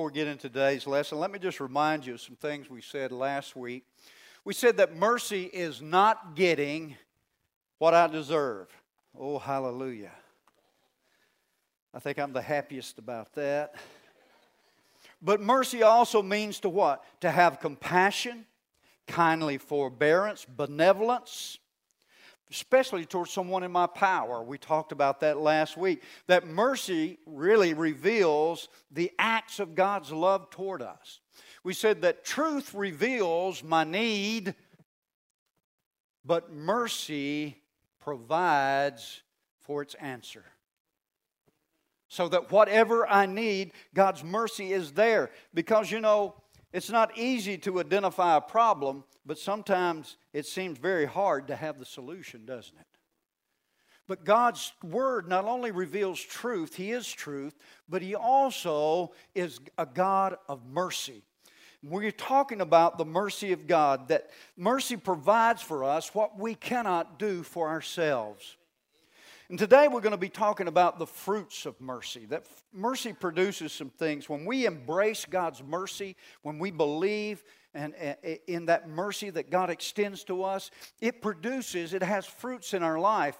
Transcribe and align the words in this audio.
before 0.00 0.08
we 0.08 0.14
get 0.14 0.28
into 0.28 0.48
today's 0.48 0.86
lesson, 0.86 1.18
let 1.18 1.30
me 1.30 1.38
just 1.38 1.60
remind 1.60 2.06
you 2.06 2.14
of 2.14 2.22
some 2.22 2.34
things 2.34 2.70
we 2.70 2.80
said 2.80 3.12
last 3.12 3.54
week. 3.54 3.84
We 4.46 4.54
said 4.54 4.78
that 4.78 4.96
mercy 4.96 5.42
is 5.42 5.82
not 5.82 6.34
getting 6.34 6.96
what 7.76 7.92
I 7.92 8.06
deserve. 8.06 8.68
Oh, 9.14 9.38
hallelujah. 9.38 10.12
I 11.92 11.98
think 11.98 12.18
I'm 12.18 12.32
the 12.32 12.40
happiest 12.40 12.96
about 12.96 13.34
that. 13.34 13.74
But 15.20 15.42
mercy 15.42 15.82
also 15.82 16.22
means 16.22 16.60
to 16.60 16.70
what? 16.70 17.04
To 17.20 17.30
have 17.30 17.60
compassion, 17.60 18.46
kindly 19.06 19.58
forbearance, 19.58 20.46
benevolence, 20.46 21.58
especially 22.50 23.04
towards 23.04 23.30
someone 23.30 23.62
in 23.62 23.70
my 23.70 23.86
power. 23.86 24.42
We 24.42 24.58
talked 24.58 24.92
about 24.92 25.20
that 25.20 25.38
last 25.38 25.76
week. 25.76 26.02
That 26.26 26.46
mercy 26.46 27.18
really 27.26 27.74
reveals 27.74 28.68
the 28.90 29.12
acts 29.18 29.60
of 29.60 29.74
God's 29.74 30.10
love 30.10 30.50
toward 30.50 30.82
us. 30.82 31.20
We 31.62 31.74
said 31.74 32.02
that 32.02 32.24
truth 32.24 32.74
reveals 32.74 33.62
my 33.62 33.84
need, 33.84 34.54
but 36.24 36.52
mercy 36.52 37.62
provides 38.00 39.22
for 39.60 39.82
its 39.82 39.94
answer. 39.94 40.44
So 42.08 42.28
that 42.28 42.50
whatever 42.50 43.06
I 43.06 43.26
need, 43.26 43.72
God's 43.94 44.24
mercy 44.24 44.72
is 44.72 44.92
there. 44.92 45.30
Because, 45.54 45.92
you 45.92 46.00
know, 46.00 46.34
it's 46.72 46.90
not 46.90 47.16
easy 47.18 47.58
to 47.58 47.80
identify 47.80 48.36
a 48.36 48.40
problem, 48.40 49.04
but 49.26 49.38
sometimes 49.38 50.16
it 50.32 50.46
seems 50.46 50.78
very 50.78 51.06
hard 51.06 51.48
to 51.48 51.56
have 51.56 51.78
the 51.78 51.84
solution, 51.84 52.46
doesn't 52.46 52.78
it? 52.78 52.86
But 54.06 54.24
God's 54.24 54.72
Word 54.82 55.28
not 55.28 55.44
only 55.44 55.70
reveals 55.70 56.20
truth, 56.20 56.74
He 56.74 56.90
is 56.90 57.10
truth, 57.10 57.54
but 57.88 58.02
He 58.02 58.14
also 58.14 59.12
is 59.34 59.60
a 59.78 59.86
God 59.86 60.36
of 60.48 60.66
mercy. 60.66 61.22
We're 61.82 62.10
talking 62.10 62.60
about 62.60 62.98
the 62.98 63.04
mercy 63.04 63.52
of 63.52 63.66
God, 63.66 64.08
that 64.08 64.30
mercy 64.56 64.96
provides 64.96 65.62
for 65.62 65.84
us 65.84 66.14
what 66.14 66.38
we 66.38 66.54
cannot 66.54 67.18
do 67.18 67.42
for 67.42 67.68
ourselves. 67.68 68.56
And 69.50 69.58
today 69.58 69.88
we're 69.88 70.00
going 70.00 70.12
to 70.12 70.16
be 70.16 70.28
talking 70.28 70.68
about 70.68 71.00
the 71.00 71.08
fruits 71.08 71.66
of 71.66 71.80
mercy. 71.80 72.24
That 72.26 72.46
mercy 72.72 73.12
produces 73.12 73.72
some 73.72 73.90
things. 73.90 74.28
When 74.28 74.44
we 74.44 74.64
embrace 74.64 75.26
God's 75.28 75.60
mercy, 75.60 76.14
when 76.42 76.60
we 76.60 76.70
believe 76.70 77.42
and, 77.74 77.92
in 78.46 78.66
that 78.66 78.88
mercy 78.88 79.28
that 79.30 79.50
God 79.50 79.68
extends 79.68 80.22
to 80.24 80.44
us, 80.44 80.70
it 81.00 81.20
produces, 81.20 81.94
it 81.94 82.02
has 82.04 82.26
fruits 82.26 82.74
in 82.74 82.84
our 82.84 83.00
life. 83.00 83.36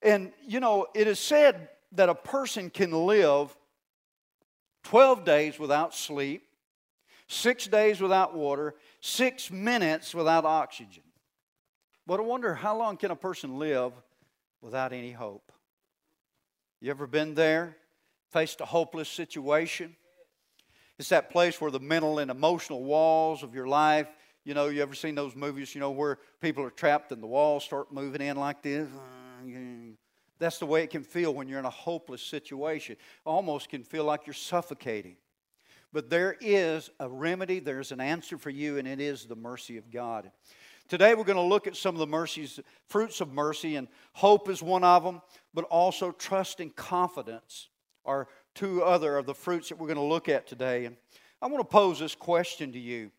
And 0.00 0.32
you 0.46 0.60
know, 0.60 0.86
it 0.94 1.06
is 1.06 1.18
said 1.18 1.68
that 1.92 2.08
a 2.08 2.14
person 2.14 2.70
can 2.70 2.90
live 2.92 3.54
12 4.84 5.26
days 5.26 5.58
without 5.58 5.94
sleep, 5.94 6.42
six 7.28 7.66
days 7.66 8.00
without 8.00 8.34
water, 8.34 8.76
six 9.02 9.50
minutes 9.50 10.14
without 10.14 10.46
oxygen. 10.46 11.02
But 12.06 12.18
I 12.18 12.22
wonder 12.22 12.54
how 12.54 12.78
long 12.78 12.96
can 12.96 13.10
a 13.10 13.16
person 13.16 13.58
live 13.58 13.92
without 14.64 14.94
any 14.94 15.12
hope. 15.12 15.52
You 16.80 16.90
ever 16.90 17.06
been 17.06 17.34
there? 17.34 17.76
Faced 18.32 18.62
a 18.62 18.64
hopeless 18.64 19.08
situation? 19.08 19.94
It's 20.98 21.10
that 21.10 21.30
place 21.30 21.60
where 21.60 21.70
the 21.70 21.80
mental 21.80 22.18
and 22.18 22.30
emotional 22.30 22.82
walls 22.82 23.42
of 23.42 23.54
your 23.54 23.68
life, 23.68 24.08
you 24.44 24.54
know, 24.54 24.68
you 24.68 24.80
ever 24.82 24.94
seen 24.94 25.14
those 25.14 25.36
movies, 25.36 25.74
you 25.74 25.80
know, 25.80 25.90
where 25.90 26.18
people 26.40 26.64
are 26.64 26.70
trapped 26.70 27.12
and 27.12 27.22
the 27.22 27.26
walls 27.26 27.62
start 27.62 27.92
moving 27.92 28.22
in 28.22 28.36
like 28.36 28.62
this? 28.62 28.88
That's 30.38 30.58
the 30.58 30.66
way 30.66 30.82
it 30.82 30.90
can 30.90 31.02
feel 31.02 31.34
when 31.34 31.46
you're 31.46 31.58
in 31.58 31.64
a 31.64 31.70
hopeless 31.70 32.22
situation. 32.22 32.96
Almost 33.26 33.68
can 33.68 33.84
feel 33.84 34.04
like 34.04 34.26
you're 34.26 34.34
suffocating. 34.34 35.16
But 35.92 36.10
there 36.10 36.36
is 36.40 36.90
a 36.98 37.08
remedy, 37.08 37.60
there's 37.60 37.92
an 37.92 38.00
answer 38.00 38.36
for 38.38 38.50
you, 38.50 38.78
and 38.78 38.88
it 38.88 39.00
is 39.00 39.26
the 39.26 39.36
mercy 39.36 39.76
of 39.76 39.90
God. 39.92 40.30
Today 40.88 41.14
we're 41.14 41.24
going 41.24 41.36
to 41.36 41.42
look 41.42 41.66
at 41.66 41.76
some 41.76 41.94
of 41.94 41.98
the 41.98 42.06
mercies, 42.06 42.60
fruits 42.88 43.22
of 43.22 43.32
mercy, 43.32 43.76
and 43.76 43.88
hope 44.12 44.50
is 44.50 44.62
one 44.62 44.84
of 44.84 45.02
them, 45.02 45.22
but 45.54 45.64
also 45.64 46.12
trust 46.12 46.60
and 46.60 46.74
confidence 46.76 47.68
are 48.04 48.28
two 48.54 48.82
other 48.82 49.16
of 49.16 49.24
the 49.24 49.34
fruits 49.34 49.70
that 49.70 49.78
we're 49.78 49.86
going 49.86 49.96
to 49.96 50.02
look 50.02 50.28
at 50.28 50.46
today. 50.46 50.84
And 50.84 50.96
I 51.40 51.46
want 51.46 51.60
to 51.60 51.64
pose 51.64 51.98
this 51.98 52.14
question 52.14 52.72
to 52.72 52.78
you 52.78 53.10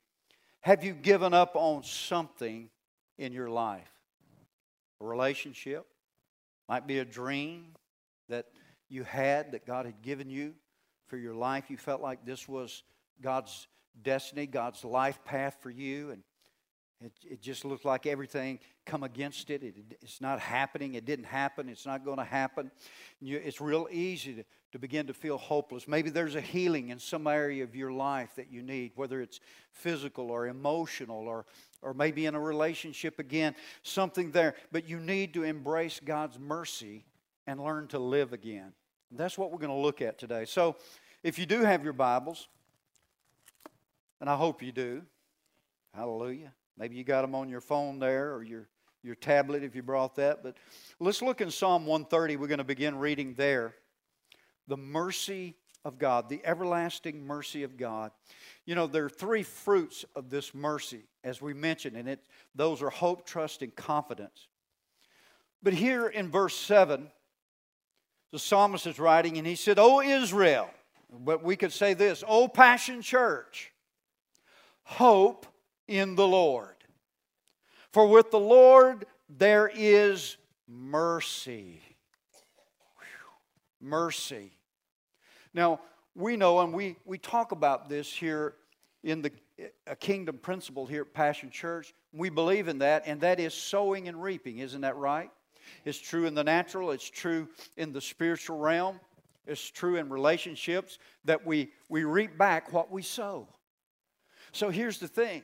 Have 0.62 0.84
you 0.84 0.94
given 0.94 1.34
up 1.34 1.56
on 1.56 1.84
something 1.84 2.70
in 3.18 3.34
your 3.34 3.50
life? 3.50 3.92
A 5.02 5.06
relationship? 5.06 5.88
Might 6.70 6.86
be 6.86 7.00
a 7.00 7.06
dream 7.06 7.74
that 8.30 8.46
you 8.90 9.04
had 9.04 9.54
that 9.54 9.66
God 9.66 9.88
had 9.88 10.02
given 10.04 10.30
you 10.30 10.54
for 11.08 11.18
your 11.18 11.34
life. 11.34 11.70
You 11.70 11.78
felt 11.78 12.02
like 12.02 12.26
this 12.26 12.48
was 12.48 12.84
God's 13.22 13.68
destiny, 14.04 14.46
God's 14.46 14.84
life 14.84 15.20
path 15.26 15.58
for 15.62 15.70
you, 15.70 16.12
and 16.12 16.22
it, 17.04 17.12
it 17.30 17.42
just 17.42 17.66
looked 17.66 17.86
like 17.86 18.06
everything 18.06 18.60
come 18.86 19.04
against 19.04 19.50
it. 19.50 19.64
it. 19.64 19.76
It's 20.02 20.22
not 20.22 20.40
happening. 20.40 20.94
It 20.94 21.06
didn't 21.06 21.26
happen. 21.26 21.68
It's 21.68 21.86
not 21.86 22.06
going 22.06 22.18
to 22.18 22.24
happen. 22.24 22.72
You, 23.20 23.42
it's 23.44 23.60
real 23.60 23.88
easy 23.92 24.36
to, 24.36 24.44
to 24.72 24.80
begin 24.80 25.08
to 25.08 25.14
feel 25.14 25.38
hopeless. 25.38 25.88
Maybe 25.88 26.10
there's 26.10 26.36
a 26.36 26.42
healing 26.42 26.90
in 26.90 27.00
some 27.00 27.28
area 27.28 27.64
of 27.64 27.76
your 27.76 27.92
life 27.92 28.30
that 28.38 28.52
you 28.52 28.62
need, 28.62 28.94
whether 28.96 29.22
it's 29.22 29.42
physical 29.72 30.32
or 30.32 30.48
emotional 30.48 31.28
or, 31.28 31.46
or 31.82 31.94
maybe 31.94 32.28
in 32.28 32.36
a 32.36 32.40
relationship 32.40 33.20
again, 33.20 33.56
something 33.84 34.32
there. 34.32 34.56
But 34.72 34.88
you 34.88 35.00
need 35.00 35.34
to 35.34 35.44
embrace 35.44 36.00
God's 36.04 36.40
mercy 36.40 37.06
and 37.46 37.60
learn 37.60 37.88
to 37.88 38.00
live 38.00 38.32
again. 38.32 38.72
And 39.12 39.20
that's 39.20 39.38
what 39.38 39.52
we're 39.52 39.60
going 39.60 39.70
to 39.70 39.76
look 39.76 40.02
at 40.02 40.18
today. 40.18 40.46
So 40.46 40.78
if 41.24 41.38
you 41.38 41.46
do 41.46 41.62
have 41.62 41.84
your 41.84 41.94
Bibles, 41.94 42.48
and 44.22 44.30
I 44.30 44.36
hope 44.36 44.64
you 44.64 44.72
do, 44.72 45.02
hallelujah. 45.94 46.54
Maybe 46.78 46.96
you 46.96 47.04
got 47.04 47.22
them 47.22 47.36
on 47.36 47.50
your 47.50 47.62
phone 47.62 48.00
there 48.00 48.34
or 48.34 48.44
your, 48.44 48.68
your 49.04 49.16
tablet 49.16 49.64
if 49.64 49.76
you 49.76 49.84
brought 49.84 50.16
that. 50.16 50.44
But 50.44 50.58
let's 51.00 51.22
look 51.22 51.42
in 51.42 51.52
Psalm 51.52 51.86
130. 51.86 52.36
We're 52.36 52.48
going 52.48 52.58
to 52.58 52.64
begin 52.64 52.98
reading 52.98 53.34
there. 53.36 53.74
The 54.68 54.78
mercy 54.78 55.56
of 55.86 56.00
God, 56.00 56.28
the 56.28 56.42
everlasting 56.44 57.26
mercy 57.26 57.64
of 57.64 57.78
God. 57.78 58.12
You 58.66 58.74
know, 58.74 58.88
there 58.88 59.06
are 59.06 59.10
three 59.10 59.44
fruits 59.44 60.04
of 60.16 60.30
this 60.30 60.54
mercy, 60.54 61.04
as 61.24 61.42
we 61.42 61.54
mentioned, 61.54 61.96
and 61.96 62.10
it, 62.10 62.20
those 62.56 62.82
are 62.82 62.90
hope, 62.90 63.26
trust, 63.26 63.62
and 63.62 63.74
confidence. 63.74 64.48
But 65.62 65.74
here 65.74 66.08
in 66.08 66.32
verse 66.32 66.56
7, 66.56 67.08
the 68.32 68.40
psalmist 68.40 68.88
is 68.88 69.00
writing, 69.00 69.38
and 69.38 69.46
he 69.46 69.56
said, 69.56 69.78
O 69.78 70.02
Israel, 70.02 70.70
but 71.12 71.44
we 71.44 71.56
could 71.56 71.72
say 71.72 71.94
this, 71.94 72.24
O 72.28 72.48
Passion 72.48 73.02
Church, 73.04 73.72
hope 74.84 75.46
in 75.88 76.16
the 76.16 76.28
Lord. 76.28 76.76
For 77.92 78.08
with 78.08 78.32
the 78.32 78.40
Lord 78.40 79.06
there 79.30 79.72
is 79.74 80.38
mercy. 80.68 81.82
Whew. 82.98 83.88
Mercy. 83.90 84.52
Now, 85.54 85.80
we 86.16 86.38
know, 86.38 86.60
and 86.62 86.74
we, 86.74 86.98
we 87.06 87.18
talk 87.18 87.52
about 87.52 87.90
this 87.90 88.12
here 88.12 88.56
in 89.04 89.22
the 89.22 89.32
a 89.88 89.96
kingdom 89.96 90.38
principle 90.38 90.86
here 90.86 91.02
at 91.02 91.14
Passion 91.14 91.50
Church. 91.50 91.94
We 92.14 92.30
believe 92.30 92.68
in 92.68 92.80
that, 92.80 93.04
and 93.06 93.22
that 93.22 93.40
is 93.40 93.54
sowing 93.54 94.08
and 94.08 94.22
reaping. 94.22 94.60
Isn't 94.60 94.82
that 94.82 94.96
right? 94.98 95.32
It's 95.86 95.98
true 95.98 96.26
in 96.26 96.36
the 96.36 96.44
natural, 96.44 96.92
it's 96.92 97.10
true 97.10 97.48
in 97.78 97.92
the 97.92 98.02
spiritual 98.02 98.60
realm, 98.60 99.00
it's 99.48 99.70
true 99.70 99.96
in 99.96 100.10
relationships 100.10 101.00
that 101.24 101.46
we, 101.46 101.72
we 101.90 102.04
reap 102.04 102.38
back 102.38 102.72
what 102.74 102.92
we 102.92 103.02
sow. 103.02 103.48
So 104.52 104.70
here's 104.70 105.00
the 105.00 105.08
thing 105.08 105.44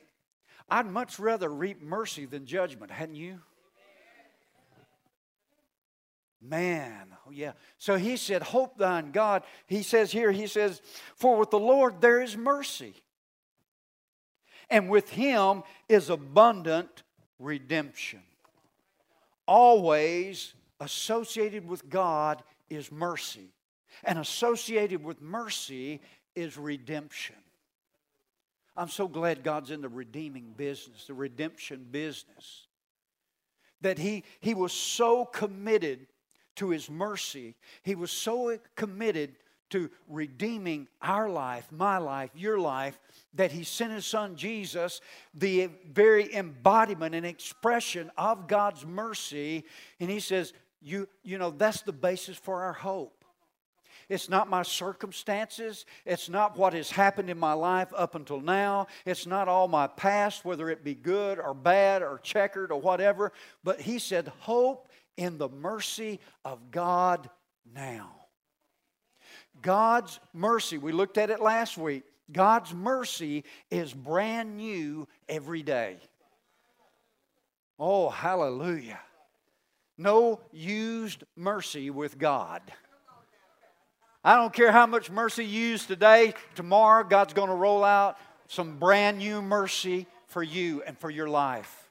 I'd 0.72 0.86
much 0.86 1.18
rather 1.18 1.50
reap 1.50 1.82
mercy 1.82 2.24
than 2.24 2.46
judgment, 2.46 2.90
hadn't 2.90 3.16
you? 3.16 3.40
Man, 6.40 7.08
oh 7.26 7.30
yeah. 7.30 7.52
So 7.76 7.96
he 7.96 8.16
said, 8.16 8.42
Hope 8.42 8.78
thine 8.78 9.10
God. 9.10 9.42
He 9.66 9.82
says 9.82 10.10
here, 10.10 10.32
he 10.32 10.46
says, 10.46 10.80
For 11.14 11.36
with 11.36 11.50
the 11.50 11.58
Lord 11.58 12.00
there 12.00 12.22
is 12.22 12.38
mercy, 12.38 12.94
and 14.70 14.88
with 14.88 15.10
him 15.10 15.62
is 15.90 16.08
abundant 16.08 17.02
redemption. 17.38 18.22
Always 19.46 20.54
associated 20.80 21.68
with 21.68 21.90
God 21.90 22.42
is 22.70 22.90
mercy, 22.90 23.52
and 24.04 24.18
associated 24.18 25.04
with 25.04 25.20
mercy 25.20 26.00
is 26.34 26.56
redemption. 26.56 27.41
I'm 28.76 28.88
so 28.88 29.06
glad 29.06 29.42
God's 29.42 29.70
in 29.70 29.82
the 29.82 29.88
redeeming 29.88 30.54
business, 30.56 31.06
the 31.06 31.14
redemption 31.14 31.86
business. 31.90 32.66
That 33.82 33.98
he, 33.98 34.24
he 34.40 34.54
was 34.54 34.72
so 34.72 35.24
committed 35.24 36.06
to 36.56 36.70
His 36.70 36.90
mercy, 36.90 37.54
He 37.82 37.94
was 37.94 38.10
so 38.10 38.58
committed 38.76 39.34
to 39.70 39.90
redeeming 40.06 40.86
our 41.00 41.30
life, 41.30 41.66
my 41.72 41.96
life, 41.96 42.30
your 42.34 42.58
life, 42.58 42.98
that 43.34 43.52
He 43.52 43.64
sent 43.64 43.92
His 43.92 44.04
Son 44.04 44.36
Jesus, 44.36 45.00
the 45.34 45.70
very 45.90 46.34
embodiment 46.34 47.14
and 47.14 47.24
expression 47.24 48.10
of 48.18 48.48
God's 48.48 48.84
mercy. 48.84 49.64
And 49.98 50.10
He 50.10 50.20
says, 50.20 50.52
you, 50.82 51.08
you 51.22 51.38
know, 51.38 51.50
that's 51.50 51.82
the 51.82 51.92
basis 51.92 52.36
for 52.36 52.62
our 52.62 52.74
hope. 52.74 53.21
It's 54.12 54.28
not 54.28 54.50
my 54.50 54.62
circumstances. 54.62 55.86
It's 56.04 56.28
not 56.28 56.58
what 56.58 56.74
has 56.74 56.90
happened 56.90 57.30
in 57.30 57.38
my 57.38 57.54
life 57.54 57.90
up 57.96 58.14
until 58.14 58.42
now. 58.42 58.88
It's 59.06 59.26
not 59.26 59.48
all 59.48 59.68
my 59.68 59.86
past, 59.86 60.44
whether 60.44 60.68
it 60.68 60.84
be 60.84 60.94
good 60.94 61.38
or 61.38 61.54
bad 61.54 62.02
or 62.02 62.20
checkered 62.22 62.70
or 62.70 62.78
whatever. 62.78 63.32
But 63.64 63.80
he 63.80 63.98
said, 63.98 64.30
Hope 64.40 64.90
in 65.16 65.38
the 65.38 65.48
mercy 65.48 66.20
of 66.44 66.70
God 66.70 67.30
now. 67.74 68.10
God's 69.62 70.20
mercy, 70.34 70.76
we 70.76 70.92
looked 70.92 71.16
at 71.16 71.30
it 71.30 71.40
last 71.40 71.78
week. 71.78 72.02
God's 72.30 72.74
mercy 72.74 73.44
is 73.70 73.94
brand 73.94 74.58
new 74.58 75.08
every 75.26 75.62
day. 75.62 75.96
Oh, 77.78 78.10
hallelujah. 78.10 79.00
No 79.96 80.42
used 80.52 81.24
mercy 81.34 81.88
with 81.88 82.18
God. 82.18 82.60
I 84.24 84.36
don't 84.36 84.52
care 84.52 84.70
how 84.70 84.86
much 84.86 85.10
mercy 85.10 85.44
you 85.44 85.60
use 85.70 85.86
today, 85.86 86.34
tomorrow 86.54 87.04
God's 87.04 87.34
going 87.34 87.48
to 87.48 87.54
roll 87.54 87.84
out 87.84 88.16
some 88.48 88.78
brand 88.78 89.18
new 89.18 89.42
mercy 89.42 90.06
for 90.26 90.42
you 90.42 90.82
and 90.86 90.96
for 90.98 91.10
your 91.10 91.28
life, 91.28 91.88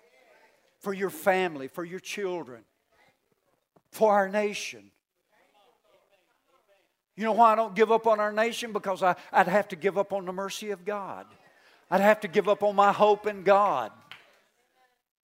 for 0.79 0.93
your 0.93 1.09
family, 1.09 1.67
for 1.67 1.83
your 1.83 1.99
children 1.99 2.63
for 3.91 4.13
our 4.13 4.29
nation. 4.29 4.91
You 7.15 7.25
know 7.25 7.33
why 7.33 7.51
I 7.51 7.55
don't 7.55 7.75
give 7.75 7.91
up 7.91 8.07
on 8.07 8.19
our 8.19 8.31
nation? 8.31 8.71
Because 8.71 9.03
I, 9.03 9.15
would 9.35 9.47
have 9.47 9.67
to 9.69 9.75
give 9.75 9.97
up 9.97 10.13
on 10.13 10.25
the 10.25 10.31
mercy 10.31 10.71
of 10.71 10.85
God. 10.85 11.27
I'd 11.89 12.01
have 12.01 12.21
to 12.21 12.27
give 12.27 12.47
up 12.47 12.63
on 12.63 12.75
my 12.75 12.91
hope 12.91 13.27
in 13.27 13.43
God. 13.43 13.91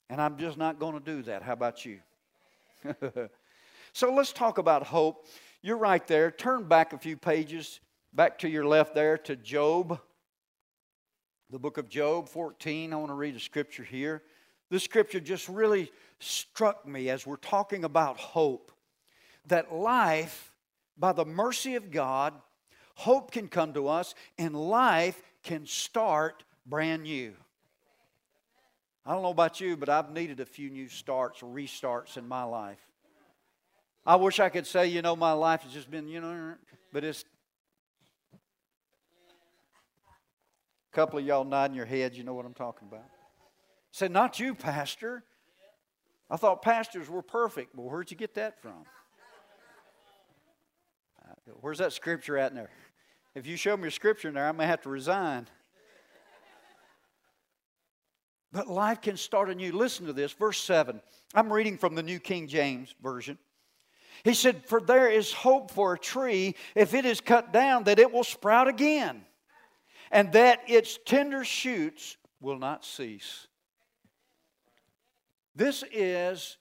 And 0.10 0.22
I'm 0.22 0.38
just 0.38 0.58
not 0.58 0.80
going 0.80 0.94
to 0.94 1.00
do 1.00 1.24
that. 1.24 1.42
How 1.42 1.54
about 1.54 1.86
you? 1.86 2.00
so 3.94 4.14
let's 4.14 4.34
talk 4.34 4.58
about 4.58 4.84
hope. 4.84 5.26
You're 5.64 5.78
right 5.78 6.06
there. 6.06 6.30
Turn 6.30 6.66
back 6.66 6.94
a 6.94 7.00
few 7.00 7.18
pages, 7.18 7.80
back 8.14 8.38
to 8.40 8.50
your 8.50 8.66
left 8.66 8.94
there 8.94 9.18
to 9.20 9.36
Job, 9.36 10.00
the 11.50 11.58
book 11.58 11.80
of 11.80 11.90
Job 11.90 12.30
14. 12.30 12.94
I 12.94 12.96
want 12.96 13.10
to 13.10 13.16
read 13.16 13.36
a 13.36 13.40
scripture 13.40 13.84
here. 13.84 14.22
This 14.70 14.84
scripture 14.84 15.20
just 15.20 15.50
really 15.50 15.92
struck 16.20 16.88
me 16.88 17.10
as 17.10 17.26
we're 17.26 17.38
talking 17.38 17.86
about 17.86 18.18
hope 18.18 18.72
that 19.48 19.74
life, 19.74 20.54
by 20.96 21.12
the 21.12 21.26
mercy 21.26 21.76
of 21.76 21.90
God, 21.90 22.36
hope 22.94 23.32
can 23.32 23.48
come 23.48 23.74
to 23.74 23.88
us 23.88 24.14
and 24.38 24.56
life 24.56 25.20
can 25.42 25.66
start 25.66 26.44
brand 26.68 27.04
new. 27.04 27.34
I 29.06 29.14
don't 29.14 29.24
know 29.24 29.30
about 29.30 29.60
you, 29.60 29.76
but 29.76 29.90
I've 29.90 30.12
needed 30.12 30.40
a 30.40 30.46
few 30.46 30.70
new 30.70 30.88
starts, 30.88 31.42
restarts 31.42 32.18
in 32.18 32.28
my 32.28 32.44
life. 32.44 32.87
I 34.08 34.16
wish 34.16 34.40
I 34.40 34.48
could 34.48 34.66
say, 34.66 34.88
you 34.88 35.02
know, 35.02 35.18
my 35.18 35.34
life 35.34 35.64
has 35.64 35.74
just 35.74 35.92
been, 35.92 36.08
you 36.08 36.22
know, 36.22 36.54
but 36.94 37.04
it's. 37.04 37.26
A 40.94 40.96
couple 40.96 41.20
of 41.20 41.26
y'all 41.26 41.44
nodding 41.44 41.76
your 41.76 41.86
heads, 41.86 42.18
you 42.18 42.24
know 42.24 42.34
what 42.34 42.46
I'm 42.46 42.54
talking 42.54 42.88
about. 42.88 43.04
Said, 43.92 44.12
not 44.12 44.40
you, 44.40 44.56
Pastor. 44.56 45.26
I 46.30 46.38
thought 46.38 46.62
pastors 46.62 47.10
were 47.10 47.22
perfect. 47.22 47.76
Well, 47.76 47.90
where'd 47.90 48.10
you 48.10 48.16
get 48.16 48.34
that 48.36 48.62
from? 48.62 48.86
Where's 51.60 51.80
that 51.80 51.92
scripture 51.92 52.38
at 52.38 52.52
in 52.52 52.56
there? 52.56 52.70
If 53.36 53.46
you 53.46 53.58
show 53.58 53.76
me 53.76 53.90
a 53.90 53.92
scripture 53.92 54.30
in 54.30 54.36
there, 54.36 54.48
I 54.48 54.54
may 54.54 54.66
have 54.66 54.82
to 54.84 54.90
resign. 54.90 55.48
But 58.54 58.70
life 58.70 59.02
can 59.02 59.18
start 59.18 59.50
anew. 59.50 59.74
Listen 59.74 60.06
to 60.06 60.14
this, 60.14 60.32
verse 60.32 60.60
7. 60.60 61.02
I'm 61.36 61.52
reading 61.52 61.78
from 61.78 61.94
the 61.94 62.04
New 62.04 62.20
King 62.20 62.48
James 62.48 62.96
Version. 63.04 63.38
He 64.24 64.34
said, 64.34 64.66
For 64.66 64.82
there 64.82 65.10
is 65.10 65.34
hope 65.34 65.72
for 65.72 65.94
a 65.94 66.00
tree, 66.00 66.56
if 66.76 66.94
it 66.94 67.06
is 67.06 67.22
cut 67.22 67.54
down, 67.54 67.86
that 67.86 68.00
it 68.00 68.12
will 68.12 68.24
sprout 68.24 68.68
again, 68.68 69.26
and 70.12 70.32
that 70.34 70.62
its 70.68 71.00
tender 71.06 71.44
shoots 71.44 72.18
will 72.40 72.58
not 72.58 72.86
cease. 72.86 73.48
This 75.56 75.84
is 75.92 76.58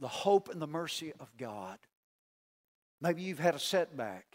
the 0.00 0.08
hope 0.08 0.48
and 0.48 0.60
the 0.60 0.66
mercy 0.66 1.12
of 1.20 1.36
God. 1.36 1.78
Maybe 3.00 3.22
you've 3.22 3.38
had 3.38 3.54
a 3.54 3.60
setback. 3.60 4.29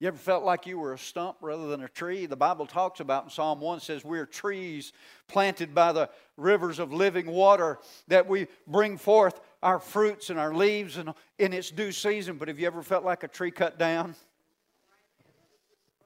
You 0.00 0.06
ever 0.06 0.16
felt 0.16 0.44
like 0.44 0.64
you 0.64 0.78
were 0.78 0.92
a 0.92 0.98
stump 0.98 1.38
rather 1.40 1.66
than 1.66 1.82
a 1.82 1.88
tree? 1.88 2.26
The 2.26 2.36
Bible 2.36 2.66
talks 2.66 3.00
about 3.00 3.24
in 3.24 3.30
Psalm 3.30 3.60
1 3.60 3.80
says 3.80 4.04
we're 4.04 4.26
trees 4.26 4.92
planted 5.26 5.74
by 5.74 5.90
the 5.90 6.08
rivers 6.36 6.78
of 6.78 6.92
living 6.92 7.26
water 7.26 7.80
that 8.06 8.28
we 8.28 8.46
bring 8.68 8.96
forth 8.96 9.40
our 9.60 9.80
fruits 9.80 10.30
and 10.30 10.38
our 10.38 10.54
leaves 10.54 10.98
in, 10.98 11.12
in 11.40 11.52
its 11.52 11.72
due 11.72 11.90
season. 11.90 12.36
But 12.36 12.46
have 12.46 12.60
you 12.60 12.66
ever 12.68 12.80
felt 12.80 13.04
like 13.04 13.24
a 13.24 13.28
tree 13.28 13.50
cut 13.50 13.76
down? 13.76 14.14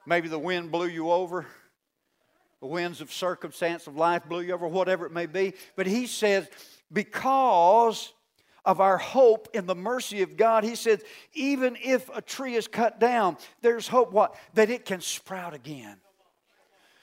Maybe 0.06 0.28
the 0.28 0.38
wind 0.38 0.72
blew 0.72 0.88
you 0.88 1.10
over. 1.10 1.44
The 2.60 2.68
winds 2.68 3.02
of 3.02 3.12
circumstance 3.12 3.86
of 3.88 3.96
life 3.96 4.22
blew 4.26 4.40
you 4.40 4.54
over, 4.54 4.66
whatever 4.66 5.04
it 5.04 5.12
may 5.12 5.26
be. 5.26 5.52
But 5.76 5.86
he 5.86 6.06
says 6.06 6.48
because 6.90 8.10
of 8.64 8.80
our 8.80 8.98
hope 8.98 9.48
in 9.54 9.66
the 9.66 9.74
mercy 9.74 10.22
of 10.22 10.36
God, 10.36 10.64
he 10.64 10.74
said, 10.74 11.02
even 11.34 11.76
if 11.82 12.08
a 12.14 12.22
tree 12.22 12.54
is 12.54 12.68
cut 12.68 13.00
down, 13.00 13.36
there's 13.60 13.88
hope 13.88 14.12
what? 14.12 14.36
That 14.54 14.70
it 14.70 14.84
can 14.84 15.00
sprout 15.00 15.54
again. 15.54 15.96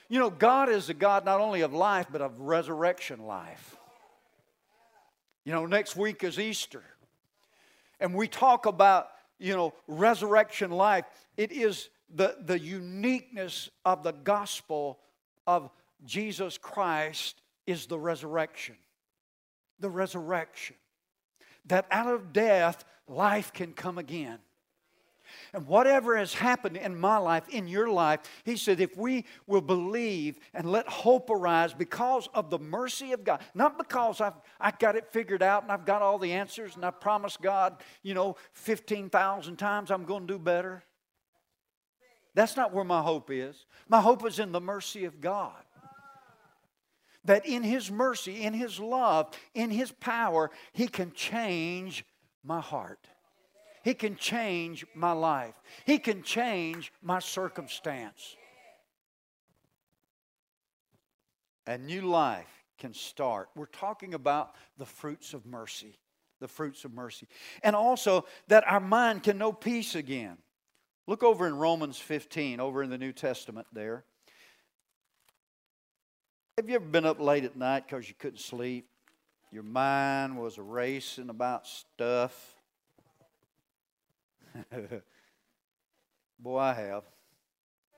You 0.07 0.19
know, 0.19 0.29
God 0.29 0.69
is 0.69 0.89
a 0.89 0.94
God 0.94 1.25
not 1.25 1.41
only 1.41 1.61
of 1.61 1.73
life, 1.73 2.07
but 2.11 2.21
of 2.21 2.39
resurrection 2.39 3.25
life. 3.25 3.75
You 5.44 5.51
know, 5.51 5.65
next 5.65 5.95
week 5.95 6.23
is 6.23 6.39
Easter. 6.39 6.83
And 8.00 8.15
we 8.15 8.27
talk 8.27 8.65
about, 8.65 9.09
you 9.38 9.56
know, 9.56 9.73
resurrection 9.87 10.71
life. 10.71 11.06
It 11.37 11.51
is 11.51 11.89
the, 12.13 12.37
the 12.45 12.59
uniqueness 12.59 13.69
of 13.85 14.04
the 14.04 14.13
gospel 14.13 14.99
of 15.45 15.69
Jesus 16.06 16.57
Christ 16.57 17.42
is 17.68 17.85
the 17.85 17.99
resurrection 17.99 18.75
the 19.80 19.89
resurrection. 19.89 20.75
That 21.69 21.88
out 21.90 22.14
of 22.14 22.33
death, 22.33 22.83
life 23.07 23.54
can 23.54 23.73
come 23.73 23.97
again. 23.97 24.40
And 25.54 25.68
whatever 25.68 26.18
has 26.18 26.33
happened 26.33 26.78
in 26.78 26.99
my 26.99 27.18
life, 27.18 27.47
in 27.49 27.68
your 27.68 27.90
life, 27.90 28.21
he 28.44 28.56
said, 28.57 28.80
if 28.80 28.97
we 28.97 29.26
will 29.47 29.61
believe 29.61 30.40
and 30.54 30.71
let 30.71 30.88
hope 30.88 31.30
arise 31.30 31.73
because 31.73 32.28
of 32.33 32.49
the 32.49 32.59
mercy 32.59 33.14
of 33.14 33.23
God, 33.23 33.42
not 33.54 33.78
because 33.78 34.21
I've, 34.21 34.33
I 34.59 34.71
got 34.71 34.95
it 34.95 35.07
figured 35.11 35.44
out 35.44 35.64
and 35.64 35.71
I've 35.71 35.85
got 35.85 36.02
all 36.02 36.19
the 36.19 36.33
answers 36.33 36.76
and 36.76 36.85
I've 36.85 36.99
promised 36.99 37.42
God, 37.42 37.78
you 38.04 38.14
know, 38.14 38.35
15,000 38.54 39.56
times 39.56 39.92
I'm 39.92 40.06
going 40.06 40.28
to 40.28 40.33
do 40.33 40.40
better. 40.40 40.83
That's 42.35 42.56
not 42.56 42.73
where 42.73 42.85
my 42.85 43.02
hope 43.02 43.31
is. 43.31 43.66
My 43.88 44.02
hope 44.02 44.26
is 44.26 44.40
in 44.40 44.52
the 44.52 44.61
mercy 44.61 45.06
of 45.06 45.19
God 45.19 45.64
that 47.26 47.45
in 47.45 47.64
His 47.64 47.92
mercy, 47.92 48.44
in 48.44 48.54
His 48.54 48.80
love, 48.80 49.33
in 49.54 49.69
His 49.69 49.92
power, 49.92 50.52
He 50.73 50.88
can 50.88 51.11
change 51.11 52.06
my 52.44 52.61
heart. 52.61 53.07
He 53.83 53.94
can 53.94 54.16
change 54.16 54.85
my 54.94 55.11
life. 55.14 55.56
He 55.85 55.99
can 55.99 56.21
change 56.21 56.92
my 57.02 57.19
circumstance. 57.19 58.35
A 61.66 61.78
new 61.78 62.02
life 62.02 62.47
can 62.78 62.94
start. 62.94 63.49
We're 63.56 63.68
talking 63.68 64.14
about 64.14 64.56
the 64.78 64.85
fruits 64.85 65.33
of 65.33 65.45
mercy. 65.45 65.97
The 66.40 66.47
fruits 66.47 66.85
of 66.85 66.94
mercy. 66.94 67.28
And 67.64 67.76
also 67.76 68.26
that 68.47 68.64
our 68.68 68.80
mind 68.80 69.23
can 69.23 69.38
know 69.38 69.52
peace 69.52 69.95
again. 69.95 70.38
Look 71.06 71.23
over 71.23 71.47
in 71.47 71.56
Romans 71.56 71.97
15, 71.97 72.59
over 72.59 72.83
in 72.83 72.90
the 72.90 72.97
New 72.97 73.11
Testament 73.11 73.68
there. 73.73 74.06
Have 76.59 76.68
you 76.68 76.75
ever 76.75 76.83
been 76.83 77.06
up 77.06 77.21
late 77.21 77.45
at 77.45 77.56
night 77.56 77.87
because 77.87 78.09
you 78.09 78.16
couldn't 78.19 78.42
sleep? 78.42 78.89
Your 79.49 79.63
mind 79.63 80.37
was 80.37 80.59
racing 80.59 81.30
about 81.30 81.66
stuff. 81.66 82.57
Boy, 86.37 86.57
I 86.57 86.73
have. 86.73 87.04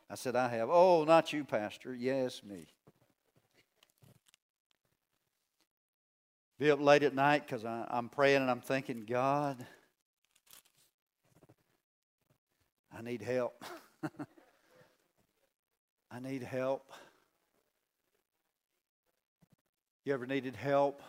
I 0.08 0.13
said, 0.13 0.36
I 0.36 0.48
have. 0.50 0.70
Oh, 0.72 1.06
not 1.06 1.34
you, 1.34 1.44
Pastor. 1.44 1.96
Yes, 1.96 2.44
me. 2.44 2.68
Be 6.60 6.70
up 6.70 6.80
late 6.80 7.01
at 7.01 7.15
night 7.15 7.48
because 7.48 7.65
I'm 7.65 8.10
praying 8.10 8.44
and 8.44 8.51
I'm 8.51 8.62
thinking, 8.62 9.06
God, 9.10 9.58
I 12.96 13.01
need 13.01 13.24
help. 13.24 13.65
I 16.12 16.20
need 16.20 16.44
help. 16.44 16.91
You 20.03 20.15
ever 20.15 20.25
needed 20.25 20.55
help? 20.55 21.03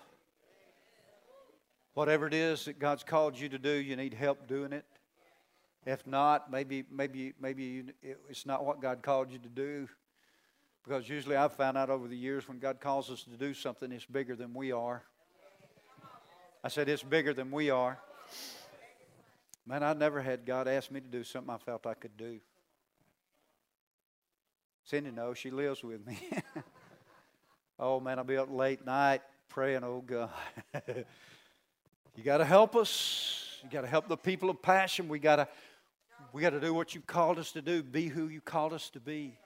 Whatever 1.95 2.27
it 2.27 2.35
is 2.35 2.67
that 2.67 2.79
God's 2.79 3.03
called 3.03 3.39
you 3.39 3.49
to 3.49 3.59
do, 3.59 3.71
you 3.71 3.97
need 3.97 4.13
help 4.13 4.47
doing 4.47 4.75
it. 4.75 4.85
If 5.87 6.07
not, 6.07 6.51
maybe 6.51 6.85
maybe 6.91 7.33
maybe 7.41 7.63
you, 7.65 7.85
it's 8.29 8.45
not 8.45 8.67
what 8.67 8.83
God 8.83 9.03
called 9.03 9.33
you 9.33 9.39
to 9.39 9.49
do. 9.49 9.89
Because 10.85 11.09
usually 11.09 11.37
I've 11.37 11.55
found 11.55 11.79
out 11.79 11.89
over 11.89 12.07
the 12.07 12.17
years 12.17 12.47
when 12.47 12.59
God 12.59 12.81
calls 12.81 13.11
us 13.11 13.23
to 13.23 13.31
do 13.31 13.55
something, 13.55 13.91
it's 13.93 14.05
bigger 14.05 14.37
than 14.37 14.53
we 14.53 14.73
are. 14.73 15.03
I 16.63 16.69
said 16.69 16.89
it's 16.89 17.03
bigger 17.03 17.33
than 17.33 17.51
we 17.51 17.71
are. 17.71 17.99
Man, 19.67 19.83
I 19.83 19.95
never 19.95 20.21
had 20.21 20.45
God 20.45 20.69
ask 20.69 20.91
me 20.91 21.01
to 21.01 21.07
do 21.07 21.25
something 21.25 21.55
I 21.55 21.59
felt 21.59 21.87
I 21.87 21.95
could 21.95 22.17
do. 22.19 22.41
Cindy 24.85 25.13
knows 25.13 25.39
she 25.39 25.51
lives 25.51 25.83
with 25.83 26.07
me. 26.07 26.19
oh 27.83 27.99
man, 27.99 28.19
I'll 28.19 28.25
be 28.25 28.37
up 28.37 28.49
late 28.49 28.87
night 28.87 29.23
praying, 29.49 29.83
oh 29.83 30.03
God. 30.07 30.31
you 32.17 32.25
gotta 32.25 32.45
help 32.45 32.77
us. 32.77 33.59
You 33.65 33.69
gotta 33.71 33.89
help 33.89 34.09
the 34.09 34.17
people 34.17 34.49
of 34.49 34.63
passion. 34.63 35.09
We 35.09 35.19
gotta 35.19 35.49
we 36.33 36.41
gotta 36.41 36.61
do 36.61 36.73
what 36.73 36.95
you 36.95 37.01
called 37.01 37.39
us 37.39 37.51
to 37.53 37.61
do, 37.61 37.83
be 37.83 38.07
who 38.07 38.29
you 38.29 38.41
called 38.41 38.73
us 38.73 38.89
to 38.91 39.01
be. 39.01 39.37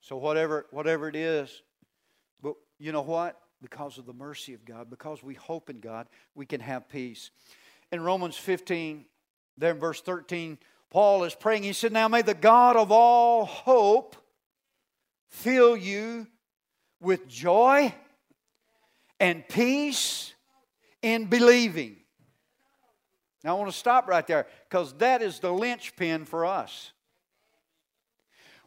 So 0.00 0.16
whatever 0.16 0.66
whatever 0.70 1.08
it 1.08 1.16
is, 1.16 1.62
but 2.40 2.54
you 2.78 2.92
know 2.92 3.02
what? 3.02 3.40
Because 3.60 3.98
of 3.98 4.06
the 4.06 4.12
mercy 4.12 4.54
of 4.54 4.64
God, 4.64 4.88
because 4.88 5.24
we 5.24 5.34
hope 5.34 5.68
in 5.68 5.80
God, 5.80 6.06
we 6.36 6.46
can 6.46 6.60
have 6.60 6.88
peace. 6.88 7.30
In 7.90 8.00
Romans 8.00 8.36
15, 8.36 9.04
there 9.58 9.72
in 9.72 9.80
verse 9.80 10.00
13, 10.00 10.58
Paul 10.90 11.24
is 11.24 11.34
praying. 11.34 11.64
He 11.64 11.72
said, 11.72 11.92
Now 11.92 12.06
may 12.06 12.22
the 12.22 12.34
God 12.34 12.76
of 12.76 12.92
all 12.92 13.46
hope 13.46 14.14
fill 15.28 15.76
you 15.76 16.28
with 17.00 17.28
joy 17.28 17.94
and 19.20 19.46
peace 19.48 20.34
in 21.02 21.26
believing. 21.26 21.96
Now 23.44 23.56
I 23.56 23.58
want 23.58 23.70
to 23.70 23.76
stop 23.76 24.08
right 24.08 24.26
there 24.26 24.46
because 24.68 24.92
that 24.94 25.22
is 25.22 25.38
the 25.38 25.52
linchpin 25.52 26.24
for 26.24 26.44
us. 26.44 26.92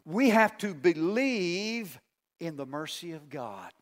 We 0.04 0.30
have 0.30 0.56
to 0.58 0.74
believe 0.74 2.00
in 2.38 2.56
the 2.56 2.66
mercy 2.66 3.12
of 3.12 3.28
God. 3.28 3.72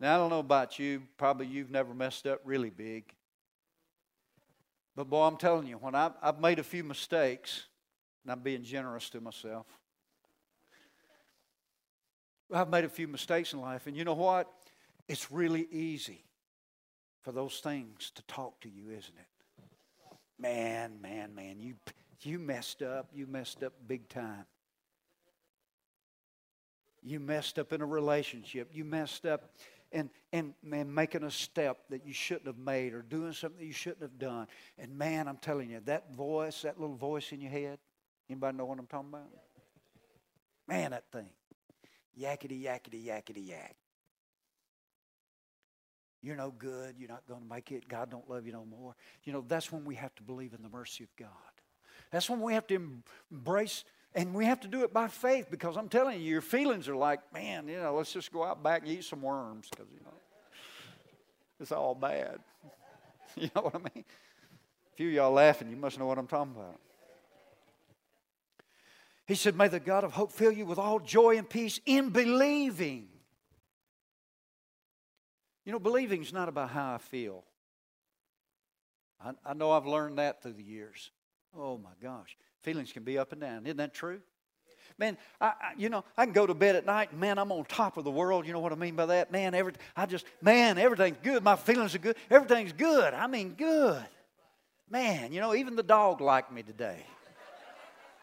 Now, 0.00 0.14
I 0.14 0.18
don't 0.18 0.30
know 0.30 0.40
about 0.40 0.78
you, 0.78 1.02
probably 1.16 1.46
you've 1.46 1.70
never 1.70 1.94
messed 1.94 2.26
up 2.26 2.40
really 2.44 2.70
big. 2.70 3.04
But 4.94 5.08
boy, 5.08 5.22
I'm 5.22 5.36
telling 5.36 5.66
you, 5.66 5.76
when 5.76 5.94
I've, 5.94 6.12
I've 6.22 6.40
made 6.40 6.58
a 6.58 6.62
few 6.62 6.84
mistakes, 6.84 7.66
and 8.24 8.32
I'm 8.32 8.40
being 8.40 8.64
generous 8.64 9.08
to 9.10 9.20
myself, 9.20 9.66
I've 12.52 12.68
made 12.68 12.84
a 12.84 12.88
few 12.88 13.08
mistakes 13.08 13.52
in 13.52 13.60
life, 13.60 13.86
and 13.86 13.96
you 13.96 14.04
know 14.04 14.14
what? 14.14 14.50
It's 15.08 15.30
really 15.30 15.66
easy 15.70 16.24
for 17.22 17.32
those 17.32 17.60
things 17.60 18.10
to 18.14 18.22
talk 18.22 18.60
to 18.60 18.68
you, 18.68 18.90
isn't 18.90 19.14
it? 19.16 20.16
Man, 20.38 21.00
man, 21.00 21.34
man, 21.34 21.58
you, 21.58 21.74
you 22.22 22.38
messed 22.38 22.82
up. 22.82 23.08
You 23.14 23.26
messed 23.26 23.62
up 23.62 23.72
big 23.86 24.08
time. 24.08 24.44
You 27.02 27.20
messed 27.20 27.58
up 27.58 27.72
in 27.72 27.80
a 27.80 27.86
relationship. 27.86 28.70
You 28.72 28.84
messed 28.84 29.26
up 29.26 29.52
and, 29.92 30.10
and, 30.32 30.54
and 30.70 30.94
making 30.94 31.22
a 31.22 31.30
step 31.30 31.78
that 31.90 32.04
you 32.06 32.12
shouldn't 32.12 32.46
have 32.46 32.58
made 32.58 32.94
or 32.94 33.02
doing 33.02 33.32
something 33.32 33.60
that 33.60 33.66
you 33.66 33.72
shouldn't 33.72 34.02
have 34.02 34.18
done. 34.18 34.48
And 34.78 34.96
man, 34.98 35.28
I'm 35.28 35.36
telling 35.36 35.70
you, 35.70 35.80
that 35.84 36.12
voice, 36.14 36.62
that 36.62 36.80
little 36.80 36.96
voice 36.96 37.30
in 37.32 37.40
your 37.40 37.52
head, 37.52 37.78
anybody 38.28 38.56
know 38.56 38.64
what 38.64 38.78
I'm 38.78 38.86
talking 38.86 39.08
about? 39.10 39.28
Man, 40.66 40.92
that 40.92 41.04
thing. 41.12 41.28
Yakety, 42.20 42.62
yakety, 42.62 43.06
yakety, 43.06 43.48
yak. 43.48 43.76
You're 46.22 46.36
no 46.36 46.50
good. 46.56 46.94
You're 46.98 47.10
not 47.10 47.26
going 47.28 47.42
to 47.42 47.46
make 47.46 47.70
it. 47.70 47.86
God 47.86 48.10
don't 48.10 48.28
love 48.30 48.46
you 48.46 48.52
no 48.52 48.64
more. 48.64 48.96
You 49.24 49.32
know, 49.32 49.44
that's 49.46 49.70
when 49.70 49.84
we 49.84 49.94
have 49.96 50.14
to 50.14 50.22
believe 50.22 50.54
in 50.54 50.62
the 50.62 50.70
mercy 50.70 51.04
of 51.04 51.14
God. 51.16 51.28
That's 52.10 52.30
when 52.30 52.40
we 52.40 52.54
have 52.54 52.66
to 52.68 53.02
embrace 53.30 53.84
and 54.14 54.32
we 54.32 54.46
have 54.46 54.60
to 54.60 54.68
do 54.68 54.84
it 54.84 54.92
by 54.92 55.08
faith 55.08 55.48
because 55.50 55.76
I'm 55.76 55.88
telling 55.88 56.20
you, 56.20 56.30
your 56.30 56.40
feelings 56.40 56.88
are 56.88 56.96
like, 56.96 57.20
man, 57.32 57.66
you 57.68 57.78
know, 57.78 57.94
let's 57.96 58.12
just 58.12 58.32
go 58.32 58.44
out 58.44 58.62
back 58.62 58.82
and 58.82 58.90
eat 58.90 59.04
some 59.04 59.20
worms 59.20 59.68
because, 59.68 59.86
you 59.92 60.00
know, 60.04 60.14
it's 61.60 61.72
all 61.72 61.94
bad. 61.94 62.38
you 63.36 63.50
know 63.54 63.62
what 63.62 63.74
I 63.74 63.78
mean? 63.78 64.04
A 64.04 64.96
few 64.96 65.08
y'all 65.08 65.32
laughing, 65.32 65.68
you 65.68 65.76
must 65.76 65.98
know 65.98 66.06
what 66.06 66.16
I'm 66.16 66.28
talking 66.28 66.54
about. 66.54 66.80
He 69.26 69.34
said, 69.34 69.56
May 69.56 69.68
the 69.68 69.80
God 69.80 70.04
of 70.04 70.12
hope 70.12 70.32
fill 70.32 70.52
you 70.52 70.66
with 70.66 70.78
all 70.78 71.00
joy 71.00 71.38
and 71.38 71.48
peace 71.48 71.80
in 71.86 72.10
believing. 72.10 73.08
You 75.64 75.72
know, 75.72 75.78
believing 75.78 76.22
is 76.22 76.32
not 76.32 76.48
about 76.48 76.70
how 76.70 76.94
I 76.94 76.98
feel. 76.98 77.44
I, 79.24 79.32
I 79.44 79.54
know 79.54 79.72
I've 79.72 79.86
learned 79.86 80.18
that 80.18 80.42
through 80.42 80.52
the 80.52 80.62
years. 80.62 81.10
Oh 81.56 81.78
my 81.78 81.90
gosh. 82.02 82.36
Feelings 82.62 82.92
can 82.92 83.02
be 83.02 83.16
up 83.18 83.32
and 83.32 83.40
down. 83.40 83.64
Isn't 83.64 83.78
that 83.78 83.94
true? 83.94 84.20
Man, 84.98 85.16
I, 85.40 85.46
I, 85.46 85.52
you 85.76 85.88
know, 85.88 86.04
I 86.16 86.24
can 86.24 86.34
go 86.34 86.46
to 86.46 86.54
bed 86.54 86.76
at 86.76 86.84
night 86.84 87.10
and 87.10 87.20
man, 87.20 87.38
I'm 87.38 87.50
on 87.50 87.64
top 87.64 87.96
of 87.96 88.04
the 88.04 88.10
world. 88.10 88.46
You 88.46 88.52
know 88.52 88.60
what 88.60 88.72
I 88.72 88.76
mean 88.76 88.94
by 88.94 89.06
that? 89.06 89.32
Man, 89.32 89.54
every, 89.54 89.72
I 89.96 90.04
just, 90.04 90.26
man, 90.42 90.76
everything's 90.76 91.16
good. 91.22 91.42
My 91.42 91.56
feelings 91.56 91.94
are 91.94 91.98
good. 91.98 92.16
Everything's 92.30 92.72
good. 92.72 93.14
I 93.14 93.26
mean, 93.26 93.54
good. 93.54 94.04
Man, 94.90 95.32
you 95.32 95.40
know, 95.40 95.54
even 95.54 95.76
the 95.76 95.82
dog 95.82 96.20
liked 96.20 96.52
me 96.52 96.62
today. 96.62 97.04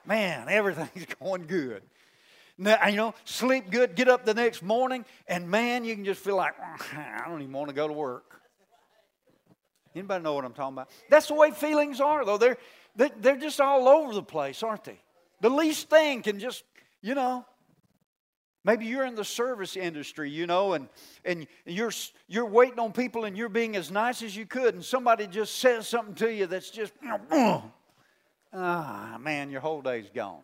Man, 0.05 0.47
everything's 0.49 1.05
going 1.21 1.47
good. 1.47 1.83
Now, 2.57 2.87
you 2.87 2.95
know, 2.95 3.15
sleep 3.25 3.71
good, 3.71 3.95
get 3.95 4.07
up 4.07 4.25
the 4.25 4.33
next 4.33 4.61
morning, 4.61 5.05
and 5.27 5.49
man, 5.49 5.83
you 5.83 5.95
can 5.95 6.05
just 6.05 6.21
feel 6.21 6.35
like, 6.35 6.53
mm, 6.57 7.23
I 7.23 7.27
don't 7.27 7.41
even 7.41 7.53
want 7.53 7.69
to 7.69 7.75
go 7.75 7.87
to 7.87 7.93
work. 7.93 8.39
Anybody 9.95 10.23
know 10.23 10.33
what 10.33 10.45
I'm 10.45 10.53
talking 10.53 10.75
about? 10.75 10.89
That's 11.09 11.27
the 11.27 11.33
way 11.33 11.51
feelings 11.51 11.99
are, 11.99 12.23
though. 12.23 12.37
They're, 12.37 12.57
they're 12.95 13.37
just 13.37 13.59
all 13.59 13.87
over 13.87 14.13
the 14.13 14.23
place, 14.23 14.63
aren't 14.63 14.83
they? 14.83 14.99
The 15.41 15.49
least 15.49 15.89
thing 15.89 16.21
can 16.21 16.39
just, 16.39 16.63
you 17.01 17.15
know. 17.15 17.45
Maybe 18.63 18.85
you're 18.85 19.05
in 19.05 19.15
the 19.15 19.25
service 19.25 19.75
industry, 19.75 20.29
you 20.29 20.45
know, 20.45 20.73
and, 20.73 20.87
and 21.25 21.47
you're, 21.65 21.91
you're 22.27 22.45
waiting 22.45 22.77
on 22.77 22.91
people 22.91 23.25
and 23.25 23.35
you're 23.35 23.49
being 23.49 23.75
as 23.75 23.89
nice 23.89 24.21
as 24.21 24.35
you 24.35 24.45
could, 24.45 24.75
and 24.75 24.85
somebody 24.85 25.25
just 25.25 25.55
says 25.55 25.87
something 25.87 26.13
to 26.15 26.31
you 26.31 26.45
that's 26.45 26.69
just, 26.69 26.93
ah, 28.53 29.17
man, 29.19 29.49
your 29.49 29.61
whole 29.61 29.81
day's 29.81 30.09
gone. 30.13 30.43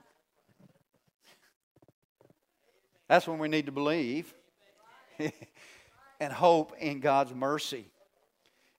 That's 3.08 3.28
when 3.28 3.40
we 3.40 3.48
need 3.48 3.68
to 3.68 3.72
believe 3.72 4.34
and 6.20 6.34
hope 6.34 6.74
in 6.80 7.00
God's 7.00 7.34
mercy. 7.34 7.86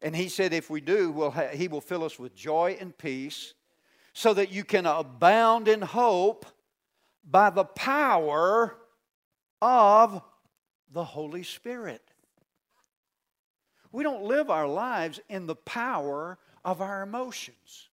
And 0.02 0.14
he 0.14 0.28
said, 0.28 0.52
if 0.52 0.70
we 0.70 0.80
do, 0.80 1.10
we'll 1.10 1.30
ha- 1.30 1.48
he 1.52 1.66
will 1.66 1.80
fill 1.80 2.04
us 2.04 2.18
with 2.18 2.34
joy 2.34 2.76
and 2.80 2.96
peace 2.96 3.54
so 4.12 4.34
that 4.34 4.52
you 4.52 4.64
can 4.64 4.86
abound 4.86 5.68
in 5.68 5.80
hope 5.80 6.46
by 7.28 7.50
the 7.50 7.64
power 7.64 8.76
of 9.60 10.22
the 10.92 11.04
Holy 11.04 11.42
Spirit. 11.42 12.02
We 13.90 14.02
don't 14.02 14.24
live 14.24 14.50
our 14.50 14.68
lives 14.68 15.20
in 15.28 15.46
the 15.46 15.56
power 15.56 16.38
of 16.64 16.80
our 16.80 17.02
emotions, 17.02 17.88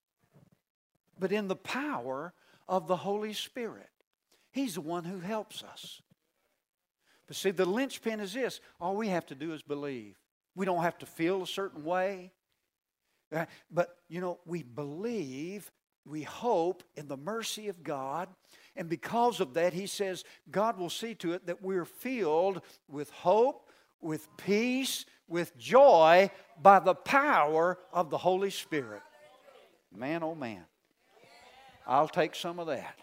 but 1.20 1.32
in 1.32 1.48
the 1.48 1.56
power 1.56 2.34
of 2.68 2.88
the 2.88 2.98
Holy 2.98 3.34
Spirit. 3.34 3.90
He's 4.52 4.76
the 4.76 4.82
one 4.82 5.04
who 5.04 5.20
helps 5.20 5.64
us. 5.64 6.02
But 7.28 7.36
see, 7.36 7.52
the 7.52 7.66
linchpin 7.66 8.20
is 8.20 8.34
this 8.34 8.60
all 8.80 8.96
we 8.96 9.10
have 9.10 9.26
to 9.28 9.36
do 9.36 9.54
is 9.54 9.62
believe. 9.62 10.18
We 10.56 10.66
don't 10.66 10.84
have 10.84 10.98
to 11.00 11.06
feel 11.06 11.44
a 11.44 11.48
certain 11.48 11.84
way. 11.84 12.32
Uh, 13.34 13.46
but, 13.72 13.98
you 14.08 14.22
know, 14.22 14.40
we 14.46 14.64
believe 14.64 15.72
we 16.06 16.22
hope 16.22 16.84
in 16.96 17.08
the 17.08 17.18
mercy 17.18 17.68
of 17.68 17.84
God. 17.84 18.30
And 18.76 18.88
because 18.88 19.40
of 19.40 19.56
that, 19.56 19.74
he 19.74 19.88
says 19.88 20.24
God 20.50 20.78
will 20.78 20.90
see 20.90 21.16
to 21.16 21.34
it 21.34 21.48
that 21.48 21.62
we're 21.62 21.86
filled 21.86 22.62
with 22.88 23.10
hope, 23.10 23.70
with 24.02 24.28
peace, 24.38 25.06
with 25.28 25.58
joy 25.58 26.30
by 26.62 26.80
the 26.80 26.94
power 26.94 27.80
of 27.92 28.10
the 28.10 28.18
Holy 28.18 28.52
Spirit. 28.52 29.02
Man, 29.94 30.24
oh 30.24 30.36
man. 30.36 30.64
I'll 31.88 32.08
take 32.08 32.36
some 32.36 32.60
of 32.60 32.68
that. 32.68 32.98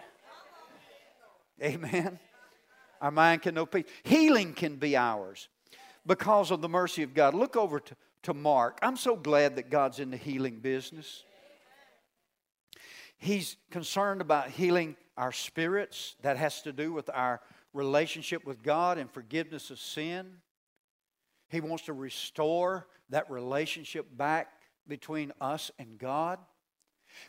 Amen. 1.62 2.18
Our 3.00 3.10
mind 3.10 3.42
can 3.42 3.54
know 3.54 3.66
peace. 3.66 3.84
Healing 4.02 4.54
can 4.54 4.76
be 4.76 4.96
ours 4.96 5.48
because 6.06 6.50
of 6.50 6.60
the 6.60 6.68
mercy 6.68 7.02
of 7.02 7.14
God. 7.14 7.34
Look 7.34 7.56
over 7.56 7.80
to, 7.80 7.96
to 8.24 8.34
Mark. 8.34 8.78
I'm 8.82 8.96
so 8.96 9.16
glad 9.16 9.56
that 9.56 9.70
God's 9.70 10.00
in 10.00 10.10
the 10.10 10.16
healing 10.16 10.58
business. 10.58 11.24
He's 13.18 13.56
concerned 13.70 14.20
about 14.20 14.50
healing 14.50 14.96
our 15.16 15.32
spirits. 15.32 16.16
That 16.22 16.36
has 16.36 16.62
to 16.62 16.72
do 16.72 16.92
with 16.92 17.08
our 17.12 17.40
relationship 17.72 18.44
with 18.44 18.62
God 18.62 18.98
and 18.98 19.10
forgiveness 19.10 19.70
of 19.70 19.78
sin. 19.78 20.38
He 21.48 21.60
wants 21.60 21.84
to 21.84 21.92
restore 21.92 22.86
that 23.10 23.30
relationship 23.30 24.06
back 24.16 24.48
between 24.88 25.32
us 25.40 25.70
and 25.78 25.98
God. 25.98 26.38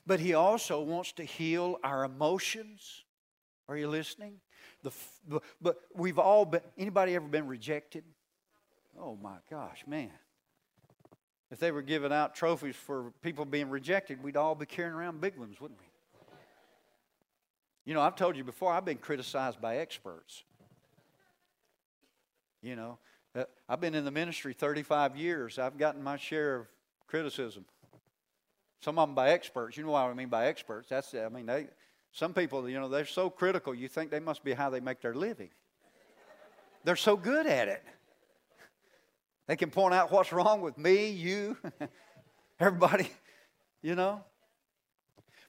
But 0.05 0.19
He 0.19 0.33
also 0.33 0.81
wants 0.81 1.11
to 1.13 1.23
heal 1.23 1.79
our 1.83 2.03
emotions. 2.03 3.03
Are 3.67 3.77
you 3.77 3.87
listening? 3.87 4.39
The, 4.83 4.91
but, 5.61 5.77
we've 5.95 6.19
all 6.19 6.45
been, 6.45 6.61
anybody 6.77 7.15
ever 7.15 7.27
been 7.27 7.47
rejected? 7.47 8.03
Oh 8.99 9.17
my 9.21 9.37
gosh, 9.49 9.83
man. 9.87 10.11
If 11.51 11.59
they 11.59 11.71
were 11.71 11.81
giving 11.81 12.11
out 12.11 12.35
trophies 12.35 12.75
for 12.75 13.13
people 13.21 13.45
being 13.45 13.69
rejected, 13.69 14.23
we'd 14.23 14.37
all 14.37 14.55
be 14.55 14.65
carrying 14.65 14.93
around 14.93 15.21
big 15.21 15.37
ones, 15.37 15.61
wouldn't 15.61 15.79
we? 15.79 15.85
You 17.85 17.93
know, 17.93 18.01
I've 18.01 18.15
told 18.15 18.37
you 18.37 18.43
before, 18.43 18.73
I've 18.73 18.85
been 18.85 18.97
criticized 18.97 19.61
by 19.61 19.77
experts. 19.77 20.43
You 22.61 22.75
know, 22.75 22.97
uh, 23.35 23.43
I've 23.67 23.81
been 23.81 23.93
in 23.93 24.05
the 24.05 24.11
ministry 24.11 24.53
35 24.53 25.17
years. 25.17 25.59
I've 25.59 25.77
gotten 25.77 26.01
my 26.01 26.17
share 26.17 26.55
of 26.55 26.67
criticism. 27.07 27.65
Some 28.83 28.99
of 28.99 29.07
them 29.07 29.15
by 29.15 29.29
experts. 29.29 29.77
You 29.77 29.85
know 29.85 29.91
what 29.91 30.01
I 30.01 30.13
mean 30.13 30.27
by 30.27 30.47
experts? 30.47 30.89
That's 30.89 31.13
I 31.13 31.29
mean 31.29 31.45
they. 31.45 31.67
Some 32.11 32.33
people, 32.33 32.69
you 32.69 32.79
know, 32.79 32.89
they're 32.89 33.05
so 33.05 33.29
critical. 33.29 33.73
You 33.73 33.87
think 33.87 34.11
they 34.11 34.19
must 34.19 34.43
be 34.43 34.53
how 34.53 34.69
they 34.69 34.79
make 34.79 35.01
their 35.01 35.15
living. 35.15 35.49
They're 36.83 36.95
so 36.95 37.15
good 37.15 37.47
at 37.47 37.67
it. 37.67 37.83
They 39.47 39.55
can 39.55 39.71
point 39.71 39.93
out 39.95 40.11
what's 40.11 40.31
wrong 40.31 40.61
with 40.61 40.77
me, 40.77 41.09
you, 41.09 41.57
everybody, 42.59 43.09
you 43.81 43.95
know. 43.95 44.23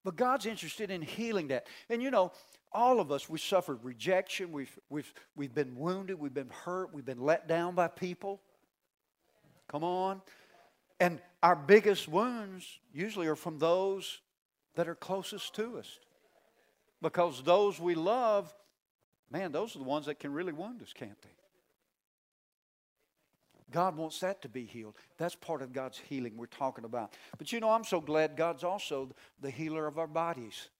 But 0.04 0.16
God's 0.16 0.46
interested 0.46 0.90
in 0.90 1.02
healing 1.02 1.48
that. 1.48 1.66
And 1.90 2.02
you 2.02 2.10
know, 2.10 2.32
all 2.72 2.98
of 2.98 3.12
us, 3.12 3.28
we 3.28 3.38
suffered 3.38 3.84
rejection, 3.84 4.50
we've, 4.52 4.78
we've, 4.88 5.12
we've 5.36 5.54
been 5.54 5.76
wounded, 5.76 6.18
we've 6.18 6.34
been 6.34 6.50
hurt, 6.50 6.94
we've 6.94 7.04
been 7.04 7.20
let 7.20 7.46
down 7.46 7.74
by 7.74 7.88
people. 7.88 8.40
Come 9.68 9.84
on. 9.84 10.22
And 11.04 11.20
our 11.42 11.54
biggest 11.54 12.08
wounds 12.08 12.80
usually 12.90 13.26
are 13.26 13.36
from 13.36 13.58
those 13.58 14.22
that 14.74 14.88
are 14.88 14.94
closest 14.94 15.54
to 15.56 15.76
us. 15.76 15.98
Because 17.02 17.42
those 17.42 17.78
we 17.78 17.94
love, 17.94 18.50
man, 19.30 19.52
those 19.52 19.76
are 19.76 19.80
the 19.80 19.84
ones 19.84 20.06
that 20.06 20.18
can 20.18 20.32
really 20.32 20.54
wound 20.54 20.80
us, 20.80 20.94
can't 20.94 21.20
they? 21.20 21.28
God 23.70 23.98
wants 23.98 24.18
that 24.20 24.40
to 24.40 24.48
be 24.48 24.64
healed. 24.64 24.94
That's 25.18 25.34
part 25.34 25.60
of 25.60 25.74
God's 25.74 25.98
healing 25.98 26.38
we're 26.38 26.46
talking 26.46 26.86
about. 26.86 27.12
But 27.36 27.52
you 27.52 27.60
know, 27.60 27.68
I'm 27.68 27.84
so 27.84 28.00
glad 28.00 28.34
God's 28.34 28.64
also 28.64 29.10
the 29.42 29.50
healer 29.50 29.86
of 29.86 29.98
our 29.98 30.06
bodies. 30.06 30.70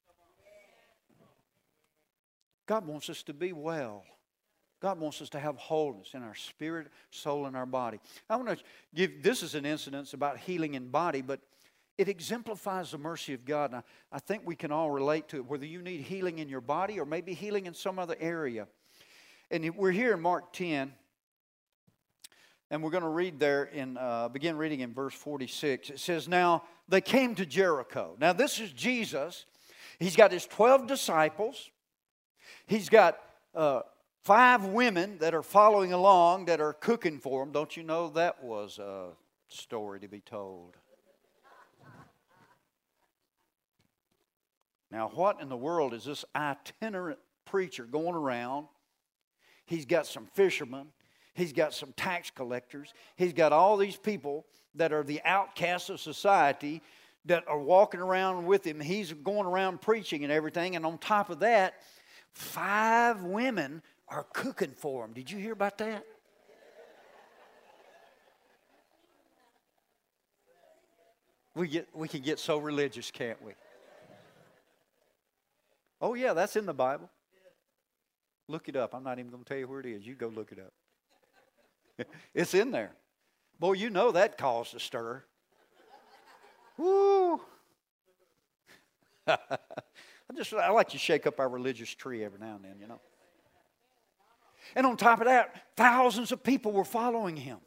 God 2.64 2.86
wants 2.86 3.10
us 3.10 3.22
to 3.24 3.34
be 3.34 3.52
well. 3.52 4.06
God 4.84 5.00
wants 5.00 5.22
us 5.22 5.30
to 5.30 5.40
have 5.40 5.56
wholeness 5.56 6.10
in 6.12 6.22
our 6.22 6.34
spirit, 6.34 6.88
soul, 7.10 7.46
and 7.46 7.56
our 7.56 7.64
body. 7.64 7.98
I 8.28 8.36
want 8.36 8.50
to 8.50 8.62
give 8.94 9.22
this 9.22 9.42
is 9.42 9.54
an 9.54 9.64
incident 9.64 10.12
about 10.12 10.36
healing 10.36 10.74
in 10.74 10.90
body, 10.90 11.22
but 11.22 11.40
it 11.96 12.10
exemplifies 12.10 12.90
the 12.90 12.98
mercy 12.98 13.32
of 13.32 13.46
God. 13.46 13.70
And 13.70 13.76
I, 13.76 13.82
I 14.16 14.18
think 14.18 14.42
we 14.44 14.54
can 14.54 14.70
all 14.70 14.90
relate 14.90 15.26
to 15.28 15.38
it, 15.38 15.46
whether 15.46 15.64
you 15.64 15.80
need 15.80 16.02
healing 16.02 16.38
in 16.38 16.50
your 16.50 16.60
body 16.60 17.00
or 17.00 17.06
maybe 17.06 17.32
healing 17.32 17.64
in 17.64 17.72
some 17.72 17.98
other 17.98 18.14
area. 18.20 18.68
And 19.50 19.74
we're 19.74 19.90
here 19.90 20.12
in 20.12 20.20
Mark 20.20 20.52
10, 20.52 20.92
and 22.70 22.82
we're 22.82 22.90
going 22.90 23.04
to 23.04 23.08
read 23.08 23.38
there 23.38 23.64
in, 23.64 23.96
uh, 23.96 24.28
begin 24.28 24.58
reading 24.58 24.80
in 24.80 24.92
verse 24.92 25.14
46. 25.14 25.88
It 25.88 25.98
says, 25.98 26.28
Now 26.28 26.64
they 26.90 27.00
came 27.00 27.34
to 27.36 27.46
Jericho. 27.46 28.16
Now, 28.20 28.34
this 28.34 28.60
is 28.60 28.70
Jesus. 28.70 29.46
He's 29.98 30.14
got 30.14 30.30
his 30.30 30.44
12 30.44 30.86
disciples. 30.86 31.70
He's 32.66 32.90
got 32.90 33.18
uh, 33.54 33.80
five 34.24 34.64
women 34.64 35.18
that 35.18 35.34
are 35.34 35.42
following 35.42 35.92
along 35.92 36.46
that 36.46 36.60
are 36.60 36.72
cooking 36.72 37.18
for 37.18 37.42
him. 37.42 37.52
Don't 37.52 37.76
you 37.76 37.82
know 37.82 38.08
that 38.10 38.42
was 38.42 38.78
a 38.78 39.08
story 39.48 40.00
to 40.00 40.08
be 40.08 40.20
told? 40.20 40.76
Now, 44.90 45.10
what 45.14 45.40
in 45.40 45.48
the 45.48 45.56
world 45.56 45.92
is 45.92 46.04
this 46.04 46.24
itinerant 46.34 47.18
preacher 47.44 47.84
going 47.84 48.14
around? 48.14 48.68
He's 49.66 49.84
got 49.87 50.06
some 50.06 50.26
fishermen, 50.26 50.87
he's 51.34 51.52
got 51.52 51.74
some 51.74 51.92
tax 51.96 52.30
collectors, 52.30 52.94
he's 53.16 53.32
got 53.32 53.52
all 53.52 53.76
these 53.76 53.96
people 53.96 54.46
that 54.76 54.92
are 54.92 55.02
the 55.02 55.20
outcasts 55.24 55.88
of 55.88 56.00
society 56.00 56.80
that 57.24 57.44
are 57.48 57.58
walking 57.58 58.00
around 58.00 58.46
with 58.46 58.64
him. 58.64 58.78
He's 58.78 59.12
going 59.12 59.46
around 59.46 59.80
preaching 59.80 60.22
and 60.22 60.32
everything, 60.32 60.76
and 60.76 60.87
on 60.87 60.98
top 60.98 61.30
of 61.30 61.40
that, 61.40 61.74
Five 62.34 63.22
women 63.22 63.80
are 64.14 64.24
cooking 64.33 64.70
for 64.70 65.05
him. 65.05 65.12
Did 65.12 65.31
you 65.31 65.38
hear 65.38 65.53
about 65.53 65.77
that? 65.79 66.05
We, 71.57 71.68
get, 71.68 71.88
we 71.94 72.09
can 72.09 72.20
get 72.20 72.38
so 72.38 72.59
religious, 72.59 73.11
can't 73.11 73.40
we? 73.44 73.53
Oh, 76.00 76.14
yeah, 76.14 76.33
that's 76.33 76.57
in 76.57 76.66
the 76.66 76.74
Bible. 76.74 77.11
Look 78.48 78.68
it 78.68 78.77
up. 78.77 78.94
I'm 78.94 79.05
not 79.05 79.18
even 79.18 79.31
going 79.31 79.42
to 79.42 79.48
tell 79.48 79.59
you 79.59 79.66
where 79.68 79.81
it 79.81 79.87
is. 79.87 80.07
You 80.07 80.14
go 80.14 80.29
look 80.29 80.53
it 80.53 80.59
up. 80.59 82.07
it's 82.35 82.55
in 82.55 82.70
there. 82.70 82.92
Boy, 83.59 83.72
you 83.72 83.90
know 83.90 84.12
that 84.12 84.37
caused 84.37 84.74
a 84.74 84.81
stir. 84.81 85.24
Woo! 86.77 87.40
I 89.27 89.38
just 90.35 90.53
I 90.53 90.70
like 90.70 90.88
to 90.90 90.98
shake 90.98 91.27
up 91.27 91.38
our 91.38 91.48
religious 91.48 91.94
tree 91.94 92.24
every 92.24 92.40
now 92.40 92.57
and 92.57 92.64
then, 92.64 92.77
you 92.81 92.88
know. 92.88 93.00
And 94.74 94.87
on 94.87 94.96
top 94.96 95.20
of 95.20 95.27
that, 95.27 95.62
thousands 95.77 96.33
of 96.33 96.42
people 96.42 96.72
were 96.72 96.85
following 96.85 97.37
him 97.37 97.59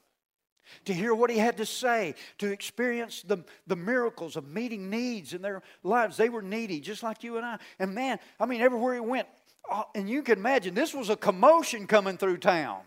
to 0.85 0.93
hear 0.93 1.13
what 1.13 1.29
he 1.29 1.37
had 1.37 1.57
to 1.57 1.65
say, 1.65 2.15
to 2.39 2.51
experience 2.51 3.21
the, 3.21 3.43
the 3.67 3.75
miracles 3.75 4.35
of 4.35 4.47
meeting 4.49 4.89
needs 4.89 5.33
in 5.33 5.41
their 5.41 5.61
lives. 5.83 6.17
They 6.17 6.29
were 6.29 6.41
needy, 6.41 6.79
just 6.79 7.03
like 7.03 7.23
you 7.23 7.37
and 7.37 7.45
I. 7.45 7.57
And 7.79 7.93
man, 7.93 8.19
I 8.39 8.45
mean, 8.45 8.61
everywhere 8.61 8.93
he 8.95 8.99
went, 8.99 9.27
uh, 9.69 9.83
and 9.95 10.09
you 10.09 10.21
can 10.23 10.37
imagine 10.37 10.73
this 10.73 10.93
was 10.93 11.09
a 11.09 11.15
commotion 11.15 11.87
coming 11.87 12.17
through 12.17 12.37
town. 12.37 12.81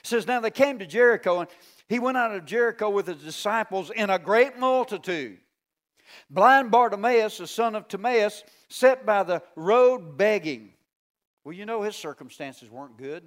It 0.00 0.06
says, 0.06 0.26
Now 0.26 0.40
they 0.40 0.50
came 0.50 0.78
to 0.78 0.86
Jericho, 0.86 1.40
and 1.40 1.48
he 1.88 1.98
went 1.98 2.16
out 2.16 2.34
of 2.34 2.44
Jericho 2.44 2.90
with 2.90 3.06
his 3.06 3.22
disciples 3.22 3.90
in 3.90 4.10
a 4.10 4.18
great 4.18 4.58
multitude. 4.58 5.38
Blind 6.30 6.70
Bartimaeus, 6.70 7.38
the 7.38 7.46
son 7.46 7.74
of 7.74 7.88
Timaeus, 7.88 8.44
sat 8.68 9.04
by 9.04 9.22
the 9.22 9.42
road 9.56 10.16
begging. 10.16 10.72
Well, 11.46 11.54
you 11.54 11.64
know 11.64 11.82
his 11.82 11.94
circumstances 11.94 12.68
weren't 12.68 12.98
good. 12.98 13.22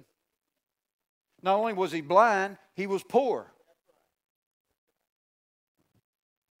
Not 1.42 1.56
only 1.56 1.72
was 1.72 1.90
he 1.90 2.02
blind, 2.02 2.58
he 2.74 2.86
was 2.86 3.02
poor. 3.02 3.50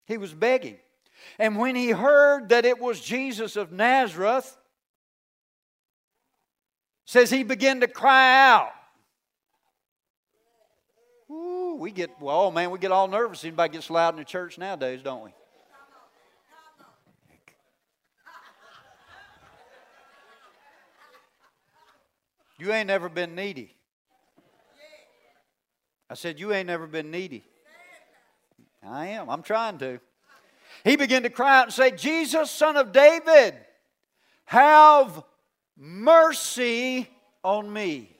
He 0.06 0.16
was 0.16 0.32
begging. 0.32 0.78
And 1.38 1.58
when 1.58 1.76
he 1.76 1.90
heard 1.90 2.48
that 2.48 2.64
it 2.64 2.80
was 2.80 2.98
Jesus 2.98 3.56
of 3.56 3.72
Nazareth, 3.72 4.56
says 7.04 7.28
he 7.28 7.42
began 7.42 7.80
to 7.80 7.88
cry 7.88 8.48
out. 8.48 8.72
Ooh, 11.30 11.76
we 11.78 11.90
get, 11.90 12.18
well, 12.22 12.40
oh 12.40 12.50
man, 12.50 12.70
we 12.70 12.78
get 12.78 12.90
all 12.90 13.06
nervous. 13.06 13.44
Anybody 13.44 13.74
gets 13.74 13.90
loud 13.90 14.14
in 14.14 14.20
the 14.20 14.24
church 14.24 14.56
nowadays, 14.56 15.02
don't 15.02 15.24
we? 15.24 15.34
You 22.60 22.72
ain't 22.72 22.88
never 22.88 23.08
been 23.08 23.34
needy. 23.34 23.74
I 26.10 26.14
said, 26.14 26.38
You 26.38 26.52
ain't 26.52 26.66
never 26.66 26.86
been 26.86 27.10
needy. 27.10 27.42
I 28.86 29.08
am. 29.08 29.30
I'm 29.30 29.42
trying 29.42 29.78
to. 29.78 30.00
He 30.84 30.96
began 30.96 31.22
to 31.22 31.30
cry 31.30 31.58
out 31.58 31.64
and 31.64 31.72
say, 31.72 31.90
Jesus, 31.90 32.50
son 32.50 32.76
of 32.76 32.92
David, 32.92 33.54
have 34.44 35.22
mercy 35.76 37.08
on 37.42 37.72
me. 37.72 38.10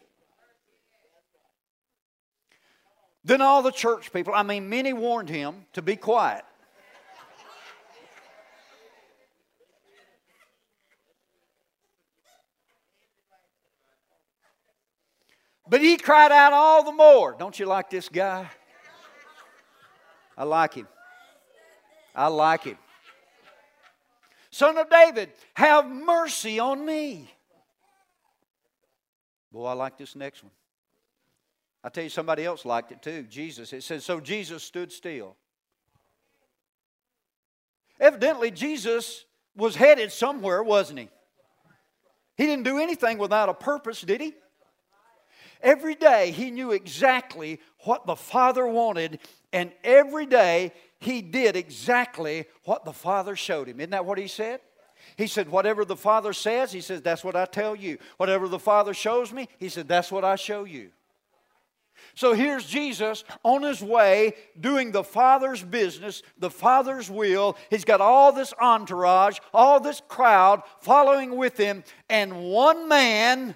Then 3.25 3.43
all 3.43 3.63
the 3.63 3.71
church 3.71 4.13
people, 4.13 4.33
I 4.35 4.43
mean, 4.43 4.69
many 4.69 4.93
warned 4.93 5.29
him 5.29 5.67
to 5.75 5.83
be 5.83 5.97
quiet. 5.97 6.45
But 15.71 15.81
he 15.81 15.97
cried 15.97 16.33
out 16.33 16.53
all 16.53 16.83
the 16.83 16.93
more. 16.93 17.37
Don't 17.39 17.57
you 17.57 17.65
like 17.65 17.89
this 17.89 18.09
guy? 18.09 18.51
I 20.37 20.43
like 20.43 20.75
him. 20.75 20.89
I 22.13 22.27
like 22.27 22.65
him. 22.65 22.77
Son 24.51 24.77
of 24.77 24.91
David, 24.91 25.31
have 25.55 25.89
mercy 25.89 26.59
on 26.59 26.85
me. 26.85 27.33
Boy, 29.53 29.67
I 29.67 29.75
like 29.75 29.97
this 29.97 30.17
next 30.17 30.43
one. 30.43 30.51
I 31.85 31.89
tell 31.89 32.03
you, 32.03 32.11
somebody 32.11 32.45
else 32.45 32.65
liked 32.65 32.91
it 32.91 33.01
too. 33.01 33.23
Jesus. 33.23 33.73
It 33.73 33.85
says, 33.85 34.05
So 34.05 34.19
Jesus 34.19 34.65
stood 34.65 34.91
still. 34.91 35.37
Evidently, 38.01 38.51
Jesus 38.51 39.25
was 39.55 39.77
headed 39.77 40.11
somewhere, 40.11 40.65
wasn't 40.65 40.99
he? 40.99 41.09
He 42.37 42.47
didn't 42.47 42.65
do 42.65 42.79
anything 42.79 43.19
without 43.19 43.49
a 43.49 43.55
purpose, 43.55 44.01
did 44.01 44.21
he? 44.21 44.35
Every 45.63 45.95
day 45.95 46.31
he 46.31 46.51
knew 46.51 46.73
exactly 46.73 47.61
what 47.81 48.07
the 48.07 48.17
Father 48.17 48.67
wanted, 48.67 49.19
and 49.53 49.73
every 49.85 50.27
day 50.27 50.73
he 50.99 51.23
did 51.23 51.57
exactly 51.57 52.47
what 52.65 52.85
the 52.85 52.93
Father 52.93 53.37
showed 53.37 53.69
him. 53.69 53.81
Isn't 53.81 53.91
that 53.91 54.05
what 54.05 54.19
he 54.19 54.29
said? 54.29 54.61
He 55.17 55.27
said, 55.27 55.49
Whatever 55.49 55.85
the 55.85 55.97
Father 55.97 56.33
says, 56.33 56.73
he 56.73 56.81
says, 56.81 57.03
That's 57.03 57.25
what 57.25 57.37
I 57.37 57.47
tell 57.47 57.75
you. 57.75 57.99
Whatever 58.17 58.49
the 58.49 58.59
Father 58.59 58.95
shows 58.95 59.33
me, 59.33 59.49
he 59.59 59.69
said, 59.69 59.89
That's 59.89 60.13
what 60.13 60.25
I 60.25 60.37
show 60.37 60.65
you. 60.65 60.91
So 62.15 62.33
here's 62.33 62.67
Jesus 62.67 63.25
on 63.43 63.63
his 63.63 63.83
way 63.83 64.35
doing 64.59 64.91
the 64.91 65.05
Father's 65.05 65.63
business, 65.63 66.23
the 66.39 66.51
Father's 66.51 67.11
will. 67.11 67.57
He's 67.69 67.85
got 67.85 68.01
all 68.01 68.33
this 68.33 68.53
entourage, 68.61 69.39
all 69.53 69.81
this 69.81 70.03
crowd 70.09 70.63
following 70.81 71.37
with 71.37 71.57
him, 71.57 71.85
and 72.09 72.43
one 72.45 72.89
man 72.89 73.55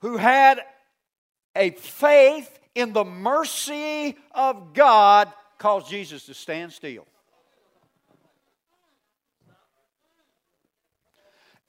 who 0.00 0.16
had 0.16 0.60
a 1.56 1.70
faith 1.70 2.58
in 2.74 2.92
the 2.92 3.04
mercy 3.04 4.16
of 4.32 4.72
God 4.74 5.32
caused 5.58 5.88
Jesus 5.88 6.26
to 6.26 6.34
stand 6.34 6.72
still. 6.72 7.06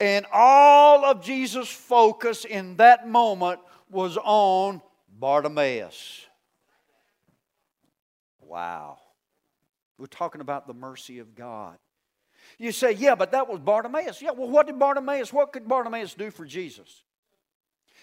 And 0.00 0.26
all 0.32 1.04
of 1.04 1.22
Jesus' 1.22 1.68
focus 1.68 2.44
in 2.44 2.76
that 2.76 3.08
moment 3.08 3.60
was 3.88 4.16
on 4.16 4.82
Bartimaeus. 5.20 6.26
Wow. 8.40 8.98
We're 9.98 10.06
talking 10.06 10.40
about 10.40 10.66
the 10.66 10.74
mercy 10.74 11.20
of 11.20 11.36
God. 11.36 11.78
You 12.58 12.72
say, 12.72 12.92
yeah, 12.92 13.14
but 13.14 13.30
that 13.32 13.48
was 13.48 13.60
Bartimaeus. 13.60 14.20
Yeah, 14.20 14.32
well, 14.32 14.48
what 14.48 14.66
did 14.66 14.78
Bartimaeus, 14.78 15.32
what 15.32 15.52
could 15.52 15.68
Bartimaeus 15.68 16.14
do 16.14 16.30
for 16.30 16.44
Jesus? 16.44 17.04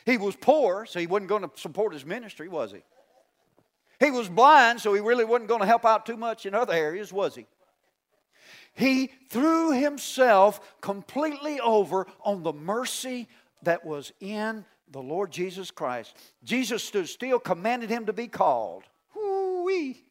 He 0.09 0.17
was 0.17 0.35
poor, 0.35 0.87
so 0.87 0.99
he 0.99 1.05
wasn't 1.05 1.29
going 1.29 1.43
to 1.43 1.51
support 1.55 1.93
his 1.93 2.03
ministry, 2.03 2.47
was 2.47 2.71
he? 2.71 2.79
He 3.99 4.09
was 4.09 4.27
blind, 4.27 4.81
so 4.81 4.93
he 4.93 5.01
really 5.01 5.23
wasn't 5.23 5.49
going 5.49 5.61
to 5.61 5.67
help 5.67 5.85
out 5.85 6.05
too 6.07 6.17
much 6.17 6.47
in 6.47 6.55
other 6.55 6.73
areas, 6.73 7.13
was 7.13 7.35
he? 7.35 7.45
He 8.73 9.11
threw 9.29 9.71
himself 9.71 10.81
completely 10.81 11.59
over 11.59 12.07
on 12.21 12.41
the 12.41 12.53
mercy 12.53 13.27
that 13.61 13.85
was 13.85 14.11
in 14.19 14.65
the 14.89 15.01
Lord 15.01 15.31
Jesus 15.31 15.69
Christ. 15.69 16.15
Jesus 16.43 16.83
stood 16.83 17.07
still, 17.07 17.37
commanded 17.37 17.91
him 17.91 18.07
to 18.07 18.13
be 18.13 18.27
called. 18.27 18.85
Whoo-wee. 19.13 20.03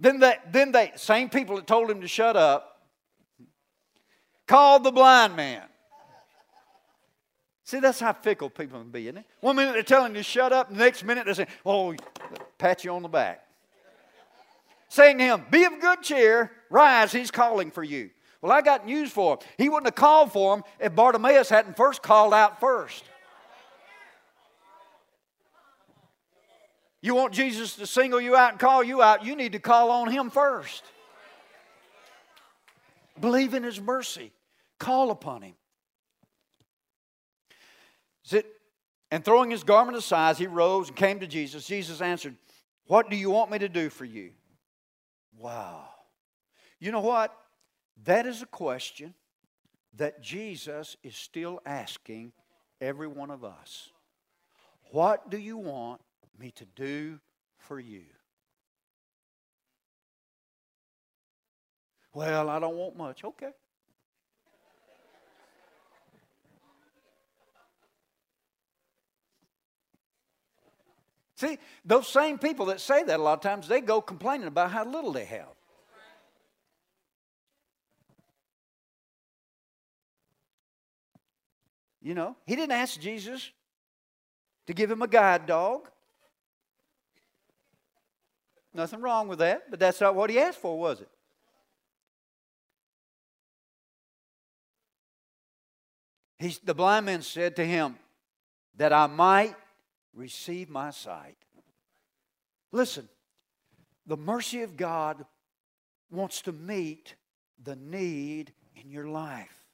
Then 0.00 0.20
they, 0.20 0.36
then 0.50 0.72
they, 0.72 0.92
same 0.96 1.28
people 1.28 1.56
that 1.56 1.66
told 1.66 1.90
him 1.90 2.00
to 2.00 2.08
shut 2.08 2.36
up, 2.36 2.80
called 4.46 4.84
the 4.84 4.92
blind 4.92 5.36
man. 5.36 5.64
See, 7.66 7.80
that's 7.80 7.98
how 7.98 8.12
fickle 8.12 8.48
people 8.48 8.78
can 8.78 8.90
be, 8.90 9.08
isn't 9.08 9.18
it? 9.18 9.24
One 9.40 9.56
minute 9.56 9.72
they're 9.72 9.82
telling 9.82 10.12
you 10.12 10.18
to 10.18 10.22
shut 10.22 10.52
up, 10.52 10.70
the 10.70 10.76
next 10.76 11.02
minute 11.02 11.24
they're 11.24 11.34
saying, 11.34 11.48
oh, 11.66 11.96
pat 12.58 12.84
you 12.84 12.92
on 12.92 13.02
the 13.02 13.08
back. 13.08 13.44
Saying 14.88 15.18
to 15.18 15.24
him, 15.24 15.44
be 15.50 15.64
of 15.64 15.80
good 15.80 16.00
cheer, 16.00 16.52
rise, 16.70 17.10
he's 17.10 17.32
calling 17.32 17.72
for 17.72 17.82
you. 17.82 18.10
Well, 18.40 18.52
I 18.52 18.62
got 18.62 18.86
news 18.86 19.10
for 19.10 19.34
him. 19.34 19.38
He 19.58 19.68
wouldn't 19.68 19.88
have 19.88 19.96
called 19.96 20.30
for 20.30 20.56
him 20.56 20.62
if 20.78 20.94
Bartimaeus 20.94 21.48
hadn't 21.48 21.76
first 21.76 22.04
called 22.04 22.32
out 22.32 22.60
first. 22.60 23.02
You 27.00 27.16
want 27.16 27.34
Jesus 27.34 27.74
to 27.76 27.86
single 27.86 28.20
you 28.20 28.36
out 28.36 28.52
and 28.52 28.60
call 28.60 28.84
you 28.84 29.02
out, 29.02 29.24
you 29.24 29.34
need 29.34 29.52
to 29.52 29.58
call 29.58 29.90
on 29.90 30.08
Him 30.08 30.30
first. 30.30 30.84
Believe 33.20 33.54
in 33.54 33.64
His 33.64 33.80
mercy, 33.80 34.30
call 34.78 35.10
upon 35.10 35.42
Him. 35.42 35.54
And 39.16 39.24
throwing 39.24 39.50
his 39.50 39.64
garment 39.64 39.96
aside, 39.96 40.36
he 40.36 40.46
rose 40.46 40.88
and 40.88 40.96
came 40.98 41.20
to 41.20 41.26
Jesus. 41.26 41.64
Jesus 41.64 42.02
answered, 42.02 42.36
What 42.86 43.08
do 43.08 43.16
you 43.16 43.30
want 43.30 43.50
me 43.50 43.58
to 43.60 43.68
do 43.70 43.88
for 43.88 44.04
you? 44.04 44.32
Wow. 45.38 45.88
You 46.78 46.92
know 46.92 47.00
what? 47.00 47.34
That 48.04 48.26
is 48.26 48.42
a 48.42 48.46
question 48.46 49.14
that 49.94 50.20
Jesus 50.20 50.98
is 51.02 51.16
still 51.16 51.62
asking 51.64 52.34
every 52.78 53.06
one 53.06 53.30
of 53.30 53.42
us. 53.42 53.88
What 54.90 55.30
do 55.30 55.38
you 55.38 55.56
want 55.56 56.02
me 56.38 56.50
to 56.50 56.66
do 56.76 57.18
for 57.56 57.80
you? 57.80 58.02
Well, 62.12 62.50
I 62.50 62.58
don't 62.58 62.76
want 62.76 62.98
much. 62.98 63.24
Okay. 63.24 63.52
See, 71.36 71.58
those 71.84 72.08
same 72.08 72.38
people 72.38 72.66
that 72.66 72.80
say 72.80 73.02
that 73.02 73.20
a 73.20 73.22
lot 73.22 73.34
of 73.34 73.40
times, 73.40 73.68
they 73.68 73.82
go 73.82 74.00
complaining 74.00 74.48
about 74.48 74.70
how 74.70 74.84
little 74.84 75.12
they 75.12 75.26
have. 75.26 75.48
You 82.00 82.14
know, 82.14 82.36
he 82.46 82.56
didn't 82.56 82.72
ask 82.72 82.98
Jesus 83.00 83.50
to 84.66 84.72
give 84.72 84.90
him 84.90 85.02
a 85.02 85.08
guide 85.08 85.46
dog. 85.46 85.88
Nothing 88.72 89.00
wrong 89.00 89.28
with 89.28 89.40
that, 89.40 89.70
but 89.70 89.78
that's 89.78 90.00
not 90.00 90.14
what 90.14 90.30
he 90.30 90.38
asked 90.38 90.58
for, 90.58 90.78
was 90.78 91.00
it? 91.00 91.08
He's, 96.38 96.58
the 96.58 96.74
blind 96.74 97.06
man 97.06 97.22
said 97.22 97.56
to 97.56 97.64
him, 97.64 97.96
That 98.76 98.92
I 98.92 99.06
might 99.06 99.56
receive 100.16 100.68
my 100.68 100.90
sight. 100.90 101.36
Listen, 102.72 103.08
the 104.06 104.16
mercy 104.16 104.62
of 104.62 104.76
God 104.76 105.24
wants 106.10 106.42
to 106.42 106.52
meet 106.52 107.14
the 107.62 107.76
need 107.76 108.52
in 108.74 108.90
your 108.90 109.06
life. 109.06 109.64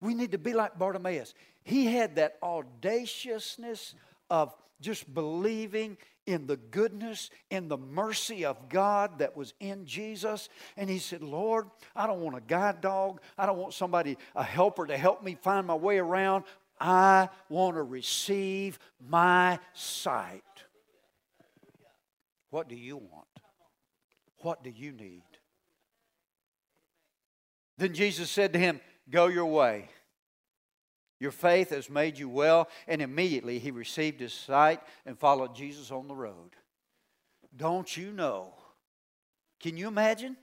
We 0.00 0.14
need 0.14 0.32
to 0.32 0.38
be 0.38 0.52
like 0.52 0.78
Bartimaeus. 0.78 1.34
He 1.62 1.86
had 1.86 2.16
that 2.16 2.38
audaciousness 2.42 3.94
of 4.28 4.54
just 4.80 5.12
believing 5.14 5.96
in 6.26 6.46
the 6.46 6.56
goodness 6.56 7.30
in 7.50 7.68
the 7.68 7.76
mercy 7.76 8.44
of 8.44 8.68
God 8.68 9.18
that 9.18 9.36
was 9.36 9.54
in 9.60 9.86
Jesus. 9.86 10.48
And 10.76 10.88
he 10.88 10.98
said, 10.98 11.22
Lord, 11.22 11.66
I 11.96 12.06
don't 12.06 12.20
want 12.20 12.36
a 12.36 12.40
guide 12.40 12.80
dog. 12.80 13.20
I 13.36 13.46
don't 13.46 13.58
want 13.58 13.74
somebody, 13.74 14.16
a 14.34 14.44
helper 14.44 14.86
to 14.86 14.96
help 14.96 15.22
me 15.22 15.36
find 15.40 15.66
my 15.66 15.74
way 15.74 15.98
around. 15.98 16.44
I 16.80 17.28
want 17.48 17.76
to 17.76 17.82
receive 17.82 18.78
my 19.00 19.58
sight. 19.72 20.42
What 22.50 22.68
do 22.68 22.76
you 22.76 22.96
want? 22.96 23.26
What 24.38 24.62
do 24.62 24.70
you 24.70 24.92
need? 24.92 25.22
Then 27.78 27.94
Jesus 27.94 28.30
said 28.30 28.52
to 28.52 28.58
him, 28.58 28.80
Go 29.10 29.26
your 29.26 29.46
way. 29.46 29.88
Your 31.22 31.30
faith 31.30 31.70
has 31.70 31.88
made 31.88 32.18
you 32.18 32.28
well. 32.28 32.68
And 32.88 33.00
immediately 33.00 33.60
he 33.60 33.70
received 33.70 34.18
his 34.18 34.32
sight 34.32 34.80
and 35.06 35.16
followed 35.16 35.54
Jesus 35.54 35.92
on 35.92 36.08
the 36.08 36.16
road. 36.16 36.56
Don't 37.56 37.96
you 37.96 38.10
know? 38.10 38.52
Can 39.60 39.76
you 39.76 39.86
imagine? 39.86 40.36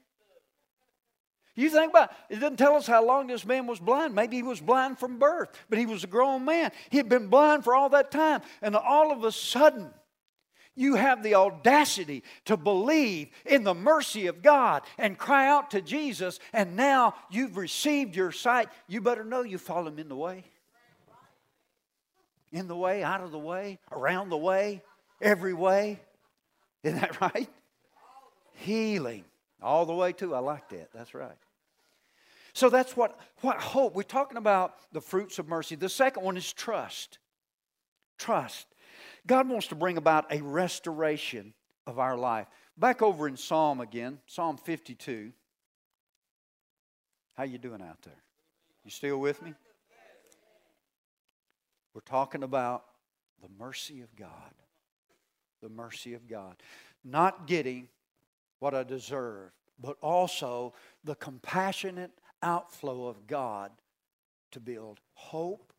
You 1.54 1.70
think 1.70 1.92
about 1.92 2.12
it, 2.30 2.36
it 2.36 2.40
doesn't 2.40 2.56
tell 2.56 2.78
us 2.78 2.88
how 2.88 3.06
long 3.06 3.28
this 3.28 3.46
man 3.46 3.68
was 3.68 3.82
blind. 3.82 4.16
Maybe 4.16 4.38
he 4.38 4.44
was 4.44 4.62
blind 4.62 4.98
from 4.98 5.20
birth, 5.20 5.50
but 5.70 5.80
he 5.80 5.86
was 5.86 6.06
a 6.06 6.08
grown 6.08 6.46
man. 6.46 6.72
He 6.90 6.96
had 6.96 7.10
been 7.10 7.28
blind 7.28 7.66
for 7.66 7.76
all 7.76 7.90
that 7.90 8.10
time. 8.10 8.42
And 8.62 8.74
all 8.74 9.12
of 9.12 9.26
a 9.26 9.34
sudden, 9.34 9.90
you 10.76 10.96
have 10.96 11.24
the 11.24 11.36
audacity 11.36 12.24
to 12.46 12.56
believe 12.56 13.32
in 13.46 13.66
the 13.66 13.74
mercy 13.74 14.28
of 14.28 14.42
God 14.42 14.84
and 14.98 15.18
cry 15.18 15.50
out 15.50 15.72
to 15.72 15.82
Jesus, 15.82 16.40
and 16.54 16.78
now 16.78 17.16
you've 17.30 17.58
received 17.58 18.16
your 18.16 18.32
sight. 18.32 18.70
You 18.88 19.02
better 19.02 19.26
know 19.26 19.42
you 19.42 19.58
fall 19.58 19.86
him 19.86 20.00
in 20.00 20.08
the 20.08 20.16
way 20.16 20.46
in 22.52 22.68
the 22.68 22.76
way, 22.76 23.04
out 23.04 23.22
of 23.22 23.32
the 23.32 23.40
way, 23.40 23.80
around 23.92 24.30
the 24.30 24.38
way, 24.38 24.82
every 25.22 25.54
way. 25.54 26.00
Isn't 26.84 27.00
that 27.00 27.22
right? 27.36 27.50
Healing. 28.54 29.26
All 29.62 29.86
the 29.86 29.94
way 29.94 30.14
too. 30.14 30.34
I 30.34 30.40
like 30.40 30.70
that. 30.70 30.90
That's 30.94 31.14
right. 31.14 31.38
So 32.54 32.70
that's 32.70 32.98
what, 32.98 33.18
what 33.42 33.58
hope. 33.58 33.96
We're 33.96 34.04
talking 34.04 34.38
about 34.38 34.74
the 34.92 35.02
fruits 35.02 35.40
of 35.40 35.48
mercy. 35.48 35.76
The 35.76 35.90
second 35.90 36.24
one 36.24 36.38
is 36.38 36.52
trust. 36.52 37.20
Trust. 38.18 38.68
God 39.28 39.48
wants 39.48 39.68
to 39.68 39.76
bring 39.76 39.98
about 39.98 40.32
a 40.32 40.42
restoration 40.42 41.54
of 41.86 42.00
our 42.00 42.18
life. 42.18 42.48
Back 42.78 43.02
over 43.02 43.28
in 43.28 43.38
Psalm 43.38 43.82
again, 43.82 44.20
Psalm 44.26 44.58
52. 44.58 45.32
How 47.36 47.44
you 47.44 47.58
doing 47.58 47.82
out 47.82 48.02
there? 48.02 48.22
You 48.84 48.92
still 48.92 49.20
with 49.20 49.42
me? 49.42 49.54
We're 51.94 52.02
talking 52.02 52.44
about 52.44 52.86
the 53.42 53.50
mercy 53.58 54.02
of 54.02 54.16
God. 54.16 54.54
The 55.62 55.70
mercy 55.70 56.14
of 56.14 56.28
God. 56.28 56.62
Not 57.04 57.48
getting 57.48 57.88
what 58.60 58.74
I 58.74 58.84
deserve, 58.84 59.52
but 59.82 59.98
also 60.02 60.74
the 61.04 61.16
compassionate 61.16 62.12
outflow 62.42 63.08
of 63.08 63.28
God 63.28 63.72
to 64.52 64.60
build 64.60 65.00
hope, 65.14 65.74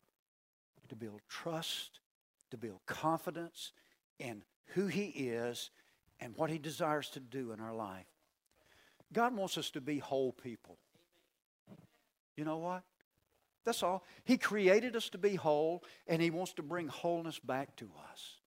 to 0.89 0.95
build 0.95 1.21
trust, 1.29 1.99
to 2.51 2.57
build 2.57 2.79
confidence 2.85 3.71
in 4.19 4.43
who 4.73 4.87
He 4.87 5.05
is 5.05 5.71
and 6.19 6.35
what 6.35 6.49
He 6.49 6.57
desires 6.57 7.09
to 7.11 7.19
do 7.19 7.51
in 7.51 7.59
our 7.59 7.73
life. 7.73 8.05
God 9.13 9.35
wants 9.35 9.57
us 9.57 9.69
to 9.71 9.81
be 9.81 9.99
whole 9.99 10.31
people. 10.31 10.77
You 12.37 12.45
know 12.45 12.57
what? 12.57 12.83
That's 13.65 13.83
all. 13.83 14.03
He 14.23 14.37
created 14.37 14.95
us 14.95 15.09
to 15.09 15.17
be 15.17 15.35
whole, 15.35 15.83
and 16.07 16.21
He 16.21 16.29
wants 16.29 16.53
to 16.53 16.63
bring 16.63 16.87
wholeness 16.87 17.39
back 17.39 17.75
to 17.77 17.89
us. 18.11 18.37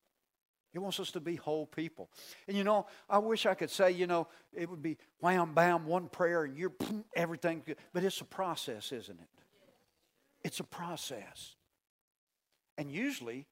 He 0.73 0.81
wants 0.81 0.99
us 0.99 1.13
to 1.13 1.21
be 1.21 1.37
whole 1.37 1.67
people. 1.67 2.11
And 2.49 2.57
you 2.57 2.65
know, 2.65 2.87
I 3.09 3.19
wish 3.19 3.47
I 3.47 3.55
could 3.55 3.71
say, 3.71 3.93
you 3.93 4.09
know, 4.09 4.27
it 4.53 4.69
would 4.69 4.83
be 4.83 4.97
wham, 5.21 5.55
bam, 5.55 5.87
one 5.87 6.09
prayer, 6.09 6.45
and 6.45 6.59
you're 6.59 6.73
everything. 7.15 7.63
But 7.93 8.03
it's 8.03 8.21
a 8.21 8.25
process, 8.25 8.91
isn't 8.91 9.21
it? 9.21 9.29
It's 10.43 10.59
a 10.59 10.65
process. 10.65 11.55
And 12.77 12.91
usually, 12.91 13.47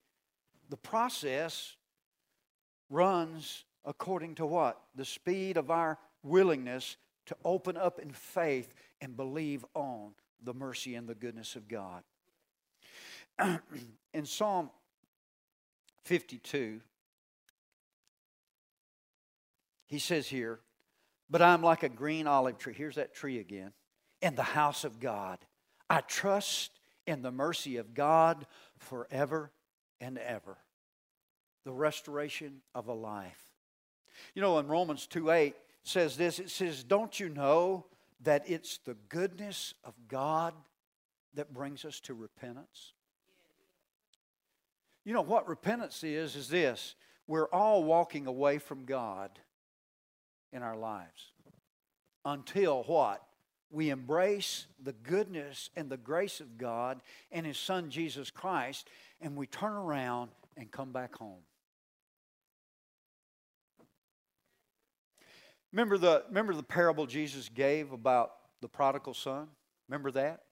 the 0.68 0.76
process 0.76 1.76
runs 2.90 3.64
according 3.84 4.34
to 4.36 4.46
what? 4.46 4.80
The 4.94 5.04
speed 5.04 5.56
of 5.56 5.70
our 5.70 5.98
willingness 6.22 6.96
to 7.26 7.36
open 7.44 7.76
up 7.76 7.98
in 7.98 8.10
faith 8.10 8.74
and 9.00 9.16
believe 9.16 9.64
on 9.74 10.12
the 10.42 10.54
mercy 10.54 10.94
and 10.94 11.08
the 11.08 11.14
goodness 11.14 11.56
of 11.56 11.68
God. 11.68 12.02
in 14.14 14.26
Psalm 14.26 14.70
52, 16.04 16.80
he 19.86 19.98
says 19.98 20.26
here, 20.26 20.60
But 21.30 21.42
I'm 21.42 21.62
like 21.62 21.82
a 21.82 21.88
green 21.88 22.26
olive 22.26 22.58
tree. 22.58 22.74
Here's 22.76 22.96
that 22.96 23.14
tree 23.14 23.38
again. 23.38 23.72
In 24.20 24.34
the 24.34 24.42
house 24.42 24.84
of 24.84 25.00
God. 25.00 25.38
I 25.90 26.00
trust 26.00 26.70
in 27.06 27.22
the 27.22 27.30
mercy 27.30 27.76
of 27.76 27.94
God 27.94 28.46
forever 28.78 29.50
and 30.00 30.16
ever. 30.18 30.56
The 31.64 31.72
restoration 31.72 32.62
of 32.74 32.88
a 32.88 32.92
life. 32.92 33.50
You 34.34 34.42
know, 34.42 34.58
in 34.58 34.68
Romans 34.68 35.06
2 35.06 35.30
8 35.30 35.54
says 35.82 36.16
this 36.16 36.38
it 36.38 36.50
says, 36.50 36.84
Don't 36.84 37.18
you 37.18 37.28
know 37.28 37.86
that 38.24 38.48
it's 38.48 38.78
the 38.78 38.96
goodness 39.08 39.74
of 39.84 39.94
God 40.08 40.54
that 41.34 41.52
brings 41.52 41.84
us 41.84 42.00
to 42.00 42.14
repentance? 42.14 42.92
You 45.04 45.12
know 45.12 45.22
what 45.22 45.48
repentance 45.48 46.04
is, 46.04 46.36
is 46.36 46.48
this 46.48 46.94
we're 47.26 47.48
all 47.48 47.84
walking 47.84 48.26
away 48.26 48.58
from 48.58 48.84
God 48.84 49.30
in 50.52 50.62
our 50.62 50.76
lives 50.76 51.32
until 52.24 52.82
what? 52.84 53.22
We 53.70 53.88
embrace 53.88 54.66
the 54.82 54.92
goodness 54.92 55.70
and 55.76 55.88
the 55.88 55.96
grace 55.96 56.40
of 56.40 56.58
God 56.58 57.00
and 57.30 57.46
His 57.46 57.56
Son 57.56 57.90
Jesus 57.90 58.30
Christ, 58.30 58.88
and 59.20 59.34
we 59.34 59.46
turn 59.46 59.72
around 59.72 60.30
and 60.56 60.70
come 60.70 60.92
back 60.92 61.16
home. 61.16 61.40
Remember 65.72 65.98
the, 65.98 66.24
remember 66.28 66.54
the 66.54 66.62
parable 66.62 67.06
Jesus 67.06 67.48
gave 67.48 67.92
about 67.92 68.32
the 68.60 68.68
prodigal 68.68 69.14
son? 69.14 69.48
Remember 69.88 70.10
that? 70.12 70.42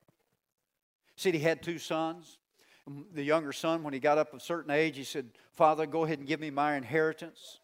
Said 1.16 1.34
he 1.34 1.40
had 1.40 1.62
two 1.62 1.78
sons. 1.78 2.38
The 3.12 3.22
younger 3.22 3.52
son, 3.52 3.82
when 3.82 3.92
he 3.92 4.00
got 4.00 4.18
up 4.18 4.34
a 4.34 4.40
certain 4.40 4.70
age, 4.70 4.96
he 4.96 5.04
said, 5.04 5.30
Father, 5.52 5.86
go 5.86 6.04
ahead 6.04 6.18
and 6.18 6.26
give 6.26 6.40
me 6.40 6.50
my 6.50 6.76
inheritance. 6.76 7.60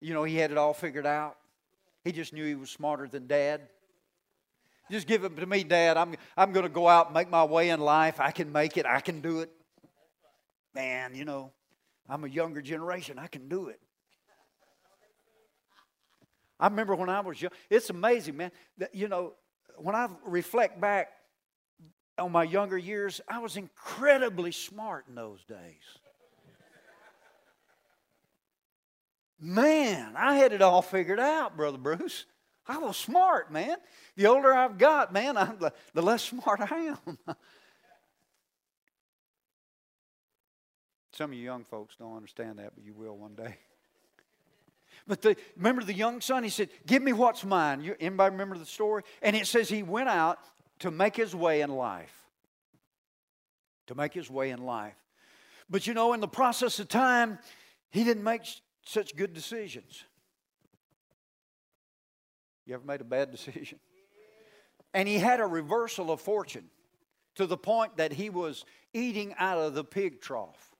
You 0.00 0.14
know, 0.14 0.24
he 0.24 0.36
had 0.36 0.50
it 0.50 0.56
all 0.58 0.72
figured 0.72 1.06
out. 1.06 1.36
He 2.04 2.12
just 2.12 2.32
knew 2.32 2.44
he 2.44 2.54
was 2.54 2.70
smarter 2.70 3.08
than 3.08 3.26
dad. 3.26 3.62
Just 4.90 5.06
give 5.06 5.24
it 5.24 5.34
to 5.36 5.46
me, 5.46 5.64
Dad. 5.64 5.96
I'm, 5.96 6.14
I'm 6.36 6.52
going 6.52 6.64
to 6.64 6.72
go 6.72 6.86
out 6.86 7.06
and 7.06 7.14
make 7.14 7.30
my 7.30 7.44
way 7.44 7.70
in 7.70 7.80
life. 7.80 8.20
I 8.20 8.30
can 8.30 8.52
make 8.52 8.76
it. 8.76 8.84
I 8.84 9.00
can 9.00 9.22
do 9.22 9.40
it. 9.40 9.50
Man, 10.74 11.14
you 11.14 11.24
know, 11.24 11.52
I'm 12.08 12.24
a 12.24 12.28
younger 12.28 12.60
generation. 12.60 13.18
I 13.18 13.26
can 13.26 13.48
do 13.48 13.68
it. 13.68 13.80
I 16.64 16.68
remember 16.68 16.94
when 16.94 17.10
I 17.10 17.20
was 17.20 17.42
young. 17.42 17.52
It's 17.68 17.90
amazing, 17.90 18.38
man. 18.38 18.50
That, 18.78 18.94
you 18.94 19.06
know, 19.06 19.34
when 19.76 19.94
I 19.94 20.08
reflect 20.24 20.80
back 20.80 21.12
on 22.16 22.32
my 22.32 22.44
younger 22.44 22.78
years, 22.78 23.20
I 23.28 23.40
was 23.40 23.58
incredibly 23.58 24.50
smart 24.50 25.04
in 25.06 25.14
those 25.14 25.44
days. 25.44 25.82
Man, 29.38 30.14
I 30.16 30.36
had 30.36 30.54
it 30.54 30.62
all 30.62 30.80
figured 30.80 31.20
out, 31.20 31.54
Brother 31.54 31.76
Bruce. 31.76 32.24
I 32.66 32.78
was 32.78 32.96
smart, 32.96 33.52
man. 33.52 33.76
The 34.16 34.24
older 34.24 34.54
I've 34.54 34.78
got, 34.78 35.12
man, 35.12 35.36
I'm 35.36 35.58
the, 35.58 35.70
the 35.92 36.00
less 36.00 36.24
smart 36.24 36.60
I 36.72 36.76
am. 36.76 37.18
Some 41.12 41.32
of 41.32 41.36
you 41.36 41.44
young 41.44 41.64
folks 41.64 41.96
don't 41.96 42.16
understand 42.16 42.58
that, 42.58 42.74
but 42.74 42.82
you 42.82 42.94
will 42.94 43.18
one 43.18 43.34
day. 43.34 43.58
But 45.06 45.22
the, 45.22 45.36
remember 45.56 45.84
the 45.84 45.94
young 45.94 46.20
son? 46.20 46.44
He 46.44 46.50
said, 46.50 46.70
Give 46.86 47.02
me 47.02 47.12
what's 47.12 47.44
mine. 47.44 47.82
You, 47.82 47.94
anybody 48.00 48.32
remember 48.32 48.56
the 48.56 48.66
story? 48.66 49.02
And 49.20 49.36
it 49.36 49.46
says 49.46 49.68
he 49.68 49.82
went 49.82 50.08
out 50.08 50.38
to 50.80 50.90
make 50.90 51.16
his 51.16 51.34
way 51.34 51.60
in 51.60 51.70
life. 51.70 52.14
To 53.88 53.94
make 53.94 54.14
his 54.14 54.30
way 54.30 54.50
in 54.50 54.64
life. 54.64 54.96
But 55.68 55.86
you 55.86 55.94
know, 55.94 56.14
in 56.14 56.20
the 56.20 56.28
process 56.28 56.78
of 56.78 56.88
time, 56.88 57.38
he 57.90 58.04
didn't 58.04 58.24
make 58.24 58.42
such 58.84 59.14
good 59.14 59.34
decisions. 59.34 60.04
You 62.66 62.74
ever 62.74 62.84
made 62.84 63.00
a 63.00 63.04
bad 63.04 63.30
decision? 63.32 63.78
And 64.94 65.08
he 65.08 65.18
had 65.18 65.40
a 65.40 65.46
reversal 65.46 66.10
of 66.10 66.20
fortune 66.20 66.70
to 67.34 67.46
the 67.46 67.56
point 67.56 67.96
that 67.96 68.12
he 68.12 68.30
was 68.30 68.64
eating 68.92 69.34
out 69.38 69.58
of 69.58 69.74
the 69.74 69.84
pig 69.84 70.20
trough. 70.20 70.73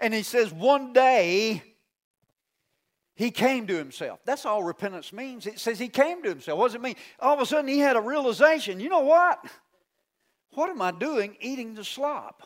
And 0.00 0.12
he 0.12 0.22
says, 0.22 0.52
one 0.52 0.92
day 0.92 1.62
he 3.14 3.30
came 3.30 3.66
to 3.66 3.76
himself. 3.76 4.20
That's 4.24 4.44
all 4.44 4.62
repentance 4.62 5.12
means. 5.12 5.46
It 5.46 5.58
says 5.58 5.78
he 5.78 5.88
came 5.88 6.22
to 6.22 6.28
himself. 6.28 6.58
What 6.58 6.68
does 6.68 6.74
it 6.74 6.82
mean? 6.82 6.96
All 7.20 7.34
of 7.34 7.40
a 7.40 7.46
sudden 7.46 7.68
he 7.68 7.78
had 7.78 7.96
a 7.96 8.00
realization 8.00 8.80
you 8.80 8.88
know 8.88 9.00
what? 9.00 9.44
What 10.50 10.70
am 10.70 10.80
I 10.80 10.90
doing 10.90 11.36
eating 11.40 11.74
the 11.74 11.84
slop? 11.84 12.42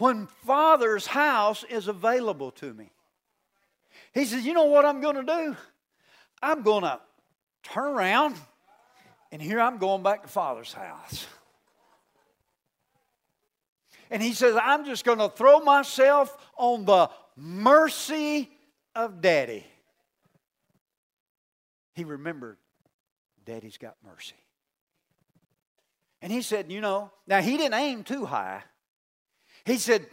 when 0.00 0.26
Father's 0.46 1.06
house 1.06 1.62
is 1.68 1.86
available 1.86 2.50
to 2.52 2.72
me. 2.72 2.90
He 4.14 4.24
says, 4.24 4.44
You 4.44 4.54
know 4.54 4.64
what 4.64 4.84
I'm 4.84 5.00
going 5.00 5.16
to 5.16 5.22
do? 5.22 5.56
I'm 6.42 6.62
going 6.62 6.82
to 6.82 6.98
turn 7.62 7.92
around, 7.92 8.34
and 9.30 9.42
here 9.42 9.60
I'm 9.60 9.78
going 9.78 10.02
back 10.02 10.22
to 10.22 10.28
Father's 10.28 10.72
house. 10.72 11.26
And 14.10 14.22
he 14.22 14.32
says, 14.32 14.56
I'm 14.60 14.84
just 14.84 15.04
going 15.04 15.18
to 15.18 15.28
throw 15.28 15.60
myself 15.60 16.36
on 16.56 16.84
the 16.84 17.10
mercy 17.36 18.50
of 18.94 19.20
Daddy. 19.20 19.64
He 21.94 22.04
remembered, 22.04 22.58
Daddy's 23.44 23.78
got 23.78 23.96
mercy. 24.04 24.34
And 26.22 26.32
he 26.32 26.42
said, 26.42 26.70
You 26.70 26.80
know, 26.80 27.10
now 27.26 27.40
he 27.40 27.56
didn't 27.56 27.74
aim 27.74 28.04
too 28.04 28.26
high. 28.26 28.62
He 29.64 29.78
said, 29.78 30.06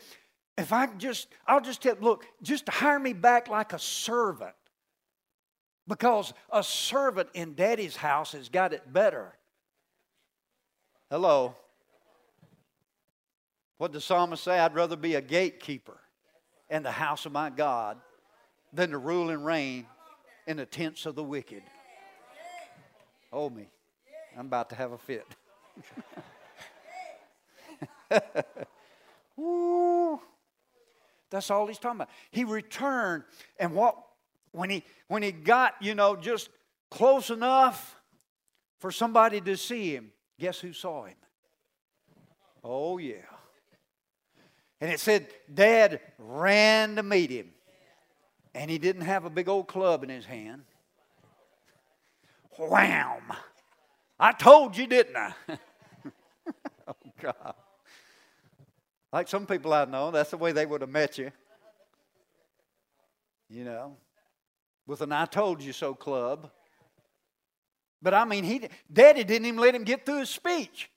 if 0.58 0.74
I 0.74 0.88
just, 0.98 1.28
I'll 1.46 1.62
just 1.62 1.84
tell, 1.84 1.96
look, 2.02 2.26
just 2.42 2.68
hire 2.68 3.00
me 3.00 3.14
back 3.14 3.48
like 3.48 3.74
a 3.74 3.80
servant. 3.80 4.56
Because 5.88 6.34
a 6.52 6.64
servant 6.64 7.30
in 7.34 7.54
daddy's 7.54 7.96
house 7.96 8.34
has 8.34 8.50
got 8.50 8.74
it 8.74 8.92
better. 8.92 9.34
Hello. 11.10 11.56
What 13.78 13.92
does 13.92 14.02
the 14.02 14.06
psalmist 14.08 14.44
say? 14.44 14.60
I'd 14.60 14.74
rather 14.74 14.96
be 14.96 15.16
a 15.16 15.22
gatekeeper 15.22 16.00
in 16.70 16.84
the 16.84 16.92
house 16.92 17.26
of 17.26 17.32
my 17.32 17.50
God 17.50 17.98
than 18.74 18.92
to 18.92 18.98
rule 18.98 19.30
and 19.30 19.46
reign 19.46 19.86
in 20.46 20.58
the 20.58 20.66
tents 20.66 21.06
of 21.06 21.16
the 21.16 21.24
wicked. 21.24 21.64
Oh, 23.32 23.50
me. 23.50 23.70
I'm 24.38 24.48
about 24.48 24.70
to 24.70 24.76
have 24.76 24.92
a 24.92 24.98
fit. 24.98 25.28
Woo. 29.36 30.20
That's 31.30 31.52
all 31.52 31.68
he's 31.68 31.78
talking 31.78 31.98
about. 31.98 32.10
He 32.32 32.44
returned, 32.44 33.24
and 33.60 33.74
what 33.74 33.98
when 34.52 34.70
he 34.70 34.84
when 35.08 35.24
he 35.24 35.32
got, 35.32 35.76
you 35.82 35.94
know, 35.94 36.16
just 36.16 36.50
close 36.90 37.30
enough 37.30 38.00
for 38.80 38.92
somebody 38.92 39.42
to 39.42 39.58
see 39.58 39.94
him, 39.94 40.12
guess 40.40 40.60
who 40.60 40.72
saw 40.72 41.06
him? 41.06 41.16
Oh 42.64 42.98
yeah. 42.98 43.16
And 44.80 44.92
it 44.92 45.00
said 45.00 45.28
dad 45.52 46.00
ran 46.18 46.96
to 46.98 47.04
meet 47.04 47.32
him. 47.32 47.50
And 48.54 48.70
he 48.70 48.78
didn't 48.78 49.04
have 49.04 49.26
a 49.26 49.30
big 49.30 49.50
old 49.50 49.68
club 49.68 50.04
in 50.04 50.10
his 50.10 50.26
hand. 50.26 50.64
Wham! 52.58 53.22
I 54.20 54.32
told 54.32 54.76
you, 54.76 54.88
didn't 54.88 55.16
I? 55.16 55.34
oh 56.88 56.94
God. 57.22 57.54
Like 59.14 59.28
some 59.28 59.46
people 59.46 59.74
I 59.74 59.86
know, 59.86 60.12
that's 60.12 60.32
the 60.32 60.38
way 60.38 60.52
they 60.52 60.66
would 60.66 60.82
have 60.82 60.90
met 60.90 61.18
you. 61.18 61.32
You 63.50 63.64
know, 63.64 63.98
with 64.86 65.02
an 65.02 65.12
I 65.12 65.26
told 65.26 65.64
you 65.64 65.72
so 65.72 65.94
club. 65.94 66.52
But 68.02 68.14
I 68.14 68.26
mean, 68.26 68.44
he, 68.44 68.68
Daddy 68.92 69.24
didn't 69.24 69.48
even 69.48 69.60
let 69.60 69.74
him 69.74 69.84
get 69.84 70.06
through 70.06 70.20
his 70.20 70.30
speech. 70.30 70.90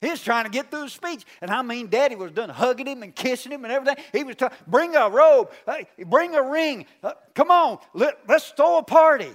He 0.00 0.08
was 0.08 0.22
trying 0.22 0.44
to 0.44 0.50
get 0.50 0.70
through 0.70 0.84
his 0.84 0.92
speech. 0.92 1.24
And 1.42 1.50
I 1.50 1.60
mean, 1.60 1.88
Daddy 1.88 2.16
was 2.16 2.32
done 2.32 2.48
hugging 2.48 2.86
him 2.86 3.02
and 3.02 3.14
kissing 3.14 3.52
him 3.52 3.64
and 3.64 3.72
everything. 3.72 4.02
He 4.12 4.24
was 4.24 4.36
trying, 4.36 4.52
bring 4.66 4.96
a 4.96 5.10
robe, 5.10 5.50
hey, 5.66 5.86
bring 6.06 6.34
a 6.34 6.42
ring. 6.42 6.86
Uh, 7.02 7.12
come 7.34 7.50
on, 7.50 7.78
let, 7.92 8.18
let's 8.26 8.48
throw 8.50 8.78
a 8.78 8.82
party. 8.82 9.32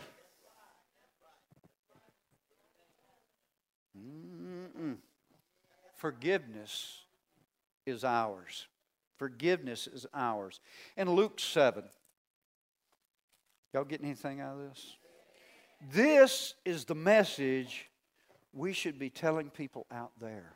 Mm-mm. 3.95 4.97
Forgiveness 5.97 7.03
is 7.85 8.03
ours. 8.03 8.67
Forgiveness 9.17 9.87
is 9.87 10.07
ours. 10.15 10.59
In 10.97 11.11
Luke 11.11 11.39
7, 11.39 11.83
y'all 13.71 13.83
getting 13.83 14.07
anything 14.07 14.41
out 14.41 14.57
of 14.57 14.69
this? 14.69 14.95
This 15.93 16.55
is 16.65 16.85
the 16.85 16.95
message 16.95 17.87
we 18.55 18.71
should 18.71 18.97
be 18.97 19.09
telling 19.09 19.49
people 19.49 19.85
out 19.91 20.13
there. 20.19 20.53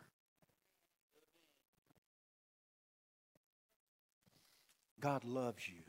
God 5.02 5.26
loves 5.26 5.68
you. 5.68 5.84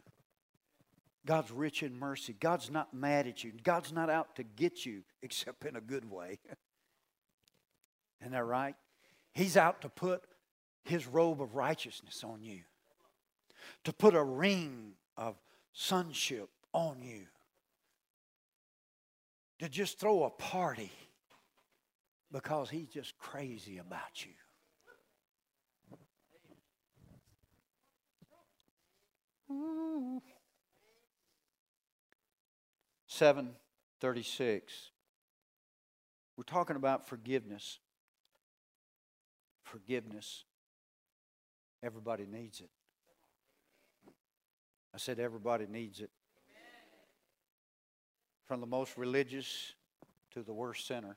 God's 1.25 1.53
rich 1.53 1.83
in 1.83 1.97
mercy. 1.97 2.35
God's 2.39 2.71
not 2.71 2.93
mad 2.93 3.29
at 3.29 3.45
you. 3.45 3.53
God's 3.63 3.93
not 3.93 4.11
out 4.11 4.35
to 4.37 4.43
get 4.43 4.85
you, 4.85 5.03
except 5.23 5.65
in 5.65 5.77
a 5.77 5.81
good 5.81 6.11
way. 6.11 6.41
Isn't 8.21 8.33
that 8.33 8.45
right? 8.45 8.75
He's 9.33 9.57
out 9.57 9.81
to 9.83 9.89
put 9.89 10.23
his 10.85 11.07
robe 11.07 11.41
of 11.41 11.55
righteousness 11.55 12.25
on 12.25 12.43
you, 12.43 12.61
to 13.85 13.93
put 13.93 14.15
a 14.15 14.23
ring 14.23 14.93
of 15.17 15.37
sonship 15.73 16.49
on 16.73 17.03
you, 17.03 17.27
to 19.61 19.69
just 19.69 20.01
throw 20.01 20.25
a 20.25 20.31
party 20.31 20.91
because 22.33 22.71
he's 22.71 22.89
just 22.89 23.19
crazy 23.19 23.79
about 23.79 24.25
you. 24.25 24.33
Ooh. 29.51 30.23
736. 33.07 34.73
We're 36.37 36.45
talking 36.45 36.77
about 36.77 37.09
forgiveness. 37.09 37.81
Forgiveness. 39.65 40.45
Everybody 41.83 42.27
needs 42.27 42.61
it. 42.61 42.71
I 44.95 44.99
said, 44.99 45.19
everybody 45.19 45.67
needs 45.67 46.01
it. 46.01 46.11
From 48.47 48.61
the 48.61 48.67
most 48.67 48.97
religious 48.97 49.75
to 50.33 50.43
the 50.43 50.53
worst 50.53 50.87
sinner. 50.87 51.17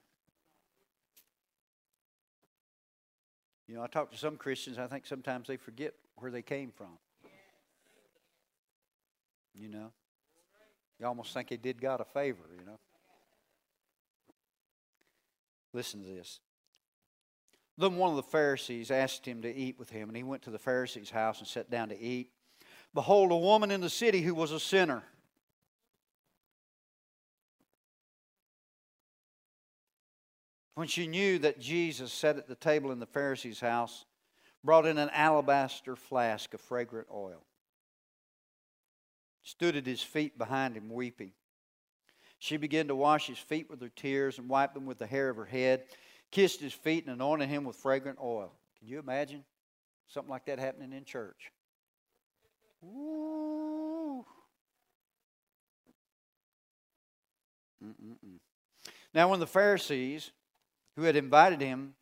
You 3.67 3.76
know, 3.76 3.84
I 3.84 3.88
talk 3.88 4.12
to 4.12 4.17
some 4.17 4.36
Christians, 4.36 4.78
I 4.78 4.88
think 4.88 5.06
sometimes 5.06 5.47
they 5.47 5.58
forget 5.58 5.93
where 6.17 6.32
they 6.32 6.41
came 6.41 6.71
from. 6.71 6.97
You 9.56 9.69
know? 9.69 9.91
You 10.99 11.08
almost 11.08 11.34
think 11.34 11.49
they 11.49 11.58
did 11.58 11.82
God 11.82 12.02
a 12.02 12.06
favor, 12.06 12.43
you 12.58 12.65
know? 12.65 12.80
Listen 15.73 16.02
to 16.02 16.08
this. 16.08 16.39
Then 17.78 17.97
one 17.97 18.12
of 18.12 18.15
the 18.15 18.23
Pharisees 18.23 18.91
asked 18.91 19.26
him 19.26 19.41
to 19.41 19.54
eat 19.54 19.80
with 19.80 19.89
him, 19.89 20.10
and 20.10 20.15
he 20.15 20.23
went 20.23 20.43
to 20.43 20.52
the 20.52 20.60
Pharisee's 20.60 21.10
house 21.10 21.39
and 21.39 21.47
sat 21.47 21.71
down 21.71 21.89
to 21.89 21.99
eat. 21.99 22.30
Behold, 22.93 23.32
a 23.32 23.36
woman 23.36 23.71
in 23.71 23.82
the 23.82 23.89
city 23.89 24.21
who 24.21 24.36
was 24.36 24.52
a 24.52 24.60
sinner. 24.60 25.04
When 30.76 30.88
she 30.88 31.08
knew 31.08 31.40
that 31.40 31.60
Jesus 31.60 32.12
sat 32.12 32.38
at 32.38 32.48
the 32.48 32.56
table 32.56 32.92
in 32.92 33.00
the 33.00 33.06
Pharisee's 33.06 33.60
house, 33.60 34.06
brought 34.64 34.86
in 34.86 34.98
an 34.98 35.10
alabaster 35.14 35.96
flask 35.96 36.54
of 36.54 36.62
fragrant 36.62 37.08
oil, 37.14 37.44
stood 39.44 39.76
at 39.76 39.86
his 39.86 40.02
feet 40.02 40.38
behind 40.38 40.76
him, 40.76 40.90
weeping. 40.90 41.32
She 42.40 42.58
began 42.58 42.88
to 42.88 42.96
wash 42.96 43.28
his 43.28 43.38
feet 43.38 43.70
with 43.70 43.82
her 43.82 43.92
tears 43.96 44.40
and 44.40 44.50
wipe 44.50 44.74
them 44.74 44.86
with 44.86 44.98
the 44.98 45.08
hair 45.08 45.30
of 45.30 45.38
her 45.38 45.46
head 45.46 45.84
kissed 46.34 46.60
his 46.60 46.74
feet 46.74 47.06
and 47.06 47.14
anointed 47.14 47.48
him 47.48 47.64
with 47.64 47.76
fragrant 47.76 48.18
oil. 48.20 48.52
Can 48.80 48.88
you 48.88 48.98
imagine 48.98 49.46
something 50.08 50.32
like 50.32 50.46
that 50.48 50.58
happening 50.58 50.92
in 50.92 51.06
church? 51.06 51.52
Ooh. 52.84 54.26
Now, 59.14 59.30
when 59.30 59.40
the 59.40 59.48
Pharisees 59.48 60.32
who 60.96 61.04
had 61.04 61.16
invited 61.16 61.62
him 61.62 61.96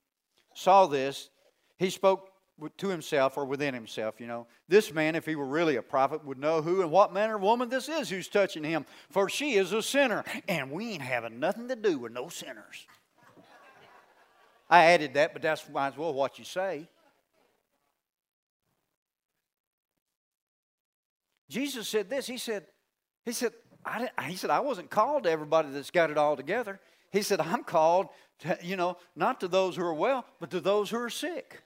saw 0.53 0.85
this, 0.85 1.29
he 1.77 1.89
spoke 1.89 2.29
to 2.77 2.89
himself 2.89 3.37
or 3.37 3.45
within 3.45 3.73
himself, 3.73 4.19
you 4.19 4.27
know, 4.27 4.45
this 4.67 4.93
man, 4.93 5.15
if 5.15 5.25
he 5.25 5.35
were 5.35 5.45
really 5.45 5.77
a 5.77 5.81
prophet, 5.81 6.23
would 6.23 6.37
know 6.37 6.61
who 6.61 6.81
and 6.81 6.91
what 6.91 7.13
manner 7.13 7.35
of 7.35 7.41
woman 7.41 7.69
this 7.69 7.89
is 7.89 8.09
who's 8.09 8.27
touching 8.27 8.63
him, 8.63 8.85
for 9.09 9.29
she 9.29 9.53
is 9.53 9.73
a 9.73 9.81
sinner, 9.81 10.23
and 10.47 10.71
we 10.71 10.91
ain't 10.91 11.01
having 11.01 11.39
nothing 11.39 11.67
to 11.69 11.75
do 11.75 11.97
with 11.97 12.11
no 12.11 12.29
sinners. 12.29 12.85
I 14.69 14.85
added 14.85 15.15
that, 15.15 15.33
but 15.33 15.41
that's 15.41 15.67
might 15.69 15.87
as 15.87 15.97
well 15.97 16.13
what 16.13 16.39
you 16.39 16.45
say. 16.45 16.87
Jesus 21.49 21.89
said 21.89 22.09
this. 22.09 22.25
He 22.25 22.37
said, 22.37 22.65
He 23.25 23.33
said, 23.33 23.51
I, 23.83 24.09
he 24.27 24.37
said, 24.37 24.49
I 24.49 24.61
wasn't 24.61 24.89
called 24.89 25.23
to 25.23 25.31
everybody 25.31 25.69
that's 25.71 25.91
got 25.91 26.09
it 26.09 26.17
all 26.17 26.37
together. 26.37 26.79
He 27.11 27.21
said, 27.21 27.41
I'm 27.41 27.65
called 27.65 28.07
you 28.61 28.75
know, 28.75 28.97
not 29.15 29.39
to 29.41 29.47
those 29.47 29.75
who 29.75 29.83
are 29.83 29.93
well, 29.93 30.25
but 30.39 30.49
to 30.51 30.59
those 30.59 30.89
who 30.89 30.97
are 30.97 31.09
sick. 31.09 31.61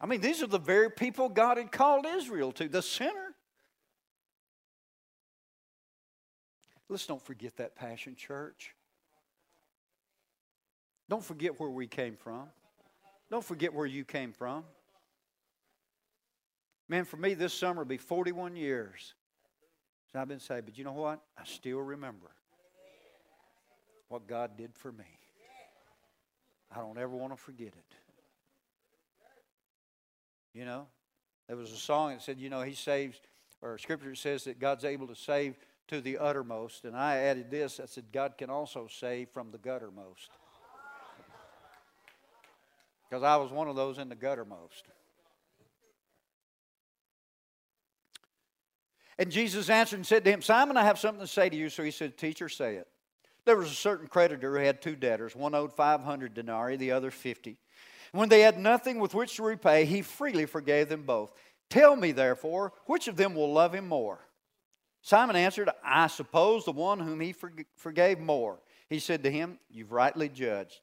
I 0.00 0.06
mean, 0.06 0.20
these 0.20 0.42
are 0.42 0.46
the 0.46 0.58
very 0.58 0.90
people 0.90 1.28
God 1.28 1.56
had 1.56 1.72
called 1.72 2.06
Israel 2.06 2.52
to, 2.52 2.68
the 2.68 2.82
sinner. 2.82 3.34
Let's 6.88 7.06
don't 7.06 7.20
forget 7.20 7.56
that 7.56 7.74
Passion 7.74 8.14
Church. 8.14 8.74
Don't 11.08 11.24
forget 11.24 11.58
where 11.58 11.68
we 11.68 11.86
came 11.86 12.16
from. 12.16 12.48
Don't 13.30 13.44
forget 13.44 13.74
where 13.74 13.86
you 13.86 14.04
came 14.04 14.32
from. 14.32 14.64
Man, 16.88 17.04
for 17.04 17.16
me, 17.16 17.34
this 17.34 17.52
summer 17.52 17.82
will 17.82 17.88
be 17.88 17.98
41 17.98 18.56
years 18.56 19.14
since 20.10 20.20
I've 20.20 20.28
been 20.28 20.40
saved. 20.40 20.66
But 20.66 20.78
you 20.78 20.84
know 20.84 20.92
what? 20.92 21.20
I 21.36 21.44
still 21.44 21.80
remember 21.80 22.28
what 24.08 24.26
God 24.26 24.56
did 24.56 24.74
for 24.74 24.90
me. 24.90 25.04
I 26.74 26.80
don't 26.80 26.98
ever 26.98 27.14
want 27.14 27.32
to 27.32 27.36
forget 27.36 27.68
it. 27.68 27.94
You 30.54 30.64
know, 30.64 30.86
there 31.46 31.56
was 31.56 31.72
a 31.72 31.76
song 31.76 32.10
that 32.10 32.22
said, 32.22 32.38
you 32.38 32.50
know, 32.50 32.62
He 32.62 32.74
saves, 32.74 33.18
or 33.62 33.78
Scripture 33.78 34.14
says 34.14 34.44
that 34.44 34.58
God's 34.58 34.84
able 34.84 35.06
to 35.06 35.14
save 35.14 35.56
to 35.88 36.00
the 36.00 36.18
uttermost. 36.18 36.84
And 36.84 36.96
I 36.96 37.16
added 37.16 37.50
this 37.50 37.80
I 37.80 37.86
said, 37.86 38.04
God 38.12 38.34
can 38.38 38.50
also 38.50 38.88
save 38.90 39.28
from 39.30 39.50
the 39.50 39.58
guttermost. 39.58 40.28
Because 43.08 43.22
I 43.22 43.36
was 43.36 43.50
one 43.50 43.68
of 43.68 43.76
those 43.76 43.98
in 43.98 44.08
the 44.08 44.16
guttermost. 44.16 44.82
And 49.18 49.30
Jesus 49.30 49.68
answered 49.68 49.96
and 49.96 50.06
said 50.06 50.24
to 50.24 50.30
him, 50.30 50.42
Simon, 50.42 50.76
I 50.76 50.84
have 50.84 50.98
something 50.98 51.20
to 51.20 51.26
say 51.26 51.48
to 51.48 51.56
you. 51.56 51.68
So 51.70 51.82
he 51.82 51.90
said, 51.90 52.16
Teacher, 52.16 52.48
say 52.48 52.76
it. 52.76 52.86
There 53.44 53.56
was 53.56 53.70
a 53.70 53.74
certain 53.74 54.06
creditor 54.06 54.56
who 54.56 54.64
had 54.64 54.80
two 54.80 54.94
debtors. 54.94 55.34
One 55.34 55.54
owed 55.54 55.72
500 55.72 56.34
denarii, 56.34 56.76
the 56.76 56.92
other 56.92 57.10
50. 57.10 57.56
When 58.12 58.28
they 58.28 58.40
had 58.40 58.58
nothing 58.58 59.00
with 59.00 59.14
which 59.14 59.36
to 59.36 59.42
repay, 59.42 59.84
he 59.84 60.02
freely 60.02 60.46
forgave 60.46 60.88
them 60.88 61.02
both. 61.02 61.32
Tell 61.70 61.96
me, 61.96 62.12
therefore, 62.12 62.72
which 62.86 63.08
of 63.08 63.16
them 63.16 63.34
will 63.34 63.52
love 63.52 63.74
him 63.74 63.88
more? 63.88 64.20
Simon 65.02 65.36
answered, 65.36 65.70
I 65.84 66.06
suppose 66.06 66.64
the 66.64 66.72
one 66.72 67.00
whom 67.00 67.20
he 67.20 67.34
forgave 67.76 68.18
more. 68.18 68.60
He 68.88 68.98
said 68.98 69.22
to 69.24 69.30
him, 69.30 69.58
You've 69.70 69.92
rightly 69.92 70.28
judged. 70.28 70.80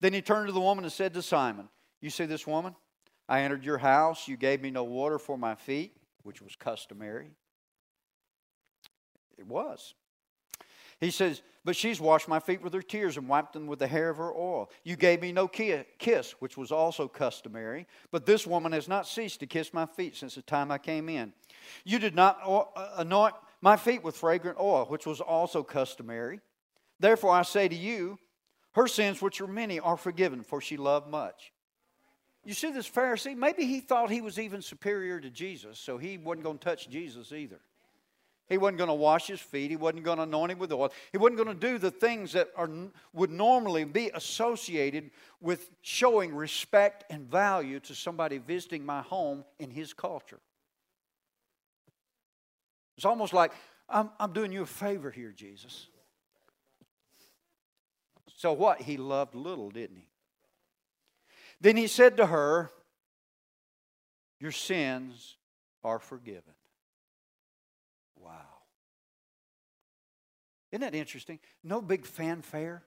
Then 0.00 0.12
he 0.12 0.22
turned 0.22 0.48
to 0.48 0.52
the 0.52 0.60
woman 0.60 0.84
and 0.84 0.92
said 0.92 1.14
to 1.14 1.22
Simon, 1.22 1.68
You 2.00 2.10
see 2.10 2.26
this 2.26 2.46
woman? 2.46 2.74
I 3.28 3.40
entered 3.42 3.64
your 3.64 3.78
house. 3.78 4.28
You 4.28 4.36
gave 4.36 4.62
me 4.62 4.70
no 4.70 4.84
water 4.84 5.18
for 5.18 5.36
my 5.36 5.54
feet, 5.54 5.96
which 6.22 6.42
was 6.42 6.54
customary. 6.54 7.30
It 9.38 9.46
was. 9.46 9.94
He 11.00 11.10
says, 11.10 11.42
But 11.64 11.76
she's 11.76 12.00
washed 12.00 12.28
my 12.28 12.40
feet 12.40 12.62
with 12.62 12.72
her 12.72 12.82
tears 12.82 13.16
and 13.16 13.28
wiped 13.28 13.52
them 13.52 13.66
with 13.66 13.78
the 13.78 13.86
hair 13.86 14.08
of 14.08 14.16
her 14.16 14.32
oil. 14.32 14.70
You 14.84 14.96
gave 14.96 15.20
me 15.20 15.32
no 15.32 15.46
kiss, 15.48 16.34
which 16.38 16.56
was 16.56 16.72
also 16.72 17.08
customary. 17.08 17.86
But 18.10 18.26
this 18.26 18.46
woman 18.46 18.72
has 18.72 18.88
not 18.88 19.06
ceased 19.06 19.40
to 19.40 19.46
kiss 19.46 19.74
my 19.74 19.86
feet 19.86 20.16
since 20.16 20.34
the 20.34 20.42
time 20.42 20.70
I 20.70 20.78
came 20.78 21.08
in. 21.08 21.32
You 21.84 21.98
did 21.98 22.14
not 22.14 22.38
uh, 22.44 22.64
anoint 22.96 23.34
my 23.60 23.76
feet 23.76 24.02
with 24.02 24.16
fragrant 24.16 24.58
oil, 24.58 24.86
which 24.86 25.06
was 25.06 25.20
also 25.20 25.62
customary. 25.62 26.40
Therefore, 26.98 27.32
I 27.32 27.42
say 27.42 27.68
to 27.68 27.76
you, 27.76 28.18
her 28.72 28.86
sins, 28.86 29.20
which 29.20 29.40
are 29.40 29.46
many, 29.46 29.80
are 29.80 29.96
forgiven, 29.96 30.42
for 30.42 30.60
she 30.60 30.76
loved 30.76 31.08
much. 31.08 31.52
You 32.44 32.54
see, 32.54 32.70
this 32.70 32.88
Pharisee, 32.88 33.36
maybe 33.36 33.66
he 33.66 33.80
thought 33.80 34.10
he 34.10 34.20
was 34.20 34.38
even 34.38 34.62
superior 34.62 35.18
to 35.18 35.30
Jesus, 35.30 35.78
so 35.78 35.98
he 35.98 36.16
wasn't 36.16 36.44
going 36.44 36.58
to 36.58 36.64
touch 36.64 36.88
Jesus 36.88 37.32
either. 37.32 37.60
He 38.48 38.58
wasn't 38.58 38.78
going 38.78 38.88
to 38.88 38.94
wash 38.94 39.26
his 39.26 39.40
feet. 39.40 39.70
He 39.70 39.76
wasn't 39.76 40.04
going 40.04 40.18
to 40.18 40.22
anoint 40.22 40.52
him 40.52 40.58
with 40.58 40.72
oil. 40.72 40.92
He 41.10 41.18
wasn't 41.18 41.38
going 41.38 41.48
to 41.48 41.66
do 41.66 41.78
the 41.78 41.90
things 41.90 42.32
that 42.32 42.48
are, 42.56 42.70
would 43.12 43.30
normally 43.30 43.84
be 43.84 44.10
associated 44.14 45.10
with 45.40 45.68
showing 45.82 46.34
respect 46.34 47.04
and 47.10 47.28
value 47.28 47.80
to 47.80 47.94
somebody 47.94 48.38
visiting 48.38 48.86
my 48.86 49.02
home 49.02 49.44
in 49.58 49.70
his 49.70 49.92
culture. 49.92 50.38
It's 52.96 53.04
almost 53.04 53.32
like, 53.32 53.52
I'm, 53.88 54.10
I'm 54.20 54.32
doing 54.32 54.52
you 54.52 54.62
a 54.62 54.66
favor 54.66 55.10
here, 55.10 55.32
Jesus. 55.32 55.88
So 58.36 58.52
what? 58.52 58.80
He 58.80 58.96
loved 58.96 59.34
little, 59.34 59.70
didn't 59.70 59.96
he? 59.96 60.08
Then 61.60 61.76
he 61.76 61.86
said 61.86 62.16
to 62.18 62.26
her, 62.26 62.70
Your 64.38 64.52
sins 64.52 65.36
are 65.82 65.98
forgiven. 65.98 66.55
Isn't 70.72 70.80
that 70.80 70.94
interesting? 70.94 71.38
No 71.62 71.80
big 71.80 72.04
fanfare. 72.04 72.82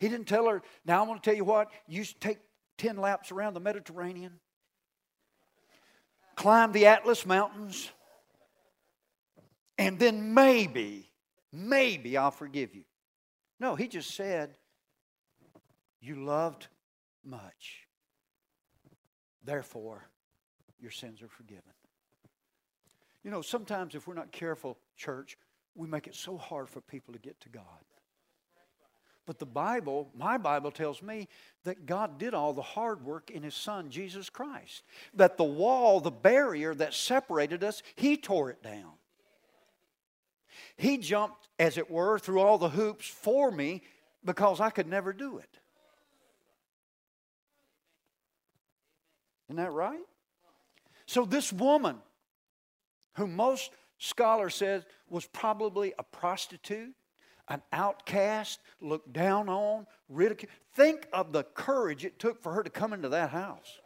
He 0.00 0.08
didn't 0.08 0.28
tell 0.28 0.46
her, 0.48 0.62
now 0.84 1.00
I'm 1.00 1.08
going 1.08 1.18
to 1.18 1.24
tell 1.24 1.36
you 1.36 1.44
what, 1.44 1.70
you 1.86 2.04
take 2.04 2.38
10 2.78 2.96
laps 2.96 3.32
around 3.32 3.54
the 3.54 3.60
Mediterranean, 3.60 4.34
climb 6.36 6.72
the 6.72 6.86
Atlas 6.86 7.26
Mountains, 7.26 7.90
and 9.76 9.98
then 9.98 10.34
maybe, 10.34 11.10
maybe 11.52 12.16
I'll 12.16 12.30
forgive 12.30 12.74
you. 12.74 12.84
No, 13.60 13.74
he 13.74 13.88
just 13.88 14.14
said, 14.14 14.56
You 16.00 16.24
loved 16.24 16.68
much. 17.24 17.86
Therefore, 19.44 20.08
your 20.78 20.90
sins 20.90 21.22
are 21.22 21.28
forgiven. 21.28 21.62
You 23.24 23.30
know, 23.30 23.42
sometimes 23.42 23.94
if 23.94 24.06
we're 24.06 24.14
not 24.14 24.30
careful, 24.30 24.78
church, 24.96 25.36
we 25.78 25.86
make 25.86 26.08
it 26.08 26.16
so 26.16 26.36
hard 26.36 26.68
for 26.68 26.80
people 26.80 27.14
to 27.14 27.20
get 27.20 27.40
to 27.42 27.48
God. 27.48 27.62
But 29.26 29.38
the 29.38 29.46
Bible, 29.46 30.10
my 30.16 30.36
Bible 30.36 30.70
tells 30.70 31.02
me 31.02 31.28
that 31.64 31.86
God 31.86 32.18
did 32.18 32.34
all 32.34 32.52
the 32.52 32.62
hard 32.62 33.04
work 33.04 33.30
in 33.30 33.42
His 33.42 33.54
Son, 33.54 33.88
Jesus 33.90 34.28
Christ. 34.28 34.82
That 35.14 35.36
the 35.36 35.44
wall, 35.44 36.00
the 36.00 36.10
barrier 36.10 36.74
that 36.74 36.94
separated 36.94 37.62
us, 37.62 37.82
He 37.94 38.16
tore 38.16 38.50
it 38.50 38.62
down. 38.62 38.92
He 40.76 40.98
jumped, 40.98 41.48
as 41.58 41.78
it 41.78 41.90
were, 41.90 42.18
through 42.18 42.40
all 42.40 42.58
the 42.58 42.70
hoops 42.70 43.06
for 43.06 43.50
me 43.50 43.82
because 44.24 44.60
I 44.60 44.70
could 44.70 44.88
never 44.88 45.12
do 45.12 45.38
it. 45.38 45.58
Isn't 49.48 49.56
that 49.56 49.72
right? 49.72 50.00
So, 51.06 51.24
this 51.24 51.52
woman, 51.52 51.98
who 53.14 53.26
most 53.26 53.70
scholars 53.98 54.54
said 54.54 54.86
was 55.08 55.26
probably 55.26 55.92
a 55.98 56.02
prostitute, 56.02 56.94
an 57.48 57.62
outcast, 57.72 58.60
looked 58.80 59.12
down 59.12 59.48
on, 59.48 59.86
ridiculed. 60.08 60.52
Think 60.74 61.06
of 61.12 61.32
the 61.32 61.44
courage 61.44 62.04
it 62.04 62.18
took 62.18 62.42
for 62.42 62.52
her 62.52 62.62
to 62.62 62.70
come 62.70 62.92
into 62.92 63.08
that 63.10 63.30
house. 63.30 63.80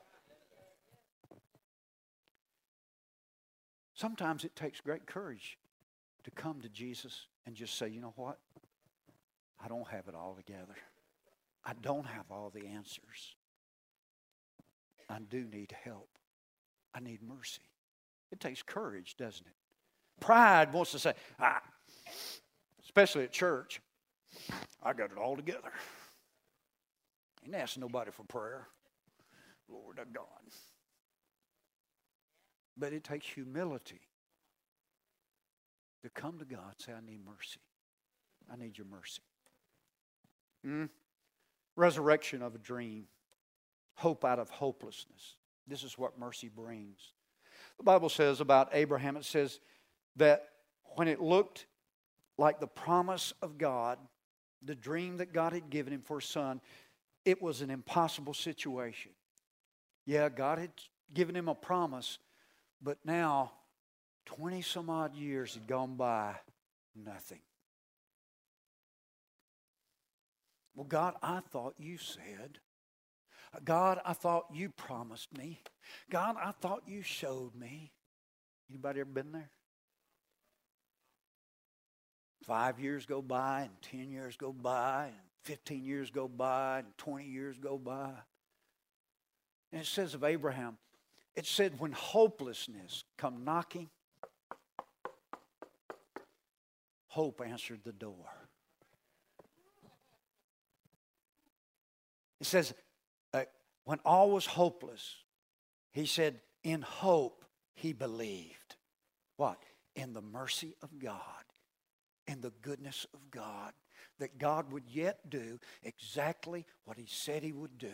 Sometimes 3.95 4.45
it 4.45 4.57
takes 4.57 4.81
great 4.81 5.07
courage 5.07 5.59
to 6.25 6.31
come 6.31 6.61
to 6.61 6.69
Jesus 6.69 7.27
and 7.47 7.55
just 7.55 7.79
say, 7.79 7.89
you 7.89 8.01
know 8.01 8.15
what? 8.17 8.39
I 9.65 9.69
don't 9.69 9.87
have 9.89 10.09
it 10.09 10.15
all 10.15 10.35
together. 10.35 10.75
I 11.65 11.75
don't 11.81 12.07
have 12.07 12.25
all 12.31 12.51
the 12.53 12.67
answers. 12.67 13.37
I 15.09 15.19
do 15.21 15.45
need 15.45 15.75
help. 15.85 16.09
I 16.95 17.01
need 17.01 17.23
mercy. 17.23 17.63
It 18.33 18.41
takes 18.41 18.63
courage, 18.63 19.17
doesn't 19.17 19.47
it? 19.47 19.53
Pride 20.23 20.73
wants 20.73 20.93
to 20.93 20.99
say, 20.99 21.15
ah, 21.41 21.61
especially 22.85 23.25
at 23.25 23.33
church, 23.33 23.81
I 24.83 24.93
got 24.93 25.11
it 25.11 25.19
all 25.19 25.37
together. 25.37 25.73
Ain't 27.45 27.55
asking 27.57 27.81
nobody 27.81 28.11
for 28.13 28.25
prayer. 28.25 28.69
Lord 29.69 29.99
of 29.99 30.13
God. 30.13 30.25
But 32.77 32.93
it 32.93 33.05
takes 33.05 33.27
humility 33.27 34.01
to 36.03 36.11
come 36.11 36.39
to 36.39 36.45
God 36.45 36.75
say, 36.79 36.93
I 36.93 37.05
need 37.05 37.21
mercy. 37.25 37.61
I 38.53 38.57
need 38.57 38.79
your 38.79 38.87
mercy. 38.87 39.23
Mm. 40.67 40.89
Resurrection 41.77 42.43
of 42.43 42.55
a 42.55 42.59
dream, 42.59 43.05
hope 43.95 44.25
out 44.25 44.39
of 44.39 44.51
hopelessness. 44.51 45.37
This 45.67 45.85
is 45.85 45.97
what 45.97 46.19
mercy 46.19 46.49
brings. 46.49 47.13
The 47.79 47.85
Bible 47.85 48.09
says 48.09 48.41
about 48.41 48.71
Abraham, 48.73 49.17
it 49.17 49.25
says 49.25 49.61
that 50.17 50.49
when 50.97 51.09
it 51.09 51.21
looked 51.21 51.67
like 52.39 52.61
the 52.61 52.67
promise 52.67 53.33
of 53.43 53.59
God, 53.59 53.99
the 54.63 54.75
dream 54.75 55.19
that 55.19 55.33
God 55.33 55.53
had 55.53 55.71
given 55.71 55.93
him 55.93 56.03
for 56.03 56.19
a 56.19 56.23
son, 56.23 56.61
it 57.25 57.41
was 57.41 57.63
an 57.63 57.71
impossible 57.71 58.35
situation. 58.35 59.13
Yeah, 60.07 60.29
God 60.29 60.59
had 60.59 60.73
given 61.15 61.37
him 61.37 61.49
a 61.49 61.55
promise, 61.55 62.19
but 62.83 62.99
now 63.05 63.53
20 64.27 64.63
some 64.63 64.91
odd 64.91 65.15
years 65.15 65.55
had 65.55 65.67
gone 65.67 65.97
by, 65.97 66.35
nothing. 66.95 67.41
Well, 70.75 70.87
God, 70.87 71.15
I 71.23 71.41
thought 71.41 71.75
you 71.79 71.99
said. 71.99 72.59
God, 73.65 74.01
I 74.05 74.15
thought 74.15 74.47
you 74.53 74.71
promised 74.71 75.37
me. 75.37 75.61
God, 76.11 76.37
I 76.43 76.53
thought 76.53 76.83
you 76.87 77.03
showed 77.03 77.55
me. 77.55 77.93
Anybody 78.71 79.01
ever 79.01 79.11
been 79.11 79.33
there? 79.33 79.51
Five 82.43 82.81
years 82.81 83.07
go 83.07 83.23
by, 83.23 83.63
and 83.63 83.71
10 83.83 84.11
years 84.11 84.37
go 84.37 84.53
by, 84.53 85.07
and 85.07 85.17
15 85.45 85.85
years 85.85 86.11
go 86.11 86.29
by, 86.29 86.81
and 86.81 86.99
20 86.99 87.25
years 87.25 87.59
go 87.59 87.79
by. 87.79 88.11
And 89.71 89.81
it 89.81 89.87
says 89.87 90.15
of 90.15 90.25
Abraham, 90.25 90.77
it 91.35 91.47
said 91.47 91.79
when 91.79 91.93
hopelessness 91.93 93.05
come 93.17 93.45
knocking, 93.45 93.89
hope 97.09 97.41
answered 97.45 97.81
the 97.85 97.93
door. 97.93 98.15
It 102.41 102.47
says, 102.47 102.75
uh, 103.33 103.45
when 103.85 104.01
all 104.05 104.31
was 104.31 104.47
hopeless, 104.47 105.15
he 105.93 106.07
said, 106.07 106.41
in 106.65 106.83
hope 106.83 107.45
he 107.75 107.93
believed. 107.93 108.77
What? 109.37 109.59
In 109.95 110.13
the 110.13 110.23
mercy 110.23 110.75
of 110.83 110.99
God, 110.99 111.45
in 112.27 112.41
the 112.41 112.53
goodness 112.63 113.07
of 113.15 113.31
God, 113.31 113.73
that 114.19 114.39
God 114.39 114.73
would 114.73 114.85
yet 114.89 115.31
do 115.31 115.59
exactly 115.83 116.67
what 116.85 116.97
he 116.97 117.07
said 117.07 117.43
he 117.43 117.53
would 117.53 117.79
do. 117.79 117.89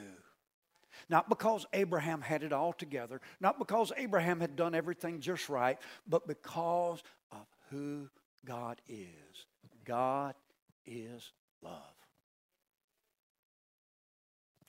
Not 1.08 1.28
because 1.28 1.66
Abraham 1.72 2.20
had 2.20 2.42
it 2.42 2.52
all 2.52 2.72
together, 2.72 3.20
not 3.40 3.58
because 3.58 3.92
Abraham 3.96 4.40
had 4.40 4.56
done 4.56 4.74
everything 4.74 5.20
just 5.20 5.48
right, 5.48 5.78
but 6.06 6.26
because 6.26 7.02
of 7.30 7.46
who 7.70 8.08
God 8.44 8.80
is. 8.88 9.46
God 9.84 10.34
is 10.86 11.32
love. 11.62 11.82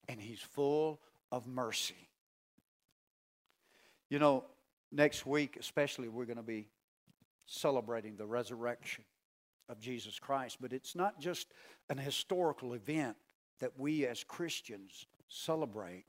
And 0.07 0.19
He's 0.19 0.39
full 0.39 0.99
of 1.31 1.47
mercy. 1.47 2.09
You 4.09 4.19
know, 4.19 4.43
next 4.91 5.25
week, 5.25 5.57
especially, 5.59 6.07
we're 6.07 6.25
going 6.25 6.37
to 6.37 6.43
be 6.43 6.67
celebrating 7.45 8.15
the 8.15 8.25
resurrection 8.25 9.03
of 9.69 9.79
Jesus 9.79 10.19
Christ. 10.19 10.57
But 10.59 10.73
it's 10.73 10.95
not 10.95 11.19
just 11.19 11.47
an 11.89 11.97
historical 11.97 12.73
event 12.73 13.15
that 13.59 13.73
we 13.77 14.05
as 14.05 14.23
Christians 14.23 15.05
celebrate, 15.27 16.05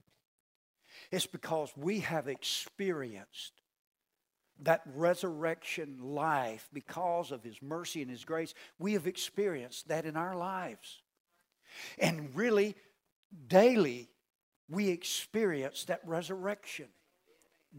it's 1.11 1.27
because 1.27 1.71
we 1.77 1.99
have 1.99 2.27
experienced 2.27 3.53
that 4.63 4.81
resurrection 4.95 5.97
life 6.01 6.69
because 6.73 7.31
of 7.31 7.43
His 7.43 7.61
mercy 7.61 8.01
and 8.01 8.11
His 8.11 8.25
grace. 8.25 8.53
We 8.77 8.93
have 8.93 9.07
experienced 9.07 9.87
that 9.87 10.05
in 10.05 10.15
our 10.15 10.35
lives. 10.35 11.01
And 11.97 12.35
really, 12.35 12.75
daily, 13.47 14.09
we 14.69 14.89
experience 14.89 15.85
that 15.85 16.01
resurrection 16.05 16.87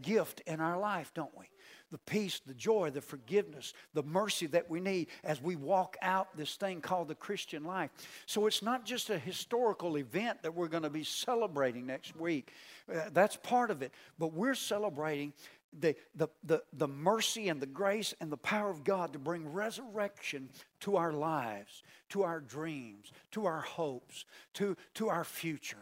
gift 0.01 0.41
in 0.41 0.59
our 0.59 0.77
life, 0.77 1.11
don't 1.13 1.35
we? 1.37 1.45
The 1.93 1.99
peace, 1.99 2.41
the 2.43 2.55
joy, 2.55 2.89
the 2.89 3.01
forgiveness, 3.01 3.71
the 3.93 4.01
mercy 4.01 4.47
that 4.47 4.67
we 4.67 4.79
need 4.79 5.09
as 5.23 5.39
we 5.39 5.55
walk 5.55 5.95
out 6.01 6.35
this 6.35 6.55
thing 6.55 6.81
called 6.81 7.07
the 7.07 7.13
Christian 7.13 7.63
life. 7.63 7.91
So 8.25 8.47
it's 8.47 8.63
not 8.63 8.83
just 8.83 9.11
a 9.11 9.19
historical 9.19 9.99
event 9.99 10.41
that 10.41 10.55
we're 10.55 10.69
going 10.69 10.81
to 10.81 10.89
be 10.89 11.03
celebrating 11.03 11.85
next 11.85 12.15
week. 12.15 12.51
Uh, 12.91 13.01
that's 13.11 13.35
part 13.35 13.69
of 13.69 13.83
it. 13.83 13.91
But 14.17 14.33
we're 14.33 14.55
celebrating 14.55 15.33
the, 15.79 15.95
the, 16.15 16.29
the, 16.43 16.63
the 16.73 16.87
mercy 16.87 17.49
and 17.49 17.61
the 17.61 17.67
grace 17.67 18.15
and 18.19 18.31
the 18.31 18.37
power 18.37 18.71
of 18.71 18.83
God 18.83 19.13
to 19.13 19.19
bring 19.19 19.53
resurrection 19.53 20.49
to 20.79 20.97
our 20.97 21.13
lives, 21.13 21.83
to 22.09 22.23
our 22.23 22.39
dreams, 22.39 23.11
to 23.33 23.45
our 23.45 23.61
hopes, 23.61 24.25
to, 24.55 24.75
to 24.95 25.09
our 25.09 25.23
future. 25.23 25.77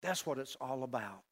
That's 0.00 0.24
what 0.24 0.38
it's 0.38 0.56
all 0.58 0.84
about. 0.84 1.25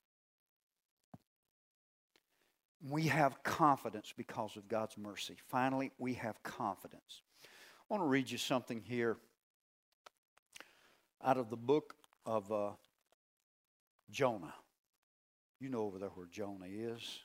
We 2.88 3.04
have 3.04 3.42
confidence 3.42 4.12
because 4.14 4.56
of 4.56 4.68
God's 4.68 4.98
mercy. 4.98 5.36
Finally, 5.48 5.90
we 5.98 6.14
have 6.14 6.42
confidence. 6.42 7.22
I 7.44 7.48
want 7.88 8.02
to 8.02 8.06
read 8.06 8.30
you 8.30 8.38
something 8.38 8.80
here 8.80 9.16
out 11.24 11.38
of 11.38 11.48
the 11.48 11.56
book 11.56 11.94
of 12.26 12.52
uh, 12.52 12.70
Jonah. 14.10 14.54
You 15.60 15.70
know 15.70 15.80
over 15.80 15.98
there 15.98 16.10
where 16.10 16.26
Jonah 16.26 16.66
is. 16.66 17.20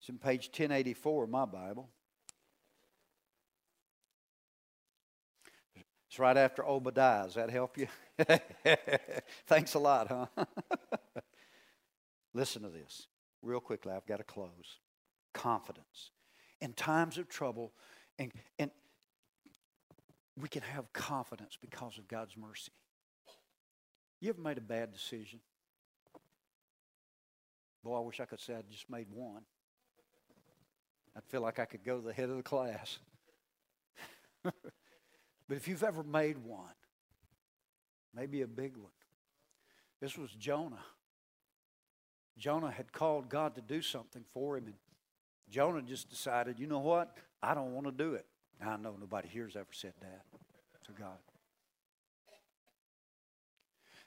It's 0.00 0.08
in 0.08 0.18
page 0.18 0.48
1084 0.48 1.24
of 1.24 1.30
my 1.30 1.46
Bible. 1.46 1.88
It's 6.08 6.18
right 6.18 6.36
after 6.36 6.66
Obadiah. 6.66 7.24
Does 7.24 7.34
that 7.34 7.50
help 7.50 7.78
you? 7.78 7.86
Thanks 9.46 9.74
a 9.74 9.78
lot, 9.78 10.08
huh? 10.08 10.44
Listen 12.34 12.62
to 12.62 12.68
this 12.68 13.06
real 13.42 13.60
quickly. 13.60 13.92
I've 13.92 14.06
got 14.06 14.18
to 14.18 14.24
close. 14.24 14.80
Confidence. 15.32 16.10
In 16.60 16.72
times 16.72 17.18
of 17.18 17.28
trouble, 17.28 17.72
and, 18.18 18.32
and 18.58 18.70
we 20.40 20.48
can 20.48 20.62
have 20.62 20.92
confidence 20.92 21.56
because 21.60 21.98
of 21.98 22.08
God's 22.08 22.36
mercy. 22.36 22.72
You 24.20 24.30
ever 24.30 24.40
made 24.40 24.58
a 24.58 24.62
bad 24.62 24.92
decision? 24.92 25.40
Boy, 27.84 27.96
I 27.96 28.00
wish 28.00 28.20
I 28.20 28.24
could 28.24 28.40
say 28.40 28.54
I 28.54 28.62
just 28.70 28.90
made 28.90 29.06
one. 29.10 29.42
I'd 31.16 31.24
feel 31.24 31.40
like 31.40 31.58
I 31.58 31.64
could 31.64 31.84
go 31.84 32.00
to 32.00 32.06
the 32.06 32.12
head 32.12 32.28
of 32.28 32.36
the 32.36 32.42
class. 32.42 32.98
but 34.42 34.54
if 35.50 35.68
you've 35.68 35.82
ever 35.82 36.02
made 36.02 36.38
one, 36.38 36.74
maybe 38.14 38.42
a 38.42 38.46
big 38.46 38.76
one, 38.76 38.92
this 40.00 40.16
was 40.16 40.30
Jonah. 40.32 40.84
Jonah 42.38 42.70
had 42.70 42.92
called 42.92 43.28
God 43.28 43.54
to 43.56 43.60
do 43.60 43.82
something 43.82 44.24
for 44.32 44.56
him, 44.56 44.66
and 44.66 44.74
Jonah 45.50 45.82
just 45.82 46.08
decided, 46.08 46.58
you 46.58 46.66
know 46.66 46.78
what? 46.78 47.16
I 47.42 47.54
don't 47.54 47.74
want 47.74 47.86
to 47.86 47.92
do 47.92 48.14
it. 48.14 48.26
Now, 48.60 48.70
I 48.72 48.76
know 48.76 48.96
nobody 48.98 49.28
here's 49.28 49.56
ever 49.56 49.66
said 49.72 49.94
that 50.00 50.22
to 50.86 50.92
God. 50.92 51.18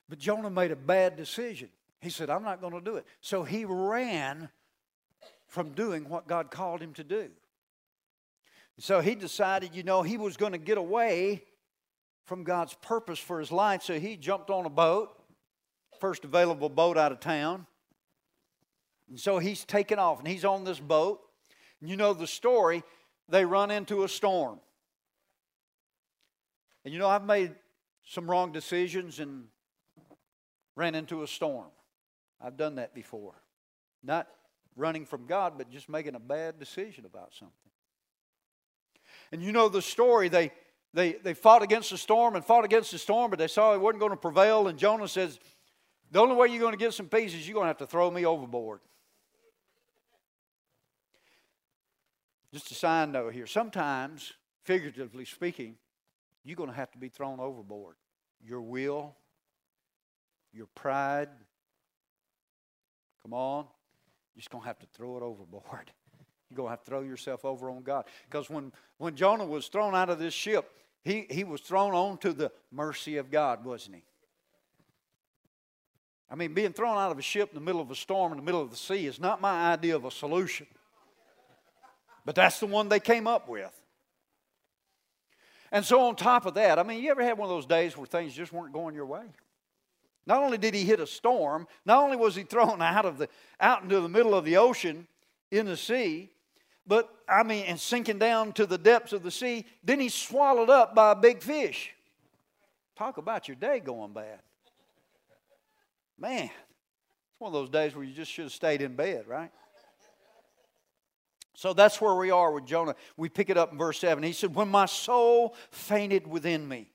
But 0.09 0.19
Jonah 0.19 0.49
made 0.49 0.71
a 0.71 0.75
bad 0.75 1.15
decision. 1.15 1.69
He 2.01 2.09
said, 2.09 2.29
I'm 2.29 2.43
not 2.43 2.59
going 2.59 2.73
to 2.73 2.81
do 2.81 2.97
it. 2.97 3.05
So 3.21 3.43
he 3.43 3.63
ran 3.63 4.49
from 5.47 5.69
doing 5.71 6.09
what 6.09 6.27
God 6.27 6.51
called 6.51 6.81
him 6.81 6.93
to 6.95 7.03
do. 7.03 7.29
So 8.79 8.99
he 8.99 9.15
decided, 9.15 9.75
you 9.75 9.83
know, 9.83 10.01
he 10.01 10.17
was 10.17 10.37
going 10.37 10.53
to 10.53 10.57
get 10.57 10.77
away 10.77 11.43
from 12.25 12.43
God's 12.43 12.73
purpose 12.81 13.19
for 13.19 13.39
his 13.39 13.51
life. 13.51 13.83
So 13.83 13.99
he 13.99 14.17
jumped 14.17 14.49
on 14.49 14.65
a 14.65 14.69
boat, 14.69 15.09
first 15.99 16.25
available 16.25 16.69
boat 16.69 16.97
out 16.97 17.11
of 17.11 17.19
town. 17.19 17.67
And 19.11 19.19
so 19.19 19.39
he's 19.39 19.65
taken 19.65 19.99
off 19.99 20.19
and 20.19 20.27
he's 20.27 20.45
on 20.45 20.63
this 20.63 20.79
boat. 20.79 21.19
And 21.81 21.89
you 21.89 21.97
know 21.97 22.13
the 22.13 22.25
story, 22.25 22.81
they 23.27 23.43
run 23.43 23.69
into 23.69 24.05
a 24.05 24.09
storm. 24.09 24.59
And 26.85 26.93
you 26.93 26.99
know, 26.99 27.09
I've 27.09 27.25
made 27.25 27.53
some 28.07 28.31
wrong 28.31 28.53
decisions 28.53 29.19
and 29.19 29.43
ran 30.77 30.95
into 30.95 31.23
a 31.23 31.27
storm. 31.27 31.67
I've 32.39 32.55
done 32.55 32.75
that 32.75 32.95
before. 32.95 33.33
Not 34.01 34.29
running 34.77 35.05
from 35.05 35.25
God, 35.25 35.57
but 35.57 35.69
just 35.69 35.89
making 35.89 36.15
a 36.15 36.19
bad 36.19 36.57
decision 36.57 37.05
about 37.05 37.33
something. 37.33 37.53
And 39.33 39.43
you 39.43 39.51
know 39.51 39.67
the 39.67 39.81
story. 39.81 40.29
They, 40.29 40.51
they, 40.93 41.13
they 41.13 41.33
fought 41.33 41.63
against 41.63 41.89
the 41.89 41.97
storm 41.97 42.37
and 42.37 42.45
fought 42.45 42.63
against 42.63 42.91
the 42.91 42.97
storm, 42.97 43.29
but 43.29 43.39
they 43.39 43.47
saw 43.47 43.73
it 43.73 43.81
wasn't 43.81 43.99
going 43.99 44.11
to 44.11 44.17
prevail. 44.17 44.69
And 44.69 44.79
Jonah 44.79 45.09
says, 45.09 45.37
The 46.11 46.19
only 46.21 46.35
way 46.35 46.47
you're 46.47 46.61
going 46.61 46.71
to 46.71 46.77
get 46.77 46.93
some 46.93 47.07
peace 47.09 47.33
is 47.33 47.45
you're 47.45 47.55
going 47.55 47.65
to 47.65 47.69
have 47.69 47.77
to 47.79 47.87
throw 47.87 48.09
me 48.09 48.25
overboard. 48.25 48.79
Just 52.53 52.71
a 52.71 52.75
side 52.75 53.09
note 53.09 53.33
here. 53.33 53.47
Sometimes, 53.47 54.33
figuratively 54.63 55.25
speaking, 55.25 55.75
you're 56.43 56.57
going 56.57 56.69
to 56.69 56.75
have 56.75 56.91
to 56.91 56.97
be 56.97 57.07
thrown 57.07 57.39
overboard. 57.39 57.95
Your 58.43 58.61
will, 58.61 59.15
your 60.53 60.67
pride. 60.75 61.29
Come 63.21 63.33
on. 63.33 63.65
You're 64.35 64.41
just 64.41 64.49
going 64.49 64.63
to 64.63 64.67
have 64.67 64.79
to 64.79 64.87
throw 64.87 65.17
it 65.17 65.23
overboard. 65.23 65.91
You're 66.49 66.57
going 66.57 66.67
to 66.67 66.71
have 66.71 66.83
to 66.83 66.89
throw 66.89 67.01
yourself 67.01 67.45
over 67.45 67.69
on 67.69 67.83
God. 67.83 68.05
Because 68.29 68.49
when, 68.49 68.73
when 68.97 69.15
Jonah 69.15 69.45
was 69.45 69.67
thrown 69.67 69.95
out 69.95 70.09
of 70.09 70.19
this 70.19 70.33
ship, 70.33 70.69
he, 71.03 71.25
he 71.29 71.43
was 71.43 71.61
thrown 71.61 71.93
onto 71.93 72.33
the 72.33 72.51
mercy 72.71 73.17
of 73.17 73.31
God, 73.31 73.63
wasn't 73.63 73.95
he? 73.95 74.03
I 76.29 76.35
mean, 76.35 76.53
being 76.53 76.71
thrown 76.73 76.97
out 76.97 77.11
of 77.11 77.19
a 77.19 77.21
ship 77.21 77.49
in 77.49 77.55
the 77.55 77.61
middle 77.61 77.81
of 77.81 77.91
a 77.91 77.95
storm 77.95 78.31
in 78.31 78.37
the 78.37 78.43
middle 78.43 78.61
of 78.61 78.71
the 78.71 78.77
sea 78.77 79.05
is 79.05 79.19
not 79.19 79.41
my 79.41 79.71
idea 79.71 79.95
of 79.95 80.05
a 80.05 80.11
solution. 80.11 80.67
But 82.25 82.35
that's 82.35 82.59
the 82.59 82.67
one 82.67 82.89
they 82.89 82.99
came 82.99 83.27
up 83.27 83.47
with. 83.47 83.71
And 85.71 85.85
so, 85.85 86.01
on 86.01 86.15
top 86.15 86.45
of 86.45 86.55
that, 86.55 86.79
I 86.79 86.83
mean, 86.83 87.01
you 87.01 87.11
ever 87.11 87.23
had 87.23 87.37
one 87.37 87.49
of 87.49 87.55
those 87.55 87.65
days 87.65 87.95
where 87.95 88.05
things 88.05 88.33
just 88.33 88.51
weren't 88.51 88.73
going 88.73 88.93
your 88.93 89.05
way? 89.05 89.23
Not 90.27 90.43
only 90.43 90.57
did 90.57 90.73
he 90.73 90.83
hit 90.83 90.99
a 90.99 91.07
storm, 91.07 91.67
not 91.85 92.03
only 92.03 92.17
was 92.17 92.35
he 92.35 92.43
thrown 92.49 92.81
out 92.81 93.05
of 93.05 93.17
the 93.17 93.29
out 93.59 93.83
into 93.83 93.99
the 94.01 94.09
middle 94.09 94.35
of 94.35 94.45
the 94.45 94.57
ocean 94.57 95.07
in 95.49 95.65
the 95.65 95.77
sea, 95.77 96.29
but 96.85 97.09
I 97.27 97.43
mean, 97.43 97.65
and 97.65 97.79
sinking 97.79 98.19
down 98.19 98.53
to 98.53 98.65
the 98.65 98.77
depths 98.77 99.13
of 99.13 99.23
the 99.23 99.31
sea, 99.31 99.65
then 99.83 99.99
he's 99.99 100.13
swallowed 100.13 100.69
up 100.69 100.93
by 100.93 101.11
a 101.13 101.15
big 101.15 101.41
fish. 101.41 101.91
Talk 102.97 103.17
about 103.17 103.47
your 103.47 103.55
day 103.55 103.79
going 103.79 104.13
bad. 104.13 104.39
Man, 106.19 106.43
it's 106.43 107.39
one 107.39 107.49
of 107.49 107.53
those 107.53 107.69
days 107.69 107.95
where 107.95 108.03
you 108.03 108.13
just 108.13 108.31
should 108.31 108.43
have 108.43 108.51
stayed 108.51 108.81
in 108.81 108.95
bed, 108.95 109.25
right? 109.27 109.51
So 111.53 111.73
that's 111.73 111.99
where 111.99 112.15
we 112.15 112.31
are 112.31 112.51
with 112.51 112.65
Jonah. 112.65 112.95
We 113.17 113.29
pick 113.29 113.49
it 113.49 113.57
up 113.57 113.71
in 113.71 113.77
verse 113.77 113.99
7. 113.99 114.23
He 114.23 114.33
said, 114.33 114.55
When 114.55 114.69
my 114.69 114.85
soul 114.85 115.55
fainted 115.69 116.27
within 116.27 116.67
me. 116.67 116.91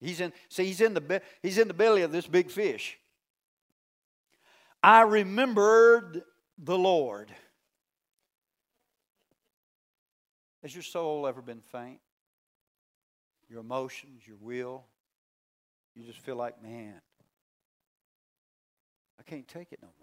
He's 0.00 0.20
in, 0.20 0.32
see, 0.48 0.64
he's 0.64 0.80
in, 0.80 0.94
the, 0.94 1.22
he's 1.42 1.58
in 1.58 1.68
the 1.68 1.74
belly 1.74 2.02
of 2.02 2.10
this 2.10 2.26
big 2.26 2.50
fish. 2.50 2.98
I 4.82 5.02
remembered 5.02 6.22
the 6.58 6.78
Lord. 6.78 7.30
Has 10.62 10.74
your 10.74 10.82
soul 10.82 11.26
ever 11.26 11.42
been 11.42 11.60
faint? 11.60 12.00
Your 13.50 13.60
emotions, 13.60 14.22
your 14.26 14.36
will? 14.40 14.84
You 15.94 16.04
just 16.04 16.20
feel 16.20 16.36
like, 16.36 16.62
man, 16.62 17.00
I 19.18 19.22
can't 19.22 19.46
take 19.46 19.72
it 19.72 19.80
no 19.82 19.88
more. 19.98 19.99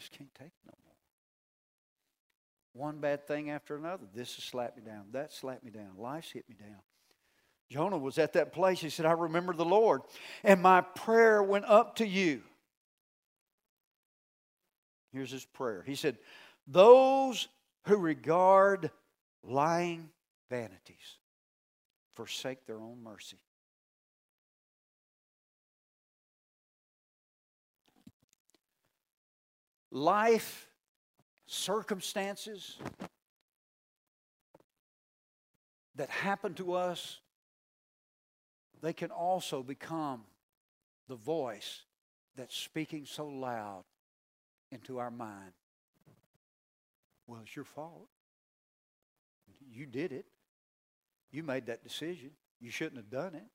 Just 0.00 0.12
can't 0.12 0.34
take 0.34 0.48
it 0.48 0.66
no 0.66 0.74
more. 0.84 2.86
One 2.86 3.00
bad 3.00 3.26
thing 3.26 3.50
after 3.50 3.76
another. 3.76 4.04
This 4.14 4.34
has 4.36 4.44
slapped 4.44 4.76
me 4.76 4.82
down. 4.84 5.06
That 5.12 5.32
slapped 5.32 5.64
me 5.64 5.70
down. 5.70 5.90
Life's 5.98 6.30
hit 6.30 6.48
me 6.48 6.56
down. 6.58 6.78
Jonah 7.68 7.98
was 7.98 8.18
at 8.18 8.32
that 8.32 8.52
place. 8.52 8.80
He 8.80 8.90
said, 8.90 9.06
I 9.06 9.12
remember 9.12 9.52
the 9.52 9.64
Lord, 9.64 10.02
and 10.42 10.62
my 10.62 10.80
prayer 10.80 11.42
went 11.42 11.66
up 11.66 11.96
to 11.96 12.06
you. 12.06 12.42
Here's 15.12 15.30
his 15.30 15.44
prayer. 15.44 15.84
He 15.86 15.94
said, 15.94 16.18
Those 16.66 17.48
who 17.84 17.96
regard 17.96 18.90
lying 19.42 20.10
vanities 20.48 21.18
forsake 22.14 22.66
their 22.66 22.80
own 22.80 23.02
mercy. 23.02 23.38
Life, 29.90 30.68
circumstances 31.46 32.78
that 35.96 36.08
happen 36.08 36.54
to 36.54 36.74
us 36.74 37.20
they 38.80 38.92
can 38.92 39.10
also 39.10 39.62
become 39.62 40.22
the 41.08 41.16
voice 41.16 41.82
that's 42.36 42.56
speaking 42.56 43.04
so 43.04 43.26
loud 43.26 43.84
into 44.72 44.98
our 44.98 45.10
mind. 45.10 45.52
Well, 47.26 47.40
it's 47.44 47.54
your 47.54 47.64
fault. 47.64 48.08
You 49.70 49.86
did 49.86 50.12
it. 50.12 50.26
You 51.30 51.42
made 51.42 51.66
that 51.66 51.82
decision. 51.82 52.30
You 52.60 52.70
shouldn't 52.70 52.96
have 52.96 53.10
done 53.10 53.34
it. 53.34 53.46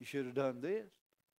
You 0.00 0.06
should 0.06 0.26
have 0.26 0.34
done 0.34 0.60
this. 0.60 0.86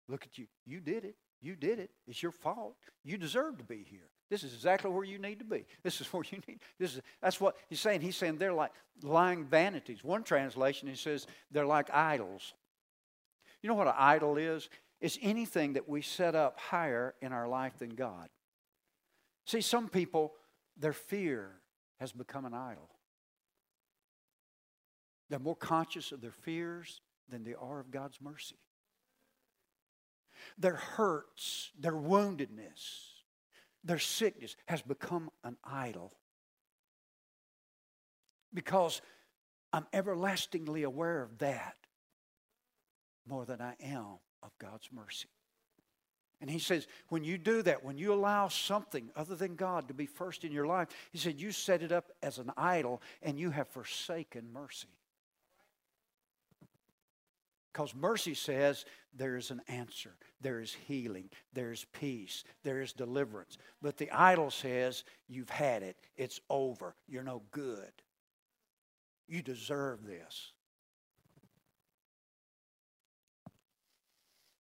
Look 0.07 0.26
at 0.26 0.38
you. 0.38 0.47
You 0.66 0.80
did 0.80 1.03
it. 1.03 1.16
You 1.43 1.55
did 1.57 1.77
it. 1.77 1.91
It's 2.07 2.23
your 2.23 2.31
fault. 2.31 2.77
You 3.03 3.17
deserve 3.17 3.57
to 3.57 3.65
be 3.65 3.85
here. 3.89 4.09
This 4.29 4.43
is 4.43 4.53
exactly 4.53 4.89
where 4.89 5.03
you 5.03 5.19
need 5.19 5.39
to 5.39 5.45
be. 5.45 5.65
This 5.83 5.99
is 5.99 6.07
where 6.07 6.23
you 6.31 6.39
need. 6.47 6.59
This 6.79 6.95
is 6.95 7.01
that's 7.21 7.39
what 7.41 7.57
he's 7.67 7.81
saying. 7.81 8.01
He's 8.01 8.15
saying 8.15 8.37
they're 8.37 8.53
like 8.53 8.71
lying 9.03 9.43
vanities. 9.43 10.03
One 10.03 10.23
translation 10.23 10.87
he 10.87 10.95
says 10.95 11.27
they're 11.51 11.65
like 11.65 11.93
idols. 11.93 12.53
You 13.61 13.67
know 13.67 13.75
what 13.75 13.87
an 13.87 13.93
idol 13.97 14.37
is? 14.37 14.69
It's 15.01 15.19
anything 15.21 15.73
that 15.73 15.87
we 15.87 16.01
set 16.01 16.33
up 16.33 16.57
higher 16.57 17.13
in 17.21 17.33
our 17.33 17.47
life 17.47 17.77
than 17.77 17.89
God. 17.89 18.29
See, 19.45 19.59
some 19.59 19.89
people, 19.89 20.33
their 20.77 20.93
fear 20.93 21.51
has 21.99 22.13
become 22.13 22.45
an 22.45 22.53
idol. 22.53 22.89
They're 25.29 25.39
more 25.39 25.57
conscious 25.57 26.13
of 26.13 26.21
their 26.21 26.31
fears 26.31 27.01
than 27.27 27.43
they 27.43 27.53
are 27.53 27.81
of 27.81 27.91
God's 27.91 28.19
mercy. 28.21 28.55
Their 30.57 30.75
hurts, 30.75 31.71
their 31.79 31.93
woundedness, 31.93 33.09
their 33.83 33.99
sickness 33.99 34.55
has 34.67 34.81
become 34.81 35.29
an 35.43 35.57
idol. 35.63 36.13
Because 38.53 39.01
I'm 39.71 39.87
everlastingly 39.91 40.83
aware 40.83 41.21
of 41.21 41.39
that 41.39 41.75
more 43.27 43.45
than 43.45 43.61
I 43.61 43.75
am 43.83 44.19
of 44.41 44.51
God's 44.59 44.89
mercy. 44.91 45.29
And 46.41 46.51
he 46.51 46.59
says, 46.59 46.87
when 47.07 47.23
you 47.23 47.37
do 47.37 47.61
that, 47.61 47.85
when 47.85 47.97
you 47.97 48.13
allow 48.13 48.49
something 48.49 49.09
other 49.15 49.35
than 49.35 49.55
God 49.55 49.87
to 49.87 49.93
be 49.93 50.05
first 50.05 50.43
in 50.43 50.51
your 50.51 50.67
life, 50.67 50.89
he 51.11 51.17
said, 51.17 51.39
you 51.39 51.53
set 51.53 51.81
it 51.81 51.93
up 51.93 52.11
as 52.21 52.37
an 52.37 52.51
idol 52.57 53.01
and 53.21 53.39
you 53.39 53.49
have 53.49 53.69
forsaken 53.69 54.51
mercy. 54.51 54.89
Because 57.74 57.95
mercy 57.95 58.36
says 58.36 58.86
there 59.15 59.36
is 59.36 59.49
an 59.49 59.61
answer, 59.67 60.15
there 60.39 60.61
is 60.61 60.76
healing, 60.88 61.30
there 61.53 61.71
is 61.71 61.88
peace, 61.91 62.43
there 62.63 62.82
is 62.82 62.93
deliverance. 62.93 63.57
But 63.82 63.97
the 63.97 64.11
idol 64.11 64.51
says 64.51 65.03
you've 65.28 65.49
had 65.49 65.82
it, 65.82 65.97
it's 66.15 66.39
over, 66.51 66.95
you're 67.07 67.24
no 67.24 67.41
good. 67.51 67.91
You 69.28 69.41
deserve 69.41 70.05
this. 70.05 70.51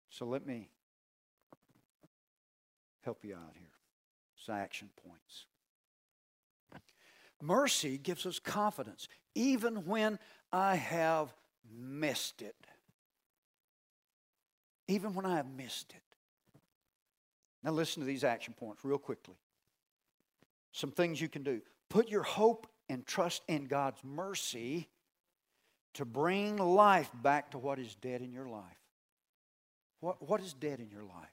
So 0.10 0.26
let 0.26 0.46
me 0.46 0.70
help 3.02 3.26
you 3.26 3.36
out 3.36 3.56
here. 3.56 3.68
Some 4.38 4.56
action 4.56 4.90
points. 5.06 5.46
Mercy 7.42 7.98
gives 7.98 8.26
us 8.26 8.40
confidence, 8.40 9.08
even 9.36 9.86
when 9.86 10.20
I 10.54 10.76
have 10.76 11.34
missed 11.76 12.42
it. 12.42 12.56
Even 14.92 15.14
when 15.14 15.26
I 15.26 15.38
have 15.38 15.50
missed 15.50 15.92
it. 15.92 16.04
Now, 17.64 17.72
listen 17.72 18.02
to 18.02 18.06
these 18.06 18.26
action 18.26 18.54
points 18.54 18.84
real 18.84 18.98
quickly. 18.98 19.36
Some 20.74 20.92
things 20.92 21.22
you 21.22 21.30
can 21.30 21.44
do. 21.44 21.62
Put 21.90 22.10
your 22.10 22.24
hope 22.24 22.68
and 22.90 23.06
trust 23.06 23.42
in 23.48 23.68
God's 23.68 24.04
mercy 24.04 24.90
to 25.94 26.04
bring 26.04 26.58
life 26.58 27.10
back 27.14 27.52
to 27.52 27.58
what 27.58 27.80
is 27.80 27.96
dead 27.96 28.22
in 28.22 28.34
your 28.34 28.50
life. 28.50 28.64
What, 30.02 30.28
what 30.28 30.42
is 30.42 30.54
dead 30.54 30.82
in 30.82 30.90
your 30.90 31.04
life? 31.04 31.32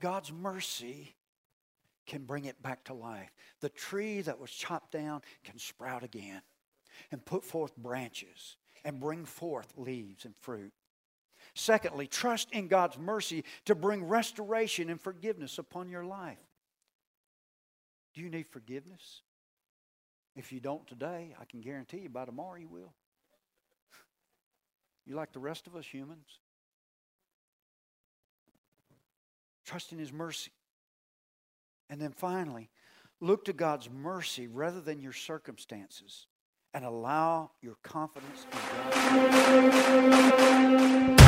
God's 0.00 0.32
mercy 0.32 1.16
can 2.06 2.24
bring 2.24 2.46
it 2.46 2.62
back 2.62 2.84
to 2.84 2.94
life. 2.94 3.30
The 3.60 3.68
tree 3.68 4.22
that 4.22 4.40
was 4.40 4.50
chopped 4.50 4.92
down 4.92 5.20
can 5.44 5.58
sprout 5.58 6.02
again 6.02 6.40
and 7.12 7.22
put 7.22 7.44
forth 7.44 7.76
branches 7.76 8.56
and 8.86 9.00
bring 9.00 9.26
forth 9.26 9.74
leaves 9.76 10.24
and 10.24 10.34
fruit. 10.34 10.72
Secondly, 11.58 12.06
trust 12.06 12.52
in 12.52 12.68
God's 12.68 12.96
mercy 12.96 13.42
to 13.64 13.74
bring 13.74 14.04
restoration 14.04 14.88
and 14.90 15.00
forgiveness 15.00 15.58
upon 15.58 15.88
your 15.88 16.04
life. 16.04 16.38
Do 18.14 18.20
you 18.20 18.30
need 18.30 18.46
forgiveness? 18.46 19.22
If 20.36 20.52
you 20.52 20.60
don't 20.60 20.86
today, 20.86 21.34
I 21.40 21.44
can 21.46 21.60
guarantee 21.60 21.98
you 21.98 22.10
by 22.10 22.26
tomorrow 22.26 22.54
you 22.54 22.68
will. 22.68 22.94
You 25.04 25.16
like 25.16 25.32
the 25.32 25.40
rest 25.40 25.66
of 25.66 25.74
us 25.74 25.84
humans? 25.84 26.28
Trust 29.66 29.90
in 29.90 29.98
His 29.98 30.12
mercy. 30.12 30.52
And 31.90 32.00
then 32.00 32.12
finally, 32.12 32.70
look 33.20 33.46
to 33.46 33.52
God's 33.52 33.90
mercy 33.90 34.46
rather 34.46 34.80
than 34.80 35.00
your 35.00 35.12
circumstances 35.12 36.28
and 36.72 36.84
allow 36.84 37.50
your 37.62 37.74
confidence 37.82 38.46
in 38.52 38.58
God. 41.18 41.27